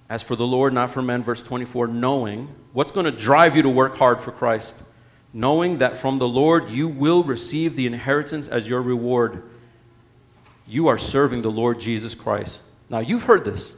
As 0.10 0.22
for 0.24 0.36
the 0.36 0.46
Lord, 0.46 0.74
not 0.74 0.92
for 0.92 1.02
men. 1.02 1.24
Verse 1.24 1.42
24, 1.42 1.88
knowing 1.88 2.54
what's 2.74 2.92
going 2.92 3.06
to 3.06 3.12
drive 3.12 3.56
you 3.56 3.64
to 3.64 3.70
work 3.70 3.98
hard 3.98 4.20
for 4.20 4.32
Christ? 4.32 4.84
Knowing 5.34 5.78
that 5.78 5.98
from 5.98 6.18
the 6.18 6.28
Lord 6.28 6.70
you 6.70 6.88
will 6.88 7.24
receive 7.24 7.76
the 7.76 7.86
inheritance 7.86 8.48
as 8.48 8.68
your 8.68 8.82
reward. 8.82 9.44
You 10.68 10.88
are 10.88 10.98
serving 10.98 11.42
the 11.42 11.52
Lord 11.52 11.80
Jesus 11.80 12.16
Christ. 12.16 12.62
Now, 12.90 13.00
you've 13.00 13.24
heard 13.24 13.46
this. 13.46 13.74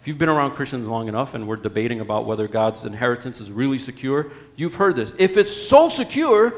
If 0.00 0.06
you've 0.06 0.18
been 0.18 0.28
around 0.28 0.52
Christians 0.52 0.88
long 0.88 1.08
enough 1.08 1.34
and 1.34 1.46
we're 1.46 1.56
debating 1.56 2.00
about 2.00 2.24
whether 2.24 2.48
God's 2.48 2.84
inheritance 2.84 3.40
is 3.40 3.50
really 3.50 3.78
secure, 3.78 4.30
you've 4.56 4.74
heard 4.74 4.96
this. 4.96 5.12
If 5.18 5.36
it's 5.36 5.54
so 5.54 5.88
secure, 5.88 6.54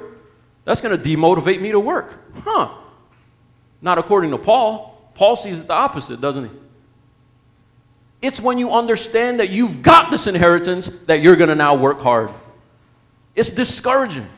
that's 0.64 0.80
going 0.80 1.00
to 1.00 1.08
demotivate 1.08 1.60
me 1.60 1.72
to 1.72 1.80
work. 1.80 2.18
Huh. 2.44 2.70
Not 3.82 3.98
according 3.98 4.30
to 4.32 4.38
Paul. 4.38 5.10
Paul 5.14 5.36
sees 5.36 5.58
it 5.58 5.66
the 5.66 5.72
opposite, 5.72 6.20
doesn't 6.20 6.48
he? 6.48 6.56
It's 8.22 8.40
when 8.40 8.58
you 8.58 8.72
understand 8.72 9.40
that 9.40 9.50
you've 9.50 9.82
got 9.82 10.10
this 10.10 10.26
inheritance 10.26 10.88
that 11.06 11.22
you're 11.22 11.36
going 11.36 11.48
to 11.48 11.54
now 11.54 11.74
work 11.74 12.00
hard. 12.00 12.30
It's 13.40 13.48
discouraging. 13.48 14.28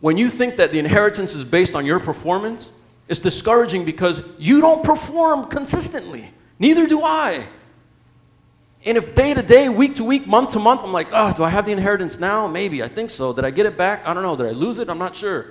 When 0.00 0.18
you 0.18 0.28
think 0.28 0.56
that 0.56 0.72
the 0.72 0.80
inheritance 0.80 1.36
is 1.36 1.44
based 1.44 1.76
on 1.76 1.86
your 1.86 2.00
performance, 2.00 2.72
it's 3.06 3.20
discouraging 3.20 3.84
because 3.84 4.24
you 4.38 4.60
don't 4.60 4.82
perform 4.82 5.46
consistently. 5.46 6.32
Neither 6.58 6.88
do 6.88 7.04
I. 7.04 7.46
And 8.84 8.98
if 8.98 9.14
day 9.14 9.34
to 9.34 9.40
day, 9.40 9.68
week 9.68 9.94
to 9.96 10.04
week, 10.04 10.26
month 10.26 10.50
to 10.50 10.58
month, 10.58 10.82
I'm 10.82 10.92
like, 10.92 11.10
oh, 11.12 11.32
do 11.32 11.44
I 11.44 11.48
have 11.48 11.64
the 11.64 11.70
inheritance 11.70 12.18
now? 12.18 12.48
Maybe. 12.48 12.82
I 12.82 12.88
think 12.88 13.08
so. 13.08 13.32
Did 13.32 13.44
I 13.44 13.50
get 13.52 13.66
it 13.66 13.76
back? 13.76 14.04
I 14.04 14.12
don't 14.14 14.24
know. 14.24 14.34
Did 14.34 14.46
I 14.46 14.50
lose 14.50 14.80
it? 14.80 14.88
I'm 14.88 14.98
not 14.98 15.14
sure. 15.14 15.46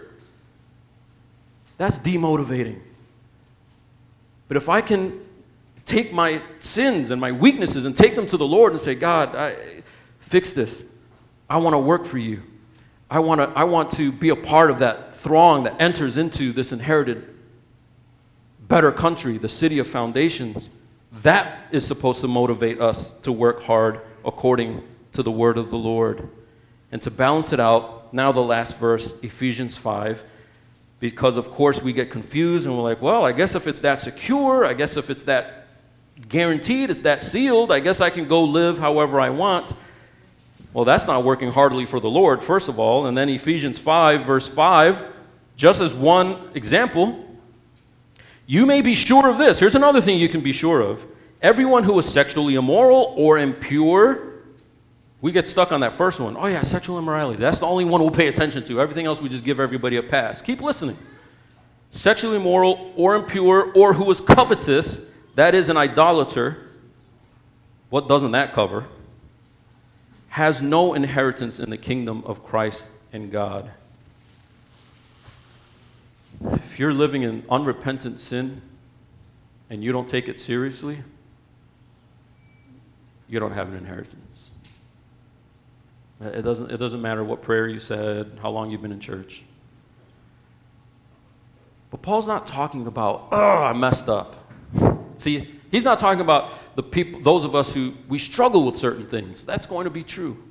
That's 1.78 1.98
demotivating. 2.00 2.82
But 4.50 4.58
if 4.58 4.68
I 4.68 4.82
can 4.82 5.22
take 5.86 6.12
my 6.12 6.42
sins 6.60 7.12
and 7.12 7.22
my 7.22 7.32
weaknesses 7.32 7.86
and 7.86 7.96
take 7.96 8.14
them 8.14 8.28
to 8.28 8.36
the 8.36 8.46
Lord 8.46 8.74
and 8.74 8.82
say, 8.82 8.94
God, 8.94 9.34
I, 9.38 9.84
fix 10.20 10.52
this. 10.52 10.84
I 11.50 11.58
want 11.58 11.74
to 11.74 11.80
work 11.80 12.06
for 12.06 12.18
you. 12.18 12.44
I 13.10 13.20
want, 13.20 13.40
to, 13.40 13.58
I 13.58 13.66
want 13.66 13.92
to 13.92 14.12
be 14.12 14.30
a 14.30 14.36
part 14.36 14.72
of 14.72 14.80
that 14.80 15.16
throng 15.16 15.64
that 15.64 15.80
enters 15.80 16.18
into 16.18 16.52
this 16.52 16.72
inherited 16.72 17.34
better 18.68 18.92
country, 18.92 19.38
the 19.38 19.50
city 19.50 19.80
of 19.80 19.88
foundations. 19.88 20.70
That 21.22 21.68
is 21.72 21.86
supposed 21.86 22.22
to 22.22 22.28
motivate 22.28 22.82
us 22.82 23.12
to 23.22 23.32
work 23.32 23.62
hard 23.64 24.02
according 24.24 24.84
to 25.14 25.24
the 25.24 25.32
word 25.32 25.58
of 25.58 25.70
the 25.70 25.78
Lord. 25.78 26.30
And 26.92 27.02
to 27.04 27.12
balance 27.12 27.54
it 27.54 27.60
out, 27.60 28.14
now 28.14 28.32
the 28.32 28.42
last 28.42 28.78
verse, 28.78 29.14
Ephesians 29.22 29.78
5, 29.78 30.22
because 31.00 31.38
of 31.38 31.52
course 31.52 31.82
we 31.82 31.94
get 31.94 32.10
confused 32.10 32.66
and 32.66 32.76
we're 32.76 32.84
like, 32.84 33.02
well, 33.02 33.24
I 33.24 33.32
guess 33.32 33.54
if 33.54 33.68
it's 33.68 33.82
that 33.82 34.02
secure, 34.02 34.66
I 34.66 34.74
guess 34.74 34.98
if 34.98 35.10
it's 35.10 35.24
that 35.24 35.68
guaranteed, 36.30 36.90
it's 36.90 37.02
that 37.02 37.22
sealed, 37.22 37.72
I 37.72 37.80
guess 37.80 38.02
I 38.02 38.10
can 38.10 38.28
go 38.28 38.44
live 38.44 38.80
however 38.80 39.20
I 39.20 39.30
want. 39.30 39.74
Well, 40.76 40.84
that's 40.84 41.08
not 41.08 41.24
working 41.24 41.54
heartily 41.54 41.86
for 41.86 42.02
the 42.02 42.10
Lord, 42.10 42.44
first 42.44 42.68
of 42.68 42.80
all. 42.80 43.06
And 43.06 43.18
then 43.18 43.30
Ephesians 43.30 43.80
5, 43.80 44.26
verse 44.26 44.46
5, 44.46 45.06
just 45.56 45.80
as 45.80 45.94
one 45.94 46.50
example, 46.54 47.26
you 48.46 48.66
may 48.66 48.82
be 48.82 48.94
sure 48.94 49.30
of 49.30 49.38
this. 49.38 49.58
Here's 49.58 49.76
another 49.76 50.02
thing 50.02 50.20
you 50.20 50.28
can 50.28 50.42
be 50.42 50.52
sure 50.52 50.82
of. 50.82 51.06
Everyone 51.42 51.86
who 51.86 51.98
is 51.98 52.12
sexually 52.12 52.56
immoral 52.56 53.14
or 53.16 53.38
impure, 53.38 54.34
we 55.22 55.32
get 55.32 55.48
stuck 55.48 55.72
on 55.72 55.80
that 55.80 55.94
first 55.94 56.20
one. 56.20 56.36
Oh, 56.36 56.48
yeah, 56.48 56.62
sexual 56.62 57.00
immorality. 57.00 57.40
That's 57.40 57.60
the 57.60 57.68
only 57.68 57.86
one 57.86 58.02
we'll 58.02 58.12
pay 58.12 58.28
attention 58.28 58.66
to. 58.66 58.82
Everything 58.82 59.06
else, 59.06 59.22
we 59.22 59.30
just 59.30 59.46
give 59.46 59.62
everybody 59.62 59.96
a 59.96 60.04
pass. 60.04 60.42
Keep 60.42 60.60
listening. 60.60 60.98
Sexually 61.92 62.36
immoral 62.36 62.92
or 62.98 63.16
impure, 63.16 63.72
or 63.76 63.94
who 63.94 64.12
is 64.12 64.20
covetous, 64.20 65.00
that 65.36 65.56
is 65.56 65.70
an 65.70 65.78
idolater. 65.78 66.68
What 67.90 68.10
doesn't 68.10 68.32
that 68.32 68.52
cover? 68.52 68.88
Has 70.36 70.62
no 70.62 70.96
inheritance 70.96 71.62
in 71.62 71.70
the 71.70 71.78
kingdom 71.78 72.22
of 72.26 72.44
Christ 72.44 72.92
and 73.14 73.32
God. 73.32 73.72
If 76.44 76.78
you're 76.78 76.92
living 76.92 77.24
in 77.24 77.46
unrepentant 77.50 78.20
sin 78.20 78.62
and 79.70 79.82
you 79.82 79.94
don't 79.94 80.10
take 80.10 80.28
it 80.28 80.38
seriously, 80.38 81.02
you 83.30 83.40
don't 83.40 83.54
have 83.54 83.70
an 83.70 83.78
inheritance. 83.78 84.50
It 86.20 86.42
doesn't, 86.42 86.70
it 86.70 86.78
doesn't 86.80 87.02
matter 87.02 87.24
what 87.24 87.42
prayer 87.42 87.70
you 87.70 87.80
said, 87.80 88.38
how 88.42 88.50
long 88.50 88.72
you've 88.72 88.82
been 88.82 88.92
in 88.92 89.00
church. 89.00 89.46
But 91.92 92.02
Paul's 92.02 92.28
not 92.28 92.46
talking 92.46 92.88
about, 92.88 93.30
oh, 93.32 93.38
I 93.38 93.72
messed 93.72 94.10
up. 94.10 94.52
See, 95.16 95.62
he's 95.76 95.84
not 95.84 96.00
talking 96.00 96.22
about 96.22 96.50
the 96.76 96.84
people, 96.84 97.20
those 97.22 97.44
of 97.44 97.56
us 97.56 97.74
who 97.74 97.94
we 98.08 98.18
struggle 98.18 98.66
with 98.66 98.78
certain 98.78 99.08
things. 99.08 99.46
That's 99.46 99.66
going 99.66 99.84
to 99.84 99.90
be 99.90 100.04
true. 100.04 100.42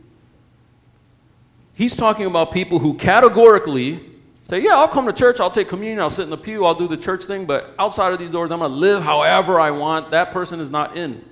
He's 1.74 1.96
talking 1.96 2.26
about 2.26 2.52
people 2.52 2.78
who 2.78 2.94
categorically 2.94 4.14
Say, 4.50 4.60
yeah, 4.60 4.76
I'll 4.76 4.88
come 4.88 5.06
to 5.06 5.12
church, 5.12 5.40
I'll 5.40 5.50
take 5.50 5.68
communion, 5.68 6.00
I'll 6.00 6.10
sit 6.10 6.24
in 6.24 6.30
the 6.30 6.36
pew, 6.36 6.66
I'll 6.66 6.74
do 6.74 6.86
the 6.86 6.98
church 6.98 7.24
thing, 7.24 7.46
but 7.46 7.74
outside 7.78 8.12
of 8.12 8.18
these 8.18 8.30
doors, 8.30 8.50
I'm 8.50 8.58
going 8.58 8.70
to 8.70 8.76
live 8.76 9.02
however 9.02 9.58
I 9.58 9.70
want. 9.70 10.10
That 10.10 10.32
person 10.32 10.60
is 10.60 10.70
not 10.70 10.98
in. 10.98 11.24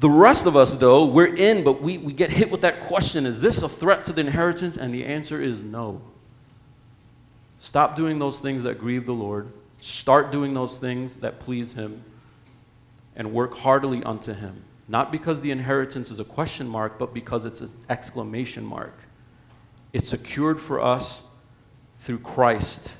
The 0.00 0.08
rest 0.08 0.46
of 0.46 0.56
us, 0.56 0.72
though, 0.72 1.04
we're 1.04 1.34
in, 1.34 1.64
but 1.64 1.82
we, 1.82 1.98
we 1.98 2.14
get 2.14 2.30
hit 2.30 2.50
with 2.50 2.62
that 2.62 2.80
question 2.80 3.26
is 3.26 3.42
this 3.42 3.62
a 3.62 3.68
threat 3.68 4.04
to 4.06 4.12
the 4.12 4.22
inheritance? 4.22 4.76
And 4.76 4.94
the 4.94 5.04
answer 5.04 5.42
is 5.42 5.62
no. 5.62 6.00
Stop 7.58 7.94
doing 7.94 8.18
those 8.18 8.40
things 8.40 8.62
that 8.62 8.78
grieve 8.78 9.04
the 9.04 9.12
Lord, 9.12 9.52
start 9.80 10.32
doing 10.32 10.54
those 10.54 10.78
things 10.78 11.18
that 11.18 11.40
please 11.40 11.72
Him, 11.72 12.02
and 13.16 13.32
work 13.32 13.56
heartily 13.56 14.02
unto 14.04 14.32
Him. 14.32 14.64
Not 14.88 15.12
because 15.12 15.40
the 15.40 15.50
inheritance 15.50 16.10
is 16.10 16.18
a 16.18 16.24
question 16.24 16.66
mark, 16.66 16.98
but 16.98 17.12
because 17.12 17.44
it's 17.44 17.60
an 17.60 17.70
exclamation 17.90 18.64
mark. 18.64 18.94
It's 19.92 20.08
secured 20.08 20.60
for 20.60 20.80
us 20.80 21.22
through 22.00 22.20
Christ 22.20 22.92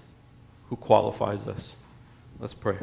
who 0.69 0.77
qualifies 0.77 1.47
us. 1.47 1.77
Let's 2.41 2.55
pray. 2.55 2.77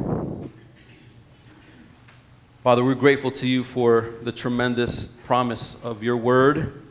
Father, 2.63 2.83
we're 2.83 2.95
grateful 2.95 3.31
to 3.31 3.47
you 3.47 3.63
for 3.63 4.13
the 4.23 4.31
tremendous 4.31 5.05
promise 5.05 5.75
of 5.83 6.01
your 6.01 6.17
word. 6.17 6.81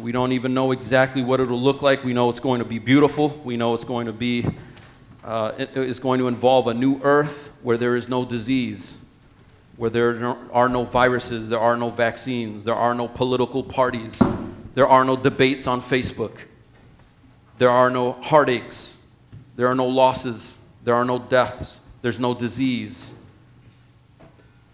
We 0.00 0.12
don't 0.12 0.32
even 0.32 0.54
know 0.54 0.72
exactly 0.72 1.22
what 1.22 1.40
it'll 1.40 1.60
look 1.60 1.82
like. 1.82 2.04
We 2.04 2.14
know 2.14 2.30
it's 2.30 2.40
going 2.40 2.60
to 2.60 2.64
be 2.64 2.78
beautiful. 2.78 3.28
We 3.44 3.56
know 3.58 3.74
it's 3.74 3.84
going 3.84 4.06
to 4.06 4.12
be 4.12 4.46
uh, 5.28 5.52
is 5.58 5.98
going 5.98 6.18
to 6.18 6.26
involve 6.26 6.68
a 6.68 6.74
new 6.74 6.98
earth 7.02 7.52
where 7.62 7.76
there 7.76 7.96
is 7.96 8.08
no 8.08 8.24
disease, 8.24 8.96
where 9.76 9.90
there 9.90 10.34
are 10.54 10.70
no 10.70 10.84
viruses, 10.84 11.50
there 11.50 11.60
are 11.60 11.76
no 11.76 11.90
vaccines, 11.90 12.64
there 12.64 12.74
are 12.74 12.94
no 12.94 13.06
political 13.06 13.62
parties, 13.62 14.18
there 14.74 14.88
are 14.88 15.04
no 15.04 15.16
debates 15.16 15.66
on 15.66 15.82
Facebook, 15.82 16.32
there 17.58 17.68
are 17.68 17.90
no 17.90 18.12
heartaches, 18.12 18.96
there 19.54 19.66
are 19.66 19.74
no 19.74 19.86
losses, 19.86 20.56
there 20.82 20.94
are 20.94 21.04
no 21.04 21.18
deaths, 21.18 21.80
there's 22.00 22.18
no 22.18 22.32
disease. 22.32 23.12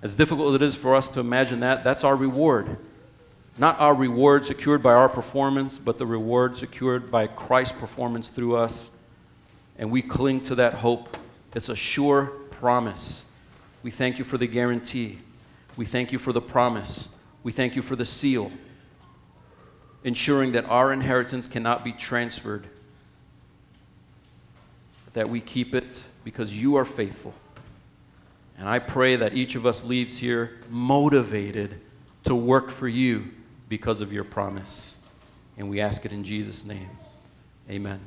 As 0.02 0.14
difficult 0.14 0.50
as 0.50 0.54
it 0.54 0.62
is 0.62 0.76
for 0.76 0.94
us 0.94 1.10
to 1.10 1.20
imagine 1.20 1.58
that, 1.60 1.82
that's 1.82 2.04
our 2.04 2.14
reward. 2.14 2.76
Not 3.58 3.80
our 3.80 3.94
reward 3.94 4.46
secured 4.46 4.84
by 4.84 4.92
our 4.92 5.08
performance, 5.08 5.78
but 5.78 5.98
the 5.98 6.06
reward 6.06 6.56
secured 6.56 7.10
by 7.10 7.26
Christ's 7.26 7.76
performance 7.76 8.28
through 8.28 8.54
us. 8.54 8.90
And 9.78 9.90
we 9.90 10.02
cling 10.02 10.40
to 10.42 10.54
that 10.56 10.74
hope. 10.74 11.16
It's 11.54 11.68
a 11.68 11.76
sure 11.76 12.26
promise. 12.50 13.24
We 13.82 13.90
thank 13.90 14.18
you 14.18 14.24
for 14.24 14.38
the 14.38 14.46
guarantee. 14.46 15.18
We 15.76 15.84
thank 15.84 16.12
you 16.12 16.18
for 16.18 16.32
the 16.32 16.40
promise. 16.40 17.08
We 17.42 17.52
thank 17.52 17.76
you 17.76 17.82
for 17.82 17.96
the 17.96 18.04
seal, 18.04 18.50
ensuring 20.02 20.52
that 20.52 20.64
our 20.66 20.92
inheritance 20.92 21.46
cannot 21.46 21.84
be 21.84 21.92
transferred, 21.92 22.66
that 25.12 25.28
we 25.28 25.40
keep 25.40 25.74
it 25.74 26.04
because 26.24 26.56
you 26.56 26.76
are 26.76 26.84
faithful. 26.84 27.34
And 28.56 28.68
I 28.68 28.78
pray 28.78 29.16
that 29.16 29.34
each 29.34 29.56
of 29.56 29.66
us 29.66 29.84
leaves 29.84 30.16
here 30.16 30.58
motivated 30.70 31.80
to 32.24 32.34
work 32.34 32.70
for 32.70 32.88
you 32.88 33.30
because 33.68 34.00
of 34.00 34.12
your 34.12 34.24
promise. 34.24 34.96
And 35.58 35.68
we 35.68 35.80
ask 35.80 36.04
it 36.04 36.12
in 36.12 36.24
Jesus' 36.24 36.64
name. 36.64 36.90
Amen. 37.68 38.00